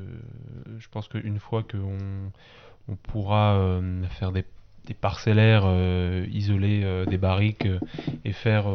[0.78, 1.98] je pense qu'une fois qu'on
[2.88, 3.80] on pourra
[4.18, 4.44] faire des,
[4.86, 5.64] des parcellaires,
[6.28, 7.68] isoler des barriques
[8.24, 8.66] et faire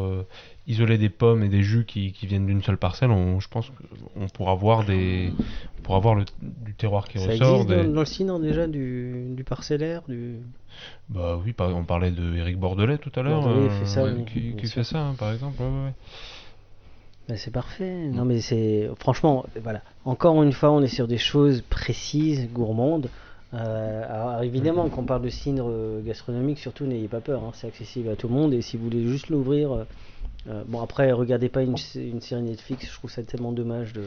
[0.66, 3.70] isoler des pommes et des jus qui, qui viennent d'une seule parcelle, on, je pense
[4.14, 5.32] qu'on pourra voir des
[5.78, 7.60] on pourra voir le, du terroir qui Ça ressort.
[7.60, 10.36] existe des- dans, dans le cidre déjà du, du parcellaire du...
[11.08, 14.54] Bah oui, par- on parlait de Éric Bordelais tout à l'heure, Bordelais euh, ouais, qui,
[14.56, 15.62] qui fait ça, hein, par exemple.
[15.62, 15.92] ouais, ouais, ouais.
[17.28, 17.92] Bah, c'est parfait.
[18.12, 19.82] Non mais c'est franchement voilà.
[20.04, 23.08] Encore une fois, on est sur des choses précises, gourmandes.
[23.54, 27.42] Euh, alors évidemment, quand on parle de cidre euh, gastronomique, surtout n'ayez pas peur.
[27.44, 29.86] hein, c'est accessible à tout le monde et si vous voulez juste l'ouvrir,
[30.48, 32.86] euh, bon après regardez pas une, une série Netflix.
[32.86, 34.02] Je trouve ça tellement dommage de,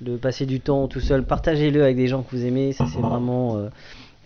[0.00, 1.24] de passer du temps tout seul.
[1.24, 2.72] Partagez-le avec des gens que vous aimez.
[2.72, 3.56] Ça c'est vraiment.
[3.56, 3.68] euh,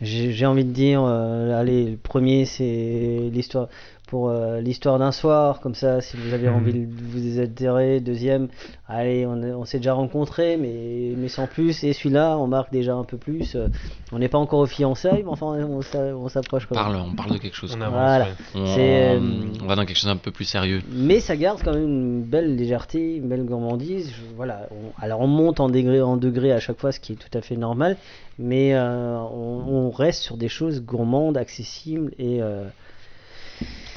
[0.03, 3.69] j'ai j'ai envie de dire, euh, allez, le premier c'est l'histoire
[4.07, 6.55] pour euh, l'histoire d'un soir, comme ça, si vous avez Mhm.
[6.57, 8.01] envie de vous désaltérer.
[8.01, 8.49] Deuxième,
[8.87, 11.83] allez, on, est- on s'est déjà rencontrés, mais, mais sans plus.
[11.85, 13.55] Et celui-là, on marque déjà un peu plus.
[13.57, 13.69] Euh,
[14.13, 17.01] on n'est pas encore aux fiançailles, mais enfin, on, s'a- on s'approche quand même.
[17.13, 17.75] On parle de quelque chose.
[17.77, 18.25] On avance, Voilà.
[18.27, 18.31] ouais.
[18.55, 20.83] On, C'est, on- euh, on va dans quelque chose d'un peu plus sérieux.
[20.93, 24.11] Mais ça garde quand même une belle légèreté, une belle gourmandise.
[24.11, 24.69] Je- voilà.
[24.71, 27.37] on- alors on monte en degré, en degré à chaque fois, ce qui est tout
[27.37, 27.97] à fait normal.
[28.39, 32.65] Mais euh, on, on reste sur des choses gourmandes, accessibles et euh,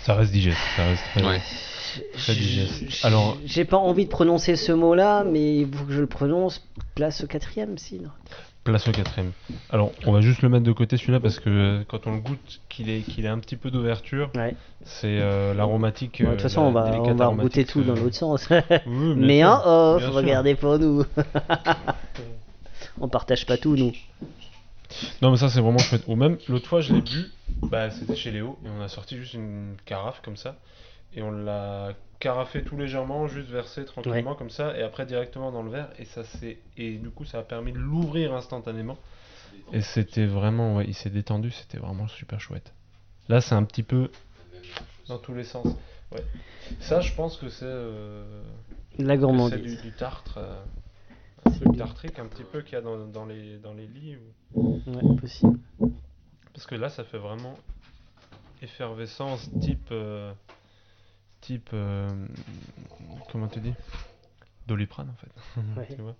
[0.08, 1.41] Ça reste digeste, ça reste très, Ouais.
[2.14, 3.03] très digeste.
[3.03, 6.66] Alors, j'ai pas envie de prononcer ce mot-là, mais il faut que je le prononce.
[6.95, 8.16] Place au quatrième, cidre.
[8.64, 9.34] place au quatrième.
[9.70, 12.20] Alors, on va juste le mettre de côté celui-là parce que euh, quand on le
[12.22, 14.55] goûte, qu'il ait, qu'il ait un petit peu d'ouverture, Ouais.
[14.86, 16.22] c'est euh, l'aromatique.
[16.22, 18.16] Bon, euh, De toute façon, la on va, on va rebooter tout dans euh, l'autre
[18.16, 18.47] sens.
[18.49, 18.58] oui,
[19.18, 21.03] mais sûr, en off, regardez pour nous.
[23.01, 23.91] on partage pas tout, nous.
[25.21, 26.03] Non, mais ça, c'est vraiment chouette.
[26.07, 27.31] Ou même, l'autre fois, je l'ai bu,
[27.63, 30.57] bah, c'était chez Léo, et on a sorti juste une carafe comme ça,
[31.15, 35.63] et on l'a carafé tout légèrement, juste versé tranquillement comme ça, et après directement dans
[35.63, 38.97] le verre, et ça c'est et du coup, ça a permis de l'ouvrir instantanément.
[39.73, 42.73] Et c'était vraiment, ouais, il s'est détendu, c'était vraiment super chouette.
[43.27, 44.09] Là, c'est un petit peu
[45.07, 45.67] dans tous les sens.
[46.11, 46.23] Ouais.
[46.79, 48.41] Ça, je pense que c'est euh,
[48.97, 49.59] La gourmandise.
[49.59, 50.55] c'est du, du tartre, euh,
[51.54, 54.18] C'est du- tartrique un petit peu qu'il y a dans, dans les dans les lits.
[54.18, 55.60] ou- Ouais, possible.
[56.54, 57.56] Parce que là, ça fait vraiment
[58.62, 59.89] effervescence type.
[59.91, 60.34] euh,
[61.41, 61.70] type.
[61.74, 62.08] euh,
[63.32, 63.74] comment tu dis?
[64.68, 65.62] Doliprane en fait.
[65.80, 65.88] Ouais.
[65.95, 66.16] Tu vois?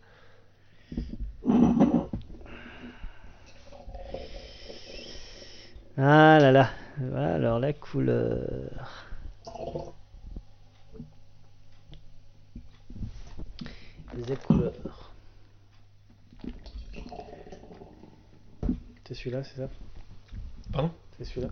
[5.98, 6.70] Ah là là.
[7.00, 9.06] Voilà, alors la couleur.
[14.16, 15.07] Les couleurs.
[19.08, 19.70] C'est celui-là, c'est ça
[20.74, 21.50] Pardon C'est celui-là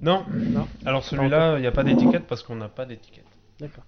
[0.00, 3.24] Non, Non Alors celui-là, il n'y a pas d'étiquette parce qu'on n'a pas d'étiquette.
[3.58, 3.84] D'accord.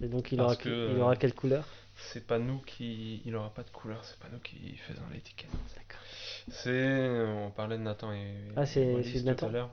[0.00, 1.64] Et donc il aura, que, que- il aura quelle couleur
[1.96, 3.22] C'est pas nous qui.
[3.24, 5.50] Il aura pas de couleur, c'est pas nous qui faisons l'étiquette.
[5.74, 6.02] D'accord.
[6.50, 7.26] C'est.
[7.46, 8.34] On parlait de Nathan et.
[8.56, 9.70] Ah, c'est- c'est de tout Nathan à l'heure.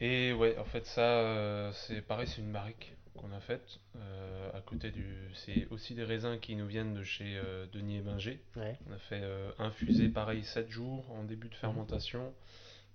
[0.00, 3.80] Et ouais, en fait, ça, euh, c'est pareil, c'est une barrique qu'on a faite.
[3.96, 5.04] euh, à côté du.
[5.34, 8.40] C'est aussi des raisins qui nous viennent de chez euh, Denis et Binger.
[8.56, 8.78] Ouais.
[8.88, 12.32] On a fait euh, infuser pareil 7 jours en début de fermentation,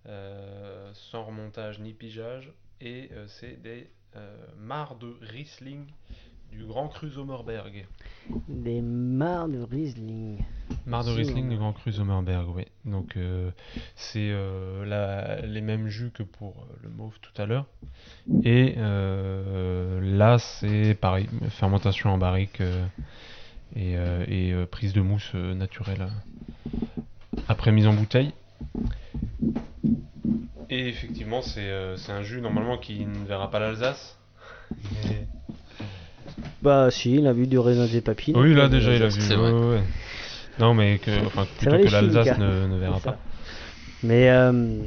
[0.07, 2.51] euh, sans remontage ni pigeage.
[2.81, 5.85] Et euh, c'est des euh, mares de Riesling
[6.51, 7.85] du Grand Cru Sommerberg.
[8.47, 10.43] Des mares de Riesling.
[10.85, 12.65] Marc de Riesling du Grand Cru Sommerberg, oui.
[12.85, 13.51] Donc euh,
[13.95, 17.65] c'est euh, la- les mêmes jus que pour euh, le mauve tout à l'heure.
[18.43, 22.85] Et euh, là c'est pareil, fermentation en barrique euh,
[23.75, 27.01] et, euh, et, euh, prise de mousse euh, naturelle euh,
[27.47, 28.31] après mise en bouteille.
[30.69, 34.17] Et effectivement c'est euh, c'est un jus normalement qui ne verra pas l'Alsace.
[34.93, 35.27] Mais-
[36.61, 38.35] Bah si, il a vu du raisin des papilles.
[38.37, 39.21] Oui, là déjà il a vu.
[40.59, 43.17] Non, mais que, enfin, plutôt que l'Alsace chimiques, ne, ne verra pas.
[44.03, 44.81] Mais euh,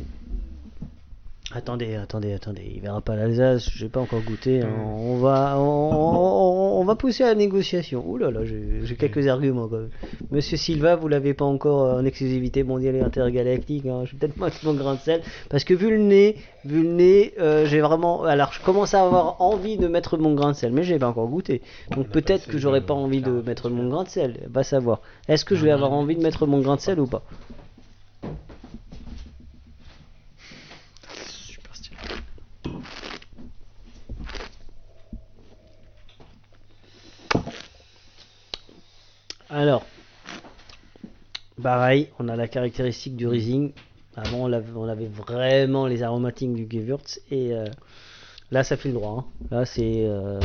[1.55, 4.63] Attendez, attendez, attendez, il verra pas l'Alsace, j'ai pas encore goûté.
[4.63, 4.71] hein.
[4.97, 8.03] On va, on, on- on va pousser à la négociation.
[8.09, 9.91] Ouh là là, j'ai quelques arguments quand même.
[10.31, 13.85] Monsieur Silva, vous l'avez pas encore en exclusivité mondiale et intergalactique.
[13.85, 14.05] Hein.
[14.07, 15.21] Je vais peut-être mettre mon grain de sel
[15.51, 18.25] parce que vu le nez, vu le nez, euh, j'ai vraiment.
[18.25, 21.09] Alors, je commence à avoir envie de mettre mon grain de sel, mais j'ai pas
[21.09, 21.61] encore goûté.
[21.91, 24.41] Donc peut-être que j'aurais pas envie de mettre mon grain de sel.
[24.49, 25.03] Va savoir.
[25.29, 27.23] Est-ce que je vais avoir envie de mettre mon grain de sel ou pas
[31.27, 31.97] Super stylé.
[39.51, 39.85] Alors,
[41.63, 43.73] pareil, on a la caractéristique du Riesling.
[44.17, 47.21] Avant, on avait, on avait vraiment les aromatiques du Gewürz.
[47.31, 47.65] Et euh,
[48.51, 49.27] là, ça fait le droit.
[49.27, 49.47] hein.
[49.51, 50.05] Là, c'est.
[50.07, 50.41] euh,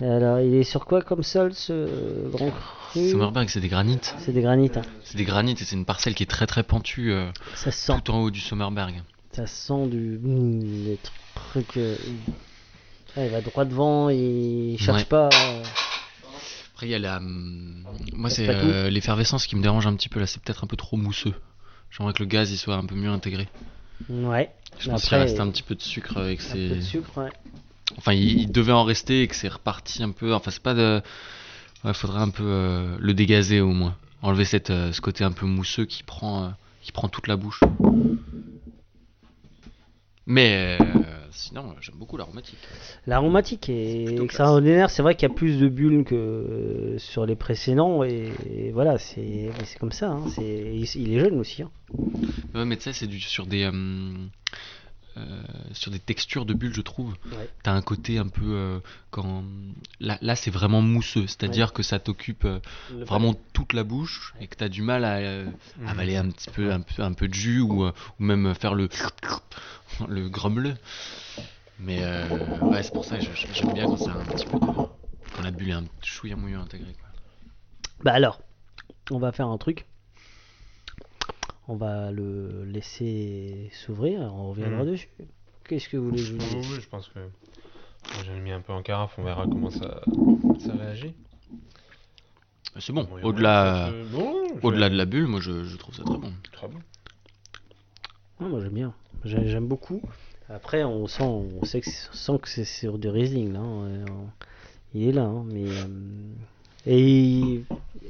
[0.00, 3.10] alors, il est sur quoi comme sol ce grand cru?
[3.10, 4.14] Sommerberg, c'est des granites.
[4.18, 4.76] C'est des granites.
[4.76, 4.82] hein.
[5.04, 7.92] C'est des granites et c'est une parcelle qui est très très pentue euh, Ça sent.
[8.04, 9.02] tout en haut du Sommerberg.
[9.32, 10.18] Ça sent du.
[10.22, 11.14] mmh, des trucs.
[11.76, 11.96] Euh,
[13.16, 15.06] ah, il va droit devant, il cherche Ouais.
[15.06, 15.28] pas.
[15.32, 15.62] euh,
[16.74, 17.16] Après, il y a la.
[17.18, 20.26] hum, Moi, C'est euh, l'effervescence qui me dérange un petit peu là.
[20.26, 21.34] C'est peut-être un peu trop mousseux.
[21.90, 23.48] J'aimerais que le gaz il soit un peu mieux intégré.
[24.08, 24.50] Ouais.
[24.78, 26.82] Je pense qu'il reste un petit peu de sucre avec un peu de ses.
[26.82, 27.30] sucre, ouais.
[27.96, 30.34] Enfin, il, il devait en rester et que c'est reparti un peu.
[30.34, 31.02] Enfin, c'est pas de.
[31.84, 33.96] Ouais, faudrait un peu euh, le dégazer au moins.
[34.20, 36.48] Enlever cette, euh, ce côté un peu mousseux qui prend, euh,
[36.82, 37.60] qui prend toute la bouche.
[40.26, 40.84] Mais euh,
[41.38, 42.58] sinon, euh, j'aime beaucoup l'aromatique.
[43.06, 44.90] L'aromatique est extraordinaire.
[44.90, 48.02] C'est vrai qu'il y a plus de bulles que euh, sur les précédents.
[48.04, 49.50] Et, et voilà, c'est
[49.80, 50.10] comme ça.
[50.10, 50.24] hein.
[50.38, 51.62] Il, il est jeune aussi.
[51.62, 51.70] hein.
[52.54, 53.64] Ouais, mais tu sais, c'est sur des.
[53.64, 54.12] euh,
[55.16, 57.14] euh, sur des textures de bulles, je trouve.
[57.32, 57.48] Ouais.
[57.62, 58.44] T'as un côté un peu.
[58.44, 58.78] euh,
[59.10, 59.42] quand
[60.00, 61.26] Là, là c'est vraiment mousseux.
[61.26, 62.60] C'est-à-dire que ça t'occupe euh,
[62.90, 65.88] vraiment toute la bouche et que t'as du mal à euh, Mhm.
[65.88, 68.74] avaler un petit peu, un peu, un peu de jus ou, euh, ou même faire
[68.74, 68.88] le.
[70.08, 70.76] le grumble.
[71.80, 72.28] Mais euh,
[72.70, 74.66] ouais, c'est pour ça que j'aime bien quand c'est un petit peu de.
[75.34, 76.92] Quand la bulle est un chouïa mouilleux intégré.
[76.92, 77.08] Quoi.
[78.04, 78.40] Bah alors,
[79.10, 79.86] on va faire un truc.
[81.68, 84.20] On va le laisser s'ouvrir.
[84.34, 84.90] On reviendra Mhm.
[84.92, 85.08] dessus.
[85.68, 87.18] Qu'est-ce que vous voulez vous oui, je pense que.
[87.18, 90.00] Moi, J'en ai mis un peu en carafe, on verra comment ça,
[90.58, 91.12] ça réagit.
[92.78, 93.04] C'est bon.
[93.04, 96.32] Bon, Au-delà, bon, au-delà de la bulle, moi je, je trouve ça très bon.
[96.52, 96.78] Très bon.
[98.40, 98.94] Ah, Moi j'aime bien.
[99.24, 100.00] J'ai- J'aime beaucoup.
[100.48, 103.60] Après, on sent, on sait que c'est- on sent que c'est sur du Riesling là.
[103.60, 103.84] hein.
[103.88, 104.04] Euh,
[104.94, 105.84] Il est là, hein, mais euh,
[106.88, 107.62] et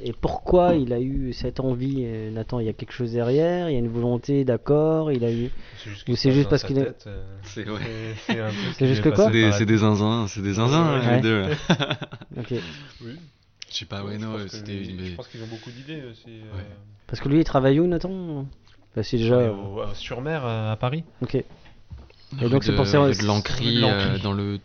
[0.05, 2.61] et pourquoi il a eu cette envie, euh, Nathan?
[2.61, 3.69] Il y a quelque chose derrière?
[3.69, 5.11] Il y a une volonté, d'accord?
[5.11, 5.51] Il a eu.
[5.77, 8.87] C'est juste, Ou c'est juste parce qu'il tête, euh, C'est ouais.
[8.87, 9.25] juste que quoi?
[9.53, 11.17] C'est des, zinzins, c'est des zinzins Ouais.
[11.17, 11.43] les deux.
[12.39, 12.55] Ok.
[13.05, 13.17] Oui.
[13.71, 14.85] Je sais pas, ouais, je non, c'était.
[14.85, 16.29] Je mais- pense qu'ils ont beaucoup d'idées aussi.
[16.29, 16.61] euh.
[17.09, 18.47] Parce que lui, il travaille où, Nathan?
[18.95, 19.51] Bah, c'est déjà.
[19.51, 21.03] au- sur mer à, à Paris.
[21.23, 21.43] Ok.
[22.41, 24.59] Et donc, c'est pour ça- de de euh, dans le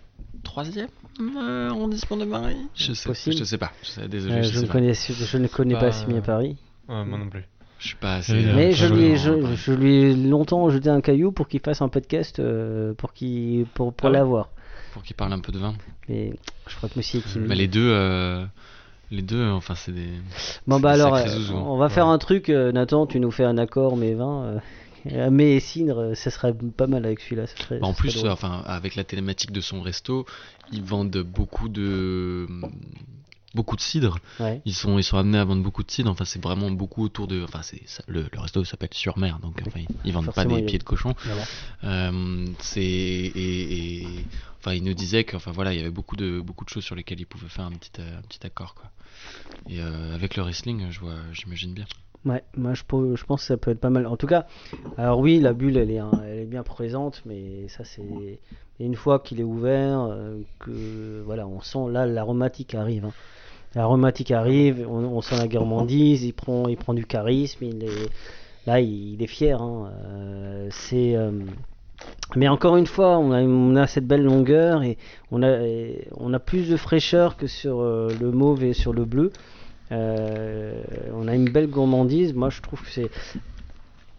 [0.44, 0.90] troisième
[1.38, 2.58] euh, arrondissement de Paris.
[2.76, 3.36] Je sais, Possible.
[3.38, 3.72] je sais pas.
[3.82, 4.74] Je sais, désolé, Euh, je, je, sais ne pas.
[4.74, 6.58] connais, je ne connais pas Pas- si bien Paris.
[6.90, 7.46] Ouais, moi non plus.
[7.80, 8.34] Je suis pas assez.
[8.34, 11.82] Mais je lui, ai, je, je lui ai longtemps jeté un caillou pour qu'il fasse
[11.82, 14.50] un podcast euh, pour, qu'il pour, pour Ah l'avoir.
[14.94, 15.74] Pour qu'il parle un peu de vin.
[16.08, 16.34] Mais
[16.68, 17.48] je crois que monsieur est timide.
[17.50, 18.46] Bah, les deux, euh,
[19.12, 20.08] les deux, enfin, c'est des.
[20.68, 21.64] Bon bah des alors, euh, hein.
[21.66, 24.60] on va faire un truc, Nathan, tu nous fais un accord, mais vin, euh, euh,
[25.06, 27.48] mais cidre, euh, ça serait pas mal avec celui-là.
[27.48, 30.26] serait- Bah, en serait plus, euh, enfin, avec la thématique de son resto,
[30.72, 32.48] ils vendent beaucoup de
[33.54, 34.18] beaucoup de cidre.
[34.40, 34.62] Ouais.
[34.66, 36.10] Ils sont ils sont amenés à vendre beaucoup de cidre.
[36.10, 37.44] Enfin, c'est vraiment beaucoup autour de.
[37.44, 40.50] Enfin, c'est le, le resto s'appelle sur mer, donc enfin, ils, ils vendent pas des
[40.62, 41.14] il pieds de cochon.
[41.84, 44.26] Euh, c'est et, et-
[44.60, 46.84] enfin, il nous disait que enfin voilà, il y avait beaucoup de beaucoup de choses
[46.84, 48.90] sur lesquelles il pouvait faire un petit euh, un petit accord quoi.
[49.70, 51.86] Et euh, avec le wrestling, je vois, j'imagine bien.
[52.26, 54.08] Ouais, moi je, pense que ça peut être pas mal.
[54.08, 54.46] En tout cas,
[54.98, 58.40] alors oui, la bulle elle est, un- elle est bien présente, mais ça c'est.
[58.80, 63.06] une fois qu'il est ouvert, euh, que voilà, on sent là l'aromatique arrive.
[63.06, 63.14] hein.
[63.76, 68.10] L'aromatique arrive, on, sent la gourmandise, il prend, il prend du charisme, il est,
[68.68, 69.60] là il, est fier.
[69.60, 71.32] hein, euh, euh,
[72.36, 75.00] mais encore une fois, on a, cette belle longueur et
[75.32, 79.06] on a, et on a plus de fraîcheur que sur le mauve et sur le
[79.06, 79.32] bleu.
[79.94, 80.82] Euh,
[81.14, 82.34] on a une belle gourmandise.
[82.34, 83.10] Moi, je trouve que c'est.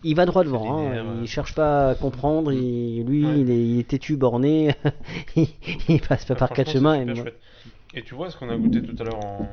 [0.02, 0.78] Il va droit devant.
[0.78, 1.26] hein, Il ouais.
[1.26, 2.52] cherche pas à comprendre.
[2.52, 3.40] Il, lui, Ouais.
[3.40, 4.74] il, est, il est têtu, borné.
[5.36, 5.48] il,
[5.88, 6.94] il passe pas Ah, par quatre chemins.
[7.00, 7.40] et moi- chouette.
[7.94, 9.48] Et tu vois ce qu'on a goûté tout à l'heure en...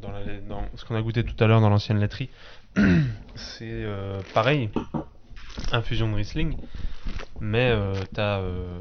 [0.00, 0.20] dans, la...
[0.48, 2.30] dans ce qu'on a goûté tout à l'heure dans l'ancienne laiterie,
[3.34, 4.70] c'est euh, pareil,
[5.72, 6.56] infusion de Riesling,
[7.40, 8.78] mais euh, t'as euh,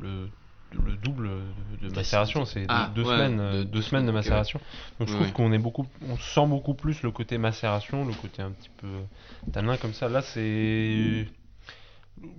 [0.00, 0.28] le,
[0.84, 1.30] le double
[1.82, 4.12] de, de macération, c'est deux- Ah, deux, ouais, semaines, euh, deux- deux deux semaines de
[4.12, 4.60] macération.
[4.98, 8.42] Donc je trouve qu'on est beaucoup, on sent beaucoup plus le côté macération, le côté
[8.42, 8.88] un petit peu
[9.52, 10.08] tanin comme ça.
[10.08, 11.26] Là c'est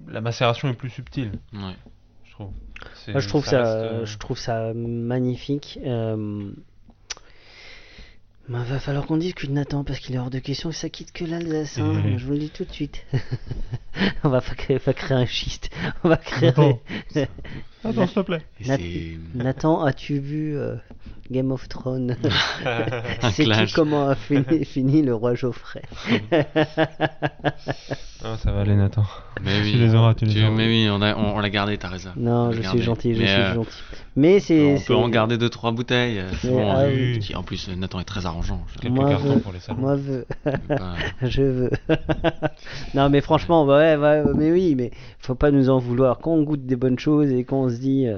[0.08, 1.32] la macération est plus subtile.
[1.54, 1.76] Ouais.
[2.26, 2.52] Je trouve.
[3.08, 5.80] Moi, je trouve ça, reste, euh, je trouve ça magnifique.
[5.86, 6.52] Euh...
[8.50, 11.12] bah, va falloir qu'on discute Nathan parce qu'il est hors de question que ça quitte
[11.12, 11.78] que l'Alsace.
[11.80, 12.02] hein.
[12.18, 13.06] Je vous le dis tout de suite.
[14.24, 15.70] on va pas créer, va créer un schiste.
[16.04, 16.48] On va créer.
[16.50, 16.80] Nathan.
[17.90, 18.42] Attends, s'il te plaît.
[18.64, 20.76] Et Nat- c'est- Nathan, as-tu vu euh,
[21.32, 22.16] Game of Thrones?
[23.38, 23.74] Clash.
[23.74, 25.82] comment a fini, fini le roi Geoffrey?
[28.26, 29.04] Ah, ça va aller, Nathan.
[29.44, 29.72] Mais oui.
[29.74, 30.52] Tu les auras, tu les auras.
[30.52, 32.10] Mais oui, on, a- on, on l'a gardé, t'as raison.
[32.18, 33.70] Non, l'a je suis gentil, je Mais, suis euh, gentil.
[34.16, 34.74] Mais c'est.
[34.74, 36.18] On c'est- peut en garder deux trois bouteilles.
[36.20, 37.20] euh, c'est Mais, bon, ah euh, oui.
[37.20, 38.64] qui- En plus, Nathan est très arrangeant.
[38.74, 39.40] je- Quelques Moi, cartons veux.
[39.40, 39.80] pour les salons.
[39.80, 40.26] Moi veux.
[40.68, 41.70] pas- je veux.
[42.96, 44.90] non, mais franchement, ouais, ouais, mais oui, mais
[45.20, 46.18] faut pas nous en vouloir.
[46.18, 48.18] Quand on goûte des bonnes choses et qu'on se dit euh,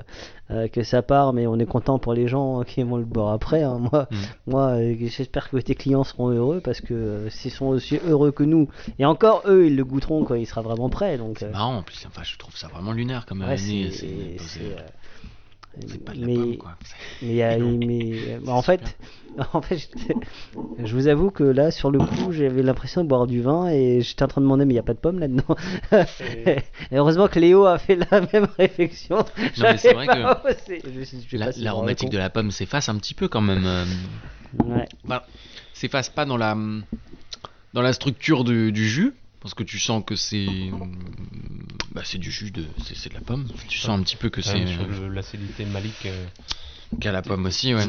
[0.51, 3.33] euh, que ça part, mais on est content pour les gens qui vont le boire
[3.33, 3.63] après.
[3.63, 3.77] hein.
[3.79, 4.15] Moi, Mm.
[4.51, 8.31] moi euh, j'espère que tes clients seront heureux parce que euh, s'ils sont aussi heureux
[8.31, 8.67] que nous,
[8.97, 11.17] et encore eux, ils le goûteront quand il sera vraiment prêt.
[11.17, 12.05] Donc, Marrant en plus.
[12.07, 14.37] Enfin, je trouve ça vraiment lunaire comme ouais, année.
[16.05, 16.77] Pas de la mais, pomme, quoi.
[17.21, 18.97] mais, a- euh, en fait,
[19.53, 19.89] en fait,
[20.77, 24.01] je vous avoue que là, sur le coup, j'avais l'impression de boire du vin et
[24.01, 25.55] j'étais en train de demander, mais il n'y a pas de pomme là-dedans?
[26.45, 26.57] et
[26.97, 29.23] heureusement que Léo a fait la même réflexion.
[29.59, 33.65] mais c'est vrai que La- L'aromatique de la pomme s'efface un petit peu quand même.
[34.65, 34.85] Ouais.
[35.05, 35.25] bah,
[35.73, 36.57] s'efface pas dans la
[37.73, 40.69] dans la structure du, du jus parce que tu sens que c'est
[41.91, 43.47] bah, c'est du jus de c'est de la pomme.
[43.67, 46.05] Tu sens un petit peu que c'est le- l'acidité malique.
[46.05, 46.25] euh,
[46.99, 47.87] qu'à la pomme aussi, ouais.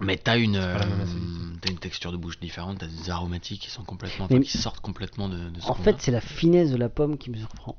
[0.00, 3.70] Mais t'as une, même euh, t'as une texture de bouche différente, t'as des aromatiques qui
[3.70, 6.70] sont complètement, Mais- enfin, qui sortent complètement de, de ce En fait, c'est la finesse
[6.70, 7.76] de la pomme qui me surprend.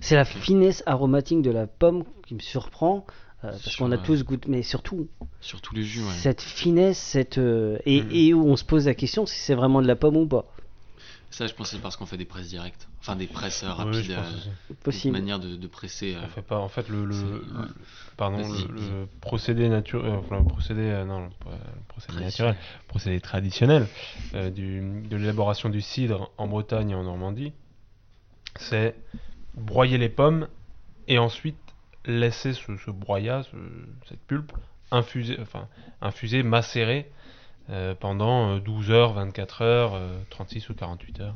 [0.00, 3.06] C'est la finesse aromatique de la pomme qui me surprend.
[3.44, 5.08] euh, parce Sur, qu'on a euh, tous goûté, mais surtout
[5.40, 6.10] sur tous les jus, ouais.
[6.10, 8.10] cette finesse, cette euh, et, Mhm.
[8.10, 10.46] et où on se pose la question si c'est vraiment de la pomme ou pas.
[11.36, 13.70] Ça, je pense que c'est parce qu'on fait des presses directes, enfin des presses euh,
[13.70, 14.22] rapides, euh,
[14.86, 15.08] aussi.
[15.08, 16.14] une manière de, de presser.
[16.14, 17.66] euh, On fait pas en fait le, le, c'est- le- ouais.
[18.16, 18.88] pardon Vas-y, le, vas-y.
[19.00, 22.54] le procédé naturel enfin, le procédé euh, non le, pro- le procédé Traditionnel.
[22.54, 23.86] naturel le procédé traditionnel
[24.34, 24.80] euh, du,
[25.10, 27.52] de l'élaboration du cidre en Bretagne et en Normandie
[28.58, 28.94] c'est
[29.54, 30.48] broyer les pommes
[31.06, 31.58] et ensuite
[32.06, 34.52] laisser ce, ce broyat ce- cette pulpe
[34.90, 35.68] infuser enfin
[36.00, 37.10] infuser macérer
[37.70, 41.34] euh, pendant euh, 12 heures 24 heures euh, 36 ou 48 heures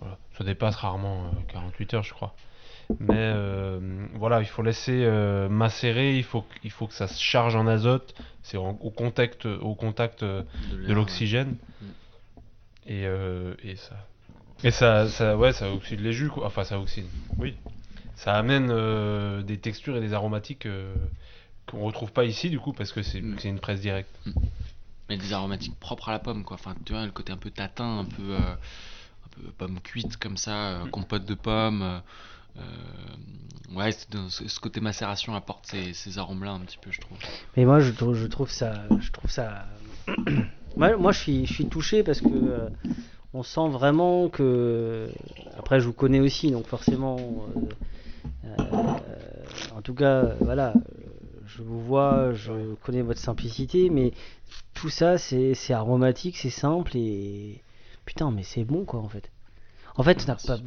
[0.00, 0.18] voilà.
[0.36, 2.34] ça dépasse rarement euh, 48 heures je crois
[3.00, 3.80] mais euh,
[4.14, 7.56] voilà, il faut laisser euh, macérer, il faut, que- il faut que ça se charge
[7.56, 8.14] en azote,
[8.44, 10.44] c'est au contact, au contact euh,
[10.86, 11.56] de l'oxygène.
[11.82, 11.86] Mm.
[12.86, 13.96] Et, euh, et ça.
[14.62, 16.46] Et ça, ça, ouais, ça oxyde les jus, quoi.
[16.46, 17.06] Enfin, ça oxyde.
[17.38, 17.56] Oui.
[18.14, 20.94] Ça amène euh, des textures et des aromatiques euh,
[21.68, 23.36] qu'on retrouve pas ici, du coup, parce que c'est Mm.
[23.40, 24.14] c'est une presse directe.
[25.08, 26.54] Mais des aromatiques propres à la pomme, quoi.
[26.56, 30.16] Enfin, tu vois, le côté un peu tatin, un peu, euh, un peu pomme cuite
[30.16, 31.82] comme ça, euh, compote de pommes.
[31.82, 31.98] euh,
[32.58, 37.18] euh, ouais, ce, côté macération apporte ces, ces arômes-là un petit peu, je trouve.
[37.56, 39.66] Mais moi, je, trouve- je trouve ça, je trouve ça.
[40.76, 42.68] moi, moi, je suis, je suis touché parce que euh,
[43.34, 45.08] on sent vraiment que.
[45.58, 47.16] Après, je vous connais aussi, donc forcément.
[47.56, 48.96] euh, euh,
[49.76, 50.74] en tout cas, voilà,
[51.46, 54.12] je vous vois, je connais votre simplicité, mais
[54.74, 57.62] tout ça, c'est c'est aromatique, c'est simple et
[58.04, 59.30] putain, mais c'est bon quoi en fait.
[59.96, 60.58] En fait, n'a pas,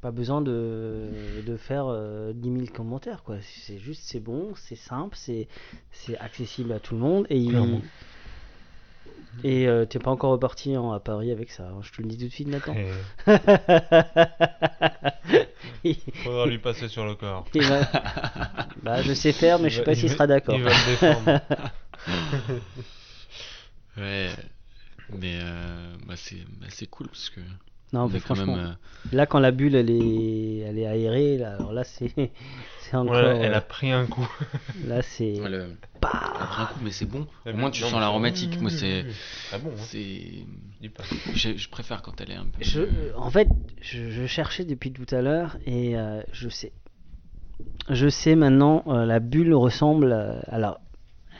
[0.00, 3.36] pas besoin de, de faire euh, 10 000 commentaires quoi.
[3.42, 5.46] C'est juste, c'est bon, c'est simple, c'est
[6.18, 7.56] accessible à tout le monde et il-
[9.44, 11.68] et euh, t'es pas encore reparti hein, à Paris avec ça.
[11.68, 12.74] hein, je te le dis tout de suite, Nathan.
[15.84, 17.44] Il- faudra lui passer sur le corps.
[17.54, 17.90] va-
[18.82, 20.56] Bah, je sais faire, mais je sais pas Il s'il sera d'accord.
[20.56, 21.40] Il va le défendre.
[23.98, 24.30] Ouais,
[25.18, 27.40] mais euh, bah, c'est bah, c'est cool parce que.
[27.92, 31.38] Non, on mais franchement, même, euh, là quand la bulle elle est, elle est aérée,
[31.38, 32.12] là, alors là c'est,
[32.80, 33.14] c'est encore.
[33.14, 34.28] Ouais, elle euh, a pris un coup.
[34.86, 35.40] Là c'est.
[35.40, 37.26] ouais, le- un coup, mais c'est bon.
[37.46, 38.60] Au moins, tu Non, sens mais- l'aromatique.
[38.60, 39.04] Moi, c'est.
[39.52, 39.80] Ah bon, hein.
[39.86, 41.02] c'est Je dis pas.
[41.34, 42.62] je, je préfère quand elle est un peu.
[42.62, 42.82] Je,
[43.16, 43.48] en fait,
[43.80, 46.72] je, je cherchais depuis tout à l'heure et euh, je sais.
[47.88, 50.12] Je sais maintenant, euh, la bulle ressemble.
[50.12, 50.80] à- alors,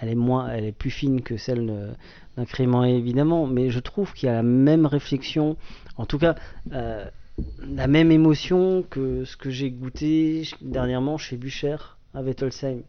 [0.01, 1.95] elle est moins, elle est plus fine que celle
[2.37, 5.57] d'un crément évidemment, mais je trouve qu'il y a la même réflexion,
[5.97, 6.35] en tout cas,
[6.73, 7.05] euh,
[7.69, 11.77] la même émotion que ce que j'ai goûté dernièrement chez Bucher
[12.15, 12.83] à Wettelsheim.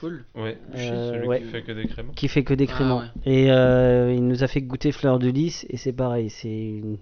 [0.00, 0.24] Cool.
[0.34, 1.40] Ouais, Euh, celui ouais.
[1.42, 2.12] qui fait que des créments.
[2.14, 2.98] qui fait que des Ah, créments.
[3.00, 3.06] ouais.
[3.26, 6.96] Et euh, il nous a fait goûter fleur de lys et c'est pareil, c'est une,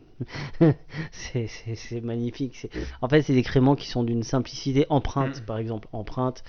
[1.10, 2.66] c'est- magnifique.
[3.02, 4.86] En fait, c'est des créments qui sont d'une simplicité.
[4.90, 5.88] Empreinte, par exemple.
[5.92, 6.42] Empreinte.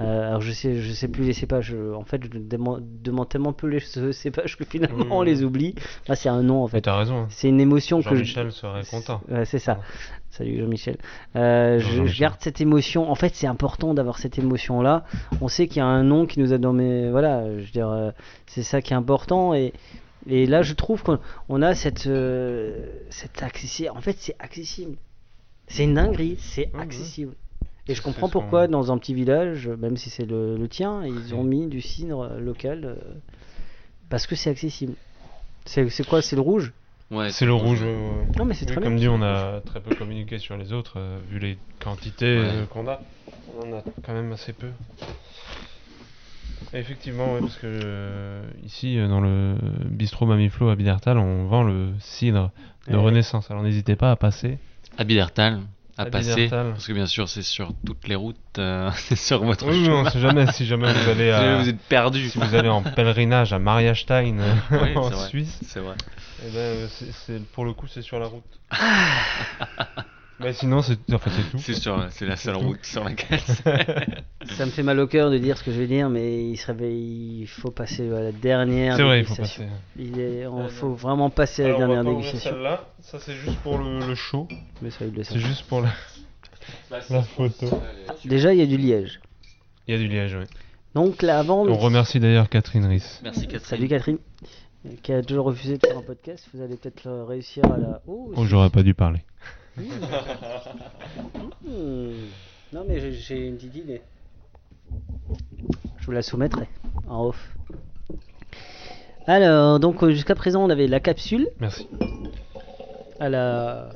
[0.00, 1.66] Euh, alors, je sais, je sais plus les cépages.
[1.66, 5.26] je- En fait, je demande, demande tellement peu les ce- cépages que finalement, on Mhm.
[5.26, 5.74] les oublie.
[6.08, 6.80] Là, c'est un nom, en Mais fait.
[6.82, 7.16] t'as raison.
[7.22, 7.26] hein.
[7.30, 8.14] C'est une émotion que je...
[8.24, 9.20] Jean-Michel serait content.
[9.30, 9.78] Ouais, c'est ça.
[10.30, 10.96] Salut Jean-Michel.
[11.36, 13.08] Euh, je, je garde cette émotion.
[13.10, 15.04] En fait, c'est important d'avoir cette émotion-là.
[15.40, 17.08] On sait qu'il y a un nom qui nous a donné.
[17.10, 18.10] Voilà, je veux dire, euh,
[18.46, 19.54] c'est ça qui est important.
[19.54, 19.72] Et,
[20.26, 21.18] et là, je trouve qu'on
[21.48, 23.42] on a cette, euh, cette
[23.92, 24.96] En fait, c'est accessible.
[25.66, 27.34] C'est une dinguerie, c'est accessible.
[27.88, 31.34] Et je comprends pourquoi, dans un petit village, même si c'est le, le tien, ils
[31.34, 32.84] ont mis du cidre local.
[32.84, 32.94] euh,
[34.08, 34.94] parce que c'est accessible.
[35.66, 36.72] C'est quoi C'est le rouge?
[37.10, 37.84] Ouais, C'est le rouge.
[38.36, 39.00] Non, mais c'est Oui, très Comme bien.
[39.00, 42.44] dit, on a très peu communiqué sur les autres, euh, vu les quantités Ouais.
[42.46, 43.00] euh, qu'on a.
[43.58, 44.68] On en a quand même assez peu.
[46.74, 51.62] Effectivement, ouais, parce que euh, ici, euh, dans le bistrot Mamiflo à Bidertal, on vend
[51.62, 52.50] le cidre
[52.88, 53.02] de Ouais.
[53.02, 53.50] Renaissance.
[53.50, 54.58] Alors n'hésitez pas à passer.
[54.98, 55.60] À Bidertal,
[55.96, 56.34] à, À passer.
[56.34, 56.70] Bidertal.
[56.72, 59.86] Parce que bien sûr, c'est sur toutes les routes, euh, c'est sur votre Oui, mais
[59.86, 60.02] chemin.
[60.02, 62.28] on sait jamais si jamais vous allez à, vous êtes perdu.
[62.28, 65.10] si vous allez en pèlerinage à Mariastein euh, Oui, en.
[65.12, 65.60] Suisse.
[65.66, 65.94] C'est vrai.
[66.46, 68.42] Eh ben, c'est- c'est- pour le coup, c'est sur la route.
[70.40, 71.58] Mais sinon, c'est enfin, c'est tout.
[71.58, 73.38] C'est sur, c'est la seule route sur laquelle.
[74.56, 76.56] Ça me fait mal au cœur de dire ce que je vais dire, mais il,
[76.56, 79.66] serait, il faut passer à la dernière C'est vrai, il faut passer.
[79.96, 82.50] Il est, on Euh, faut vraiment passer à la Alors, on va dernière pas dégustation.
[82.50, 82.84] celle-là.
[83.00, 84.48] Ça, c'est juste pour le, le show.
[84.82, 85.90] Mais ça, il le C'est juste pour la,
[87.10, 87.80] la photo.
[88.24, 89.20] Déjà, il y a du liège.
[89.86, 90.46] Il y a du liège, oui.
[90.94, 91.64] Donc là, avant.
[91.66, 93.20] On remercie d'ailleurs Catherine Riss.
[93.22, 93.60] Merci Catherine.
[93.64, 94.18] Salut Catherine,
[95.02, 96.48] qui a toujours refusé de faire un podcast.
[96.52, 98.00] Vous allez peut-être réussir à la.
[98.06, 99.20] Oh, Oh, j'aurais pas dû parler.
[99.76, 99.82] Hmm.
[102.72, 104.02] Non, mais j'ai- une petite idée.
[105.98, 106.68] Je vous la soumettrai
[107.06, 107.56] en off.
[109.28, 111.88] Alors, donc euh, jusqu'à présent, on avait la capsule Merci.
[113.20, 113.90] à la.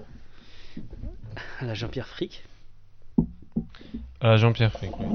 [1.60, 2.44] à la Jean-Pierre Frick.
[4.20, 5.06] À Jean-Pierre Frick, oui.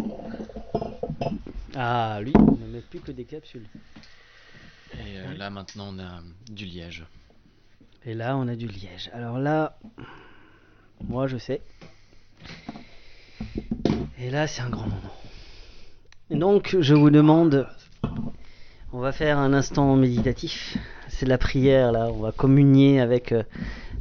[1.75, 3.65] Ah, lui, on ne met plus que des capsules.
[4.93, 6.21] Et euh, là maintenant, on a
[6.51, 7.05] du liège.
[8.05, 9.09] Et là, on a du liège.
[9.13, 9.79] Alors là,
[11.07, 11.61] moi, je sais.
[14.19, 14.97] Et là, c'est un grand moment.
[16.31, 17.67] Donc, je vous demande,
[18.93, 20.77] on va faire un instant méditatif.
[21.09, 22.07] C'est de la prière, là.
[22.11, 23.43] On va communier avec, euh,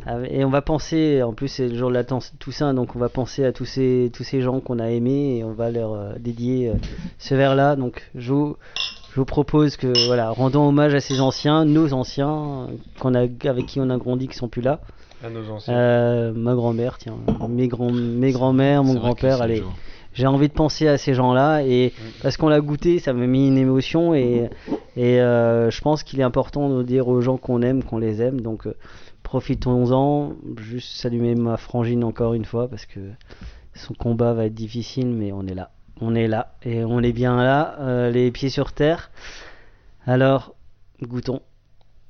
[0.07, 1.23] avec- et on va penser.
[1.23, 4.11] En plus, c'est le jour de la Toussaint- donc on va penser à tous ces
[4.15, 6.75] tous ces gens qu'on a aimés et on va leur euh, dédier euh,
[7.19, 7.77] ce vers-là.
[7.77, 12.69] Donc, je vous propose que voilà, rendons hommage à ces anciens, nos anciens,
[12.99, 14.81] qu'on a, avec qui on a grandi, qui sont plus là.
[15.23, 15.75] À nos anciens.
[15.75, 17.17] Euh, ma grand-mère, tiens,
[17.49, 19.63] mes grands, mes grands-mères, mon grand-père, allez.
[20.15, 23.49] J'ai envie de penser à ces gens-là et parce qu'on l'a goûté, ça m'a mis
[23.49, 24.51] une émotion et,
[24.95, 28.21] et euh, je pense qu'il est important de dire aux gens qu'on aime, qu'on les
[28.21, 28.43] aime.
[28.43, 28.75] Donc euh,
[29.23, 30.35] profitons-en.
[30.59, 33.01] Juste saluer ma frangine encore une fois parce que
[33.75, 35.71] son combat va être difficile, mais on est là.
[36.01, 39.11] On est là et on est bien là, euh, les pieds sur terre.
[40.05, 40.55] Alors,
[41.01, 41.41] goûtons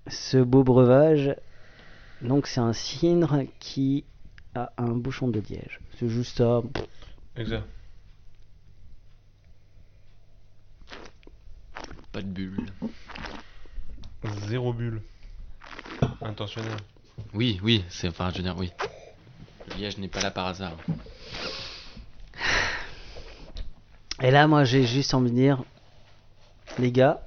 [0.09, 1.37] ce beau breuvage.
[2.23, 4.05] Donc c'est un cidre qui
[4.55, 5.81] a un bouchon de liège.
[5.99, 6.63] C'est juste ça.
[7.37, 7.65] Exact.
[12.13, 12.73] Pas de bulle.
[14.47, 15.01] Zéro bulle.
[16.21, 16.77] Intentionnel.
[17.35, 18.71] Oui, oui, c'est enfin, je veux dire, oui.
[19.71, 20.77] Le liège n'est pas là par hasard.
[24.21, 25.65] Et là, moi, j'ai juste envie de dire,
[26.79, 27.23] les gars,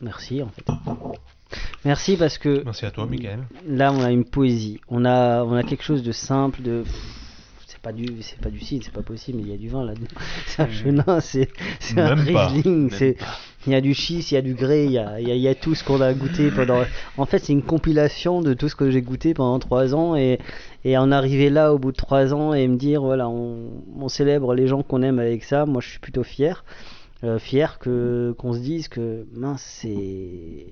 [0.00, 0.64] merci en fait.
[1.84, 3.40] Merci parce que Merci à toi, Michael.
[3.66, 4.80] là, on a une poésie.
[4.88, 6.84] On a, on a quelque chose de simple, de.
[7.66, 9.38] C'est pas du, c'est pas du cidre, c'est pas possible.
[9.38, 10.06] mais Il y a du vin là-dedans.
[10.46, 11.48] C'est un chenin, c'est,
[11.80, 12.14] c'est un.
[12.14, 13.16] Riesling, c'est,
[13.66, 15.30] il y a du schiste, il y a du grès, il y a, il y
[15.32, 16.82] a- il y a tout ce qu'on a goûté pendant.
[17.16, 20.38] En fait, c'est une compilation de tout ce que j'ai goûté pendant trois ans et,
[20.84, 24.08] et en arriver là au bout de trois ans et me dire voilà, on, on
[24.08, 25.64] célèbre les gens qu'on aime avec ça.
[25.66, 26.64] Moi, je suis plutôt fier,
[27.24, 30.66] Euh, fier que qu'on se dise que mince, c'est,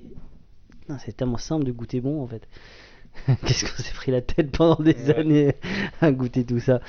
[0.99, 2.47] c'est tellement simple de goûter bon en fait.
[3.45, 5.15] Qu'est-ce qu'on s'est pris la tête pendant des Ouais.
[5.17, 5.55] années
[6.01, 6.79] à goûter tout ça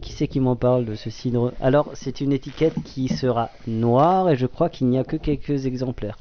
[0.00, 1.54] Qui c'est qui m'en parle de ce cidre?
[1.60, 5.66] Alors, c'est une étiquette qui sera noire et je crois qu'il n'y a que quelques
[5.66, 6.18] exemplaires.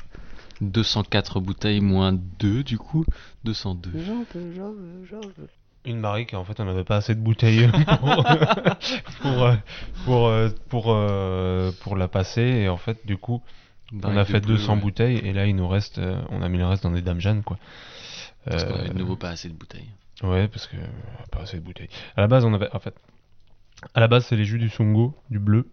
[0.62, 3.06] 204 bouteilles moins 2 du coup
[3.44, 3.92] 202.
[3.96, 5.48] J'en veux, j'en veux, j'en veux.
[5.86, 7.68] Une barrique, en fait, on n'avait pas assez de bouteilles
[8.00, 8.24] pour,
[9.22, 9.56] pour, euh,
[10.06, 12.42] pour, euh, pour, euh, pour la passer.
[12.42, 13.42] Et en fait, du coup,
[14.04, 14.82] on a fait bleu, 200 ouais.
[14.82, 15.18] bouteilles.
[15.18, 17.44] Et là, il nous reste, euh, on a mis le reste dans des dames Jeanne,
[17.44, 17.58] quoi.
[18.46, 19.90] Parce qu'on Euh, avait de nouveau pas assez de bouteilles.
[20.24, 20.86] Ouais, parce que euh,
[21.32, 21.90] pas assez de bouteilles.
[22.16, 22.96] À la base, on avait, en fait,
[23.94, 25.68] à la base, c'est les jus du Sungo, du bleu.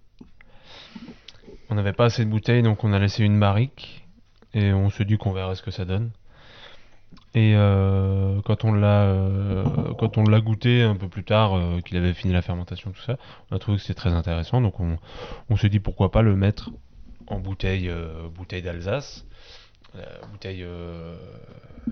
[1.70, 4.06] On n'avait pas assez de bouteilles, donc on a laissé une barrique
[4.54, 6.10] et on se dit qu'on verra ce que ça donne.
[7.34, 9.64] Et euh, quand on l'a euh,
[9.98, 13.02] quand on l'a goûté un peu plus tard, euh, qu'il avait fini la fermentation, tout
[13.02, 13.16] ça,
[13.50, 14.60] on a trouvé que c'était très intéressant.
[14.62, 14.96] Donc on,
[15.50, 16.70] on s'est dit pourquoi pas le mettre
[17.30, 19.24] en bouteille euh, bouteille d'Alsace.
[19.96, 20.00] Euh,
[20.30, 21.14] bouteille, euh,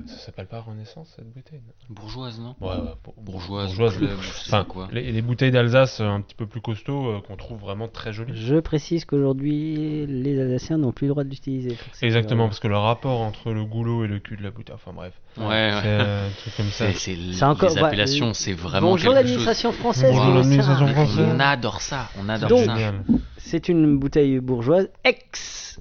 [0.06, 2.54] ça s'appelle pas Renaissance cette bouteille Bourgeoise, non?
[2.60, 3.96] Ouais, ouais, pour- Bourgeoise, bourgeoise.
[3.96, 4.88] club, sais Enfin, quoi.
[4.92, 8.12] Les, les bouteilles d'Alsace euh, un petit peu plus costauds euh, qu'on trouve vraiment très
[8.12, 8.34] jolies.
[8.36, 11.76] Je précise qu'aujourd'hui, les Alsaciens n'ont plus le droit de l'utiliser.
[12.02, 14.92] Exactement, parce que le rapport entre le goulot et le cul de la bouteille, enfin
[14.92, 15.70] bref, Ouais, ouais.
[15.82, 16.92] c'est euh, un truc comme ça.
[16.92, 17.42] C'est, les
[17.82, 20.14] appellations, euh, c'est vraiment Bonjour l'administration française.
[20.14, 20.60] Sait.
[20.92, 21.26] française.
[21.34, 22.74] On adore ça, on adore Donc, ça.
[22.74, 23.04] Génial.
[23.38, 25.80] C'est une bouteille bourgeoise ex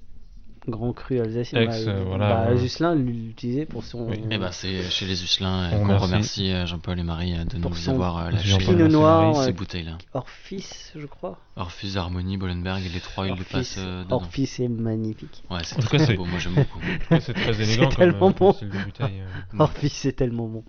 [0.68, 1.62] Grand Cru alsacien.
[1.62, 2.56] Ex, Bah, euh, voilà, bah.
[2.56, 4.08] Juscelin l'utilisait pour son.
[4.10, 4.20] Oui.
[4.32, 6.06] Eh ben, c'est chez les Usselins On qu'on remercie.
[6.06, 8.58] remercie euh, Jean-Paul et Marie euh, de Pour nous avoir euh, lâché.
[8.58, 9.98] Pinot noir, euh, ces bouteilles-là.
[10.14, 11.40] Orphis, je crois.
[11.56, 14.16] Orphus, Harmonie, Bollenberg, et les trois, ils le Orphis, passent euh, dedans.
[14.18, 15.44] Orphis est magnifique.
[15.50, 16.80] Ouais, c'est très beau, moi j'aime beaucoup.
[17.22, 18.54] C'est très élégant C'est comme, tellement euh, comme bon.
[18.54, 19.22] style de bouteille.
[19.22, 19.58] euh.
[19.60, 20.64] Orphis c'est tellement bon.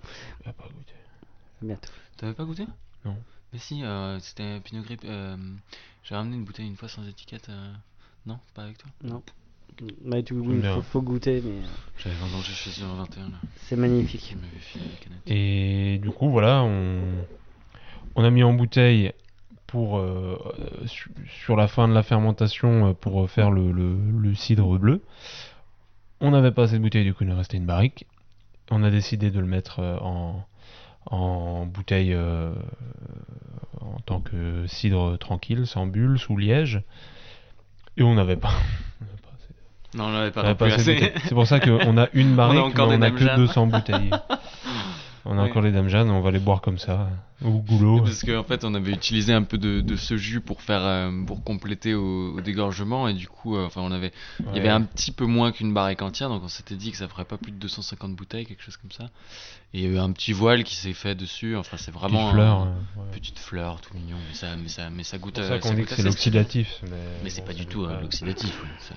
[0.44, 0.92] On va pas goûter.
[1.62, 1.90] Bientôt.
[2.18, 2.66] T'avais pas goûté?
[3.04, 3.16] Non.
[3.52, 5.00] Mais si, euh, c'était Pinot Grip.
[5.04, 5.36] euh,
[6.02, 7.48] J'ai ramené une bouteille une fois sans étiquette.
[7.48, 7.72] euh,
[8.26, 8.90] Non, pas avec toi?
[9.02, 9.22] Non.
[10.04, 10.34] Bah, tu,
[10.74, 11.66] faut, faut goûter, mais euh,
[11.98, 13.28] J'avais vendangé chez eux en 21 là.
[14.34, 15.06] c'est magnifique.
[15.26, 17.00] Et du coup, voilà, on,
[18.14, 19.12] on a mis en bouteille
[19.66, 20.38] pour euh,
[20.86, 21.10] su-
[21.44, 25.02] sur la fin de la fermentation euh, pour faire le, le- le cidre bleu.
[26.20, 28.06] On n'avait pas assez de bouteille, du coup, il nous restait une barrique.
[28.70, 30.46] On a décidé de le mettre en,
[31.06, 32.52] en bouteille euh,
[33.80, 36.82] en tant que cidre tranquille, sans bulle, sous liège.
[37.98, 38.52] Et on n'avait pas.
[39.00, 39.54] on n'avait pas assez-
[39.96, 41.12] Non, on pas on n'avait pas plus assez.
[41.24, 43.36] C'est pour ça qu'on a une barrique, encore mais des on a que Jeanne.
[43.36, 44.10] 200 bouteilles.
[45.28, 47.08] On a encore les dames Jeanne, on va les boire comme ça,
[47.44, 48.00] au goulot.
[48.04, 51.10] Parce qu'en fait, on avait utilisé un peu de, de ce jus pour faire euh,
[51.26, 54.12] pour compléter au, au dégorgement et du coup, euh, enfin, on avait
[54.52, 56.96] il y avait un petit peu moins qu'une barrique entière, donc on s'était dit que
[56.96, 59.06] ça ferait pas plus de 250 bouteilles, quelque chose comme ça.
[59.74, 61.56] Et il y a eu un petit voile qui s'est fait dessus.
[61.56, 62.66] Enfin, c'est vraiment Petite fleur, un-
[63.00, 63.10] ouais.
[63.10, 65.34] petite fleur, tout mignon, mais ça, mais ça, mais ça goûte.
[65.38, 66.78] C'est pour euh, ça qu'on ça dit que c'est l'oxydatif.
[66.84, 66.90] Mais,
[67.24, 68.00] Mais c'est bon, pas ça du tout pas.
[68.00, 68.62] l'oxydatif.
[68.62, 68.94] ouais, c'est-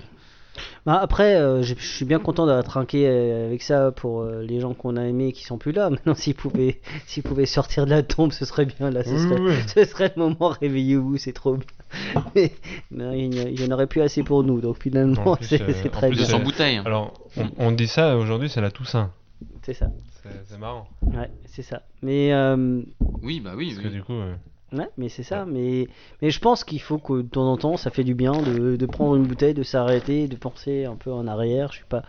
[0.85, 4.59] Bah, après, euh, je suis bien content d'avoir trinqué euh, avec ça pour euh, les
[4.59, 5.89] gens qu'on a aimés qui sont plus là.
[5.89, 8.89] Maintenant, s'ils pouvaient, s'ils pouvaient sortir de la tombe, ce serait bien.
[8.89, 9.53] Là, ce, Oui, serait, oui.
[9.73, 10.49] ce serait le moment.
[10.49, 11.65] Réveillez-vous, c'est trop bien.
[12.35, 12.51] Mais,
[12.91, 14.61] mais il y en a- il y en aurait plus assez pour nous.
[14.61, 16.25] Donc finalement, plus, c'est euh, c'est en très plus, bien.
[16.27, 16.75] 200 bouteilles.
[16.77, 16.83] hein.
[16.85, 19.11] Alors, on, on dit ça aujourd'hui, c'est la Toussaint.
[19.63, 19.87] C'est ça.
[20.21, 20.87] C'est c'est marrant.
[21.01, 21.81] Ouais, c'est ça.
[22.03, 22.81] Mais euh,
[23.23, 23.67] Oui, bah oui.
[23.73, 23.83] Parce oui.
[23.85, 24.35] que du coup, euh,
[24.73, 25.45] Ouais, mais c'est ça.
[25.45, 25.87] Mais,
[26.21, 28.75] mais je pense qu'il faut que de temps en temps, ça fait du bien de,
[28.75, 31.71] de prendre une bouteille, de s'arrêter, de penser un peu en arrière.
[31.71, 32.03] Je suis pas.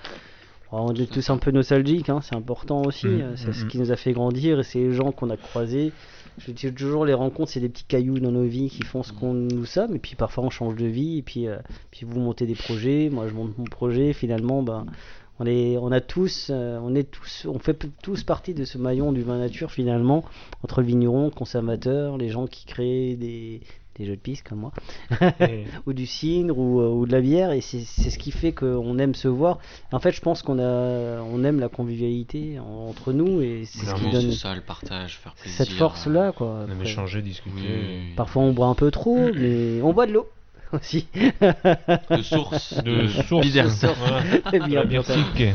[0.72, 3.08] On est tous un peu nostalgiques, hein, c'est important aussi.
[3.08, 3.68] Mm, euh, C'est mm, ce mm.
[3.68, 5.92] qui nous a fait grandir et c'est les gens qu'on a croisés.
[6.38, 9.12] Je dis toujours, les rencontres, c'est des petits cailloux dans nos vies qui font ce
[9.12, 9.96] qu'on nous sommes.
[9.96, 11.18] Et puis parfois, on change de vie.
[11.18, 11.56] Et puis, euh,
[11.90, 13.10] puis vous montez des projets.
[13.10, 14.12] Moi, je monte mon projet.
[14.12, 14.86] Finalement, ben,
[15.40, 18.78] on, est, on a tous, euh, on est tous, on fait tous partie de ce
[18.78, 20.22] maillon du vin nature finalement
[20.62, 23.60] entre le vigneron, le consommateur, les gens qui créent des,
[23.96, 24.72] des jeux de piste comme moi,
[25.40, 28.30] et- ou du cidre ou, euh, ou de la bière, et c'est c'est ce qui
[28.30, 29.58] fait qu'on aime se voir.
[29.92, 33.86] En fait, je pense qu'on a, on aime la convivialité en- entre nous, et c'est
[33.86, 35.56] ce qui donne ça, le partage, faire plaisir.
[35.56, 36.46] cette force-là, quoi.
[36.48, 37.56] on aime Après, échanger, discuter.
[37.58, 38.14] Oui.
[38.16, 40.28] Parfois, on boit un peu trop, mais on boit de l'eau
[40.80, 41.06] aussi.
[41.40, 42.74] De source.
[42.82, 43.84] De source.
[43.98, 44.22] Voilà.
[44.52, 45.20] De bien la bière pourtant.
[45.34, 45.54] thick.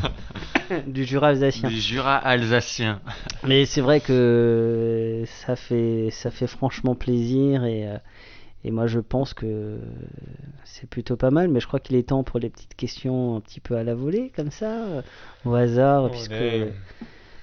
[0.86, 1.68] du Jura alsacien.
[1.68, 3.00] Du Jura alsacien.
[3.46, 7.96] Mais c'est vrai que ça fait, ça fait franchement plaisir et, euh,
[8.64, 9.78] et moi je pense que
[10.64, 11.48] c'est plutôt pas mal.
[11.48, 13.94] Mais je crois qu'il est temps pour les petites questions un petit peu à la
[13.94, 14.84] volée, comme ça,
[15.44, 16.34] au hasard, Oh, puisque,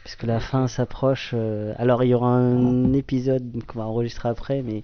[0.03, 1.31] puisque la fin s'approche.
[1.33, 4.83] euh, alors il y aura un épisode qu'on va enregistrer après, mais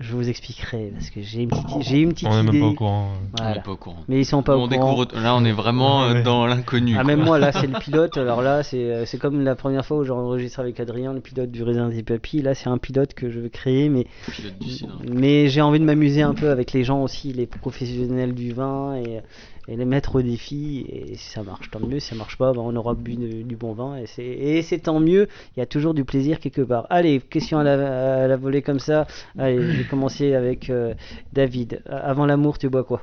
[0.00, 2.52] je vous expliquerai parce que j'ai une petite, j'ai une petite On n'est idée.
[2.52, 3.08] même pas au courant.
[3.40, 4.04] On pas au courant.
[4.08, 5.04] Mais ils sont pas on au courant.
[5.04, 6.22] découvre, là, on est vraiment Ouais.
[6.22, 6.96] dans l'inconnu.
[6.98, 8.16] Ah, même moi, là, c'est le pilote.
[8.18, 11.20] Alors là, c'est euh, c'est comme la première fois où j'ai enregistré avec Adrien, le
[11.20, 12.42] pilote du Raisin des Papilles.
[12.42, 15.00] Là, c'est un pilote que je veux créer, mais, Pilote du cidre.
[15.10, 18.94] mais j'ai envie de m'amuser un peu avec les gens aussi, les professionnels du vin
[18.96, 19.20] et,
[19.68, 20.86] et les mettre au défi.
[20.88, 22.00] Et si ça marche, tant mieux.
[22.00, 24.62] Si ça marche pas, ben, on aura bu de- du bon vin et c'est et
[24.62, 25.28] c'est tant mieux.
[25.56, 26.86] Il y a toujours du plaisir quelque part.
[26.90, 29.06] Allez, question à la, à la volée comme ça.
[29.38, 30.94] Allez, je vais commencer avec euh,
[31.32, 31.82] David.
[31.86, 33.02] Avant l'amour, tu bois quoi?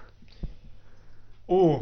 [1.48, 1.82] Oh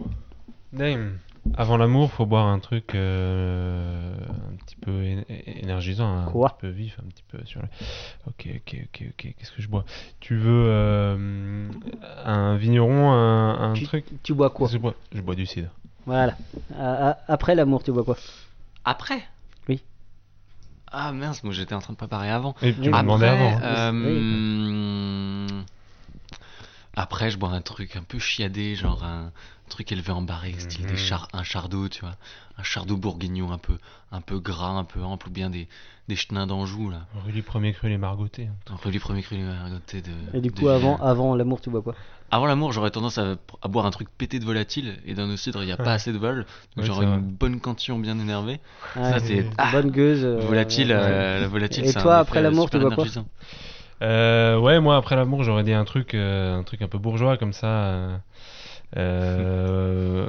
[0.73, 1.19] Damn
[1.55, 5.03] Avant l'amour, faut boire un truc euh, un petit peu
[5.47, 7.67] énergisant, un Quoi petit peu vif, un petit peu sur le...
[8.27, 9.83] Ok, ok, ok, ok, qu'est-ce que je bois?
[10.19, 11.67] Tu veux euh,
[12.25, 14.05] un vigneron, un, un tu, truc?
[14.23, 14.69] tu bois quoi?
[14.71, 15.69] Je bois Je bois du cidre.
[16.05, 16.35] Voilà.
[17.27, 18.17] Après l'amour, tu bois quoi?
[18.85, 19.21] Après?
[19.67, 19.81] Oui.
[20.91, 22.53] Ah mince, moi j'étais en train de préparer avant.
[22.61, 22.89] Et tu Oui.
[22.89, 23.57] m'as demandé Après, avant.
[23.57, 23.61] hein.
[23.63, 23.91] euh,
[26.95, 29.31] Après, je bois un truc un peu chiadé, genre un
[29.69, 30.97] truc élevé en barrique, style des Mhm.
[30.97, 32.15] char un chardot, tu vois.
[32.57, 33.77] Un chardot bourguignon un peu,
[34.11, 35.67] un peu gras, un peu ample, ou bien des,
[36.07, 37.07] des chenins d'Anjou, là.
[37.25, 38.49] Rue du premier cru, les margotés.
[38.69, 40.11] Un peu du premier cru margoté de.
[40.33, 41.95] Et du de coup, avant, avant l'amour, tu bois quoi?
[42.29, 45.35] Avant l'amour, j'aurais tendance à, à boire un truc pété de volatile, et dans nos
[45.35, 46.45] cidres, il n'y a pas assez de vol.
[46.75, 47.21] Donc, Ouais, j'aurais une vrai.
[47.21, 48.59] bonne cantillon bien énervée.
[48.95, 49.45] Ah, Ça, c'est.
[49.57, 50.23] Ah, Bonne gueuse.
[50.23, 50.97] euh, volatile, ouais.
[50.97, 53.05] euh, la volatile, Et toi, après l'amour, tu bois quoi?
[54.01, 57.37] Euh, ouais, moi après l'amour, j'aurais dit un truc, euh, un truc un peu bourgeois
[57.37, 57.67] comme ça.
[57.67, 58.17] euh,
[58.97, 60.27] euh,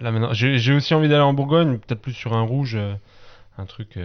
[0.00, 2.94] là maintenant, j'ai aussi envie d'aller en Bourgogne, peut-être plus sur un rouge, euh,
[3.58, 3.98] un truc.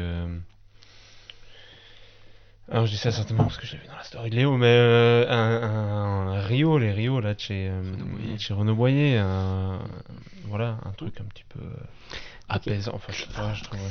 [2.69, 4.57] Alors je dis ça certainement parce que je l'ai vu dans la story de Léo,
[4.57, 8.33] mais un, un- un Rio, les Rio là de chez, Renaud Boyer.
[8.33, 9.79] de chez Renaud Boyer, un-
[10.45, 11.85] voilà, un truc un petit peu euh,
[12.49, 12.91] apaisant.
[12.95, 13.79] Enfin, je sais pas, je trouve.
[13.79, 13.85] ouais.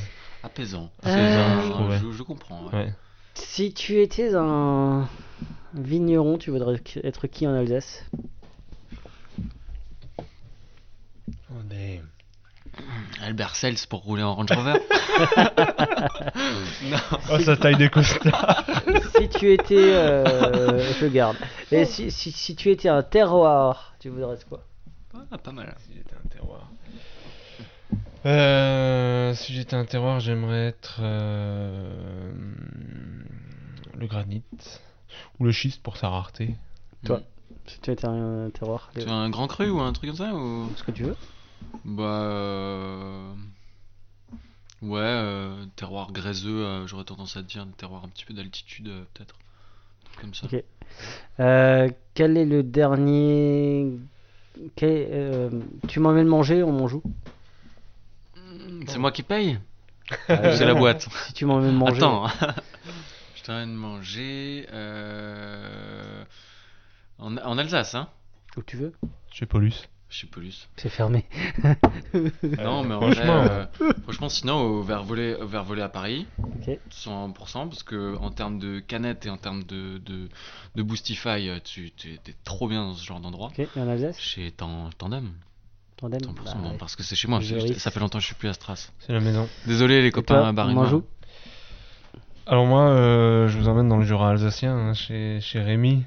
[0.46, 0.90] Apaisant.
[1.06, 2.66] Euh, Apaisant, je je, je comprends.
[2.66, 2.74] ouais.
[2.74, 2.92] Ouais.
[3.34, 5.08] Si tu étais un
[5.74, 8.04] vigneron, tu voudrais être qui en Alsace?
[11.70, 12.02] Est-
[13.22, 14.74] Albert Sels pour rouler en Range Rover.
[16.84, 16.96] non.
[17.30, 18.64] Oh, sa taille des costards
[19.16, 19.74] Si tu étais.
[19.94, 21.36] euh, je garde.
[21.72, 24.62] Et si, si, si tu étais un terroir, tu voudrais être quoi?
[25.30, 25.74] Ah, pas mal.
[25.86, 26.70] Si j'étais un terroir.
[28.26, 32.32] Euh, si j'étais un terroir, j'aimerais être euh,
[33.96, 34.42] le granit
[35.38, 36.56] ou le schiste pour sa rareté.
[37.04, 37.20] Toi
[37.66, 40.34] Si tu étais un, terroir Tu as un grand cru ou un truc comme ça
[40.34, 40.68] ou...
[40.76, 41.16] Ce que tu veux
[41.84, 42.02] Bah.
[42.02, 43.32] euh,
[44.82, 48.34] Ouais, euh, terroir gréseux, euh, j'aurais tendance à te dire un terroir un petit peu
[48.34, 49.36] d'altitude, euh, peut-être.
[50.20, 50.46] Comme ça.
[50.46, 50.62] Ok.
[51.40, 53.92] Euh, quel est le dernier.
[54.74, 55.50] quel- euh,
[55.86, 57.02] tu m'emmènes manger, on m'en joue
[58.86, 59.58] C'est moi qui paye
[60.30, 61.08] Euh, C'est la boîte.
[61.26, 61.96] Si tu m'emmènes manger.
[61.98, 62.26] Attends.
[63.36, 64.66] Je t'emmène manger.
[64.72, 66.24] Euh...
[67.18, 68.08] En, en Alsace, hein
[68.56, 68.92] Où tu veux?
[69.32, 69.88] Chez Paulus.
[70.08, 70.68] Chez Paulus.
[70.76, 71.24] C'est fermé.
[72.58, 75.88] Non, mais en franchement, vrai, euh, franchement, sinon, au verre volé, au verre volé à
[75.88, 76.78] Paris, Ok.
[76.92, 80.28] 100%, parce que en termes de canettes et en termes de, de,
[80.76, 83.48] de Boostify, euh, tu tu- t'es trop bien dans ce genre d'endroit.
[83.48, 84.18] Ok, et en Alsace?
[84.20, 85.32] Chez Tan- Tandem,
[85.96, 86.76] Tandem 100%, Bah, ouais.
[86.78, 88.90] parce que c'est chez moi, Je ça fait longtemps que je suis plus à Stras.
[89.00, 89.48] C'est la maison.
[89.66, 91.04] Désolé les Et copains toi, Barry on joue
[92.46, 96.04] Alors moi, euh, je vous emmène dans le Jura alsacien, hein, chez, chez Rémi,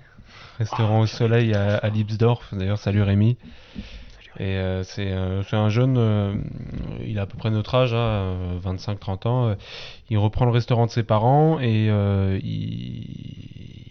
[0.60, 2.54] restaurant au soleil à, à Lipsdorf.
[2.54, 3.38] D'ailleurs, salut Rémi.
[4.38, 6.34] Et euh, c'est euh, c'est un jeune, euh,
[7.06, 9.48] il a à peu près notre âge, hein, 25-30 ans.
[9.50, 9.56] euh,
[10.10, 13.06] il reprend le restaurant de ses parents et euh, il,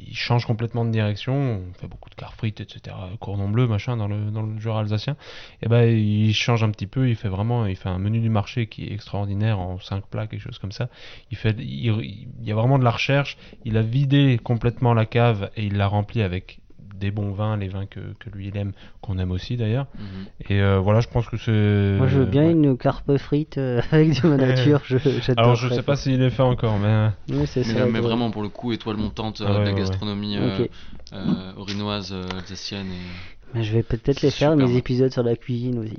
[0.08, 1.34] il change complètement de direction.
[1.34, 2.96] On fait beaucoup de car frites, etc.
[3.20, 5.16] Cordon bleu, machin, dans le, dans le Jura alsacien.
[5.62, 7.08] Et ben il change un petit peu.
[7.08, 10.26] Il fait vraiment, il fait un menu du marché qui est extraordinaire en 5 plats,
[10.26, 10.88] quelque chose comme ça.
[11.30, 11.92] Il fait, il,
[12.40, 13.36] il y a vraiment de la recherche.
[13.64, 16.60] Il a vidé complètement la cave et il l'a rempli avec
[16.94, 19.86] des bons vins, les vins que, que lui il aime, qu'on aime aussi d'ailleurs.
[19.98, 20.04] Mhm.
[20.50, 21.96] Et euh, voilà, je pense que c'est.
[21.98, 22.52] Moi, je veux bien ouais.
[22.52, 24.80] une carpe frite euh, avec de ma nature.
[24.84, 24.96] je,
[25.36, 26.86] Alors je sais pas s'il est fait encore, mais.
[26.86, 27.86] euh, Oui, c'est Mais, ça.
[27.86, 29.78] mais vraiment, pour le coup, étoile montante Ah ouais, de la ouais, ouais.
[29.78, 30.70] gastronomie euh, Ok.
[31.14, 32.86] euh, orinoise, euh, alsacienne.
[32.86, 33.54] Et...
[33.54, 34.76] Mais je vais peut-être les faire, mes bon.
[34.76, 35.98] épisodes sur la cuisine aussi.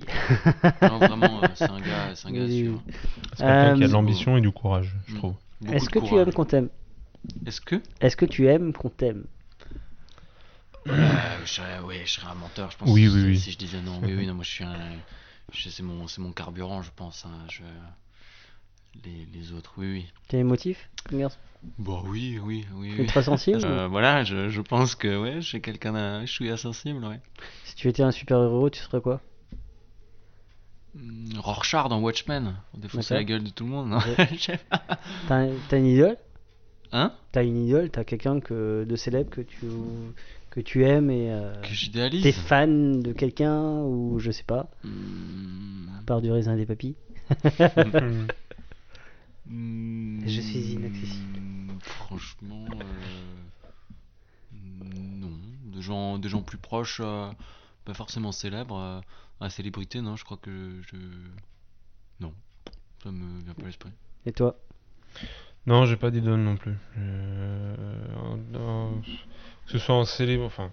[0.83, 2.83] Non, vraiment, c'est un gars, c'est un gars Oui, suivre.
[3.35, 5.17] C'est quelqu'un qui a de l'ambition et du courage, je Mm.
[5.17, 5.33] trouve.
[5.71, 6.69] Est-ce que tu aimes qu'on t'aime?
[7.45, 7.81] Est-ce que?
[8.01, 9.23] Est-ce que tu aimes qu'on t'aime?
[10.91, 12.89] Je serais, ouais, je serais un menteur, je pense.
[12.89, 13.39] Oui, si, oui, oui.
[13.39, 14.77] si je disais non, oui, oui, non, moi je suis un,
[15.53, 17.25] je- c'est mon, c'est mon carburant, je pense.
[17.25, 17.63] hein, je,
[19.05, 20.05] les, les autres, oui, oui.
[20.27, 21.37] T'es émotif garçon
[21.77, 22.93] Bon, oui, oui, oui.
[22.95, 23.07] T'es oui.
[23.07, 23.59] très sensible?
[23.65, 27.19] Euh, voilà, je, je pense que ouais, je suis quelqu'un d'un chouïa sensible, ouais.
[27.65, 29.21] Si tu étais un super-héros, tu serais quoi?
[30.95, 33.91] Hmm, Rorschach dans Watchmen, pour défoncer la gueule de tout le monde.
[33.93, 34.27] Ouais.
[34.33, 34.81] Je sais pas.
[35.27, 36.17] T'as un- t'as une idole?
[36.91, 37.13] Hein?
[37.31, 39.67] T'as une idole T'as quelqu'un que, de célèbre que tu,
[40.59, 42.21] que tu aimes et euh, Que j'idéalise.
[42.23, 46.95] t'es fan de quelqu'un ou je sais pas, Hmm, à part du raisin des papilles
[49.47, 51.39] hmm, Je suis inaccessible.
[51.81, 54.55] Franchement, euh,
[55.21, 55.31] non.
[55.73, 57.29] De gens, des gens plus proches, euh,
[57.85, 58.77] pas forcément célèbres.
[58.77, 59.01] euh,
[59.41, 60.97] à célébrité, non, je crois que je.
[62.19, 62.33] Non,
[63.03, 63.91] ça me vient pas à l'esprit.
[64.25, 64.57] Et toi?
[65.65, 66.73] Non, j'ai pas d'idole non plus.
[69.71, 70.71] Que ce soit en célèbre, enfin,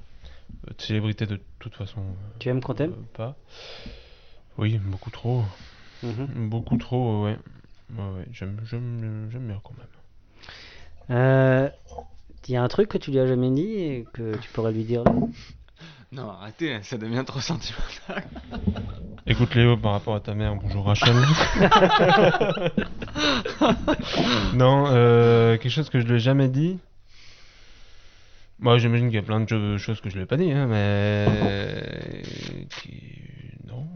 [0.66, 2.00] euh, de célébrité de toute façon.
[2.00, 3.36] euh, Tu aimes qu'on t'aime euh, Pas.
[4.56, 5.44] Oui, beaucoup trop.
[6.02, 6.48] Mhm.
[6.48, 7.36] Beaucoup trop, ouais.
[7.94, 9.86] Ouais, ouais, j'aime, j'aime, j'aime bien quand même.
[11.18, 11.68] Euh,
[12.48, 14.72] Il y a un truc que tu lui as jamais dit et que tu pourrais
[14.72, 15.04] lui dire?
[15.04, 15.12] Là
[16.12, 18.24] Non, arrêtez, ça devient trop sentimental.
[19.26, 21.14] Écoute Léo, par rapport à ta mère, bonjour Rachel.
[24.54, 26.78] non, euh, quelque chose que je lui ai jamais dit.
[28.58, 31.26] Moi, j'imagine qu'il y a plein de choses que je l'ai pas dit, hein, mais.
[33.66, 33.86] Non.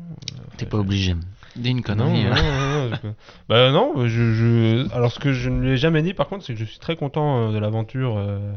[0.57, 1.15] T'es pas obligé.
[1.57, 2.25] Dis une connerie.
[2.25, 2.91] Non, hein.
[2.91, 3.15] non, non,
[3.49, 6.45] bah non, je, je, alors ce que je ne lui ai jamais dit par contre,
[6.45, 8.17] c'est que je suis très content euh, de l'aventure.
[8.17, 8.53] Euh,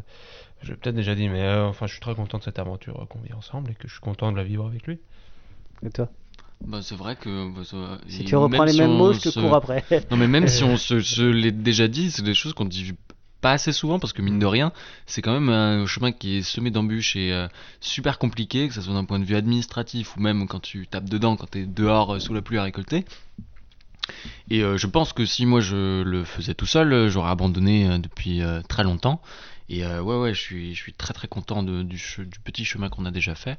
[0.61, 3.07] je l'ai peut-être déjà dit, mais euh, enfin, je suis très content de cette aventure
[3.09, 4.99] qu'on vit ensemble et que je suis content de la vivre avec lui.
[5.83, 6.09] Et toi?
[6.65, 7.53] Bah, c'est vrai que.
[7.53, 9.39] Bah, ça, si tu reprends les mêmes mots, je te se...
[9.39, 9.83] cours après.
[10.11, 12.93] non, mais même si on se, je l'ai déjà dit, c'est des choses qu'on dit
[13.43, 14.71] pas assez souvent parce que mine de rien,
[15.05, 17.49] c'est quand même un chemin qui est semé d'embûches et euh,
[17.81, 21.09] super compliqué, que ce soit d'un point de vue administratif ou même quand tu tapes
[21.09, 23.03] dedans, quand tu es dehors euh, sous la pluie à récolter.
[24.49, 28.41] Et euh, je pense que si moi je le faisais tout seul, j'aurais abandonné depuis
[28.69, 29.21] très longtemps.
[29.69, 31.97] Et ouais, ouais, je suis, je suis très très content de, du,
[32.43, 33.57] petit chemin qu'on a déjà fait,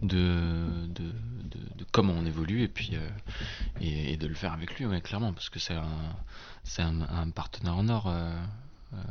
[0.00, 2.92] de, de, de, comment on évolue et puis
[3.80, 8.12] et, de le faire avec lui, clairement, parce que c'est un, un, partenaire en or.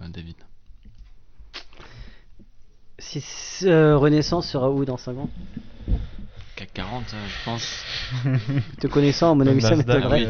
[0.10, 0.36] David
[3.00, 5.30] si euh, Renaissance sera où dans 5 ans?
[6.56, 7.86] CAC 40, euh, je pense.
[8.80, 10.28] Te connaissant, mon avis, ça m'étonnerait.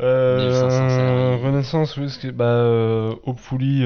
[0.00, 3.84] Euh, Renaissance, oui, que, bah, euh, hopefully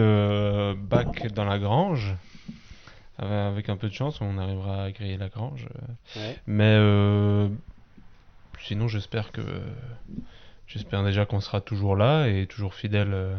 [0.76, 2.14] back dans la grange.
[3.18, 5.66] Avec un peu de chance, on arrivera à griller la grange.
[6.46, 6.76] Mais
[8.60, 9.42] sinon, j'espère que
[10.72, 13.36] J'espère déjà qu'on sera toujours là et toujours fidèle euh,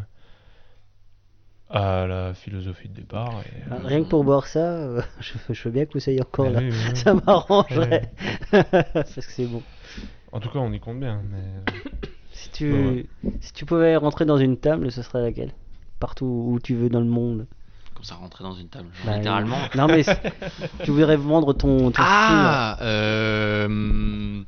[1.67, 3.41] à la philosophie de départ.
[3.71, 5.01] Ah, rien que pour boire ça, euh,
[5.49, 6.59] je, veux bien que vous soyez encore là.
[6.93, 8.11] Ça m'arrangerait.
[8.51, 9.63] Parce que c'est bon.
[10.31, 11.23] En tout cas, on y compte bien.
[11.31, 11.39] Mais...
[11.39, 11.79] Euh,
[12.33, 13.09] si, tu,
[13.41, 15.53] si tu pouvais rentrer dans une table, ce serait laquelle?
[15.99, 17.47] Partout où tu veux dans le monde.
[17.95, 19.57] Comme ça, rentrer dans une table, bah, littéralement.
[19.73, 20.03] Non, mais
[20.83, 24.43] tu voudrais vendre ton, ton Ah euh,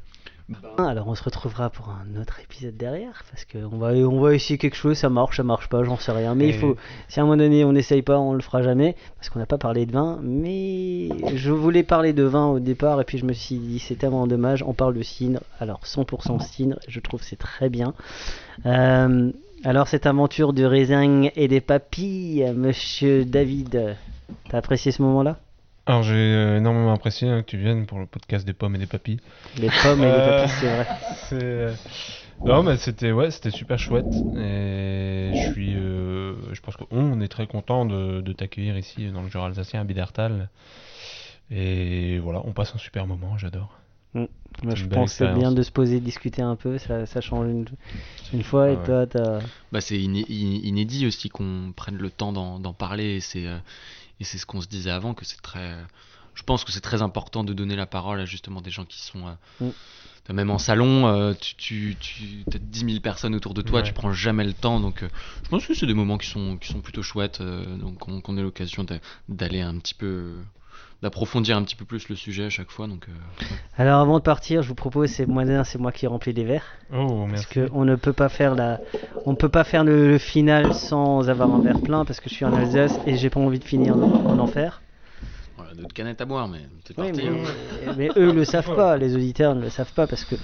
[0.47, 4.35] ben, alors on se retrouvera pour un autre épisode derrière parce qu'on va on va
[4.35, 6.35] essayer quelque chose, ça marche, ça marche pas, j'en sais rien.
[6.35, 6.76] Mais il faut,
[7.07, 9.47] si à un moment donné on n'essaye pas, on le fera jamais parce qu'on n'a
[9.47, 10.19] pas parlé de vin.
[10.22, 13.95] Mais je voulais parler de vin au départ et puis je me suis dit c'est
[13.95, 14.63] tellement dommage.
[14.67, 17.95] On parle de cidre, alors 100% cidre, je trouve c'est très bien.
[18.67, 19.31] Euh,
[19.63, 23.95] alors cette aventure de raisin et des papilles, Monsieur David,
[24.49, 25.39] t'as apprécié ce moment-là?
[25.86, 28.80] Alors j'ai euh, énormément apprécié hein, que tu viennes pour le podcast des pommes et
[28.80, 29.20] des papilles.
[29.57, 30.88] Les pommes et les euh, papilles, c'est vrai.
[31.34, 31.74] Euh,
[32.45, 34.06] non mais c'était ouais, c'était super chouette
[34.38, 39.30] et je suis, je pense qu'on est très content de, de t'accueillir ici dans le
[39.30, 40.49] Jura alsacien à Bidertal.
[41.49, 43.72] Et voilà, on passe un super moment, j'adore.
[44.14, 44.26] Mm.
[44.64, 47.48] Moi, je pense que c'est bien de se poser, discuter un peu, ça, ça change
[47.48, 47.66] une,
[48.34, 48.70] une fois.
[48.70, 49.40] et toi, t'as...
[49.72, 53.20] Bah, c'est inédit aussi qu'on prenne le temps d'en parler.
[53.20, 53.48] C'est
[54.19, 55.77] et c'est ce qu'on se disait avant, que c'est très.
[56.33, 59.01] Je pense que c'est très important de donner la parole à justement des gens qui
[59.01, 59.27] sont.
[59.27, 59.71] Euh, mm.
[60.33, 63.93] Même en salon, euh, tu, tu, tu as 10 000 personnes autour de toi, tu
[63.93, 64.79] prends jamais le temps.
[64.79, 65.09] Donc, euh,
[65.43, 67.43] je pense que c'est des moments qui sont, qui sont plutôt chouettes.
[67.43, 68.87] donc, qu'on ait l'occasion
[69.29, 70.33] d'aller un petit peu
[71.01, 72.88] d'approfondir un petit peu plus le sujet à chaque fois.
[72.88, 73.07] Donc,
[73.77, 76.65] Alors avant de partir, je vous propose, c'est moi, c'est moi qui remplis les verres.
[76.93, 77.45] Oh, merci.
[77.53, 78.80] Parce qu'on ne peut pas faire la,
[79.26, 82.45] on peut pas faire le, final sans avoir un verre plein parce que je suis
[82.45, 84.81] en Alsace et j'ai pas envie de finir en enfer
[85.76, 87.11] d'autres canettes à boire, mais c'est parti.
[87.14, 87.94] Mais, hein.
[87.98, 90.36] mais, eux le savent pas, les auditeurs ne le savent pas parce que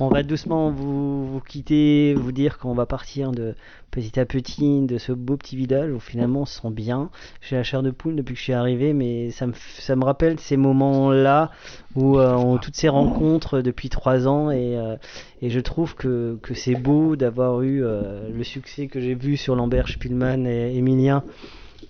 [0.00, 3.54] on va doucement vous, vous quitter, vous dire qu'on va partir de
[3.90, 7.10] petit à petit de ce beau petit village où finalement on se sent bien.
[7.40, 10.04] J'ai la chair de poule depuis que je suis arrivé, mais ça me, ça me
[10.04, 11.50] rappelle ces moments-là
[11.94, 14.96] où euh, on, toutes ces rencontres depuis trois ans et, euh,
[15.40, 19.36] et je trouve que, que c'est beau d'avoir eu euh, le succès que j'ai vu
[19.36, 21.24] sur Lambert Spielmann et Emilien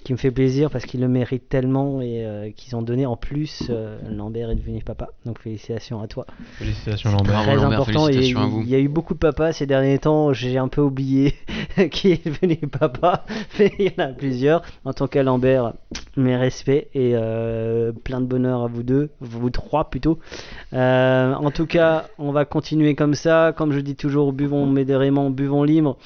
[0.04, 3.16] qui me fait plaisir parce qu'ils le méritent tellement et euh, qu'ils ont donné en
[3.16, 3.66] plus.
[3.70, 6.26] Euh, Lambert est devenu papa, donc félicitations à toi.
[6.52, 7.42] Félicitations Lambert.
[7.42, 8.08] Très important.
[8.08, 10.32] Il y, a eu beaucoup de papas ces derniers temps.
[10.32, 11.34] J'ai un peu oublié
[11.90, 13.24] qui est devenu papa,
[13.58, 14.62] mais il y en a plusieurs.
[14.84, 15.72] En tant qu'à Lambert,
[16.16, 20.18] mes respects et euh, plein de bonheur à vous deux, vous trois plutôt.
[20.72, 23.52] en tout cas, on va continuer comme ça.
[23.56, 25.98] Comme je dis toujours, buvons modérément, buvons libre.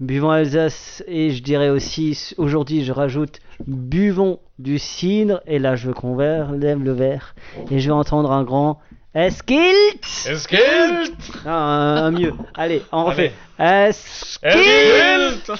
[0.00, 5.86] Buvons Alsace et je dirais aussi aujourd'hui je rajoute buvons du cidre et là je
[5.86, 7.36] veux qu'on lève le verre
[7.70, 8.80] et je vais entendre un grand
[9.14, 11.14] Eskilt Eskilt
[11.46, 12.32] un, mieux.
[12.54, 13.32] Allez, on refait.
[13.60, 15.52] Eskilt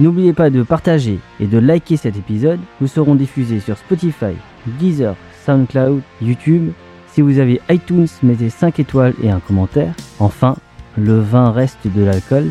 [0.00, 2.58] N'oubliez pas de partager et de liker cet épisode.
[2.80, 4.34] Nous serons diffusés sur Spotify,
[4.80, 5.14] Deezer,
[5.44, 6.72] SoundCloud, YouTube.
[7.12, 9.94] Si vous avez iTunes, mettez 5 étoiles et un commentaire.
[10.18, 10.56] Enfin,
[10.98, 12.50] le vin reste de l'alcool.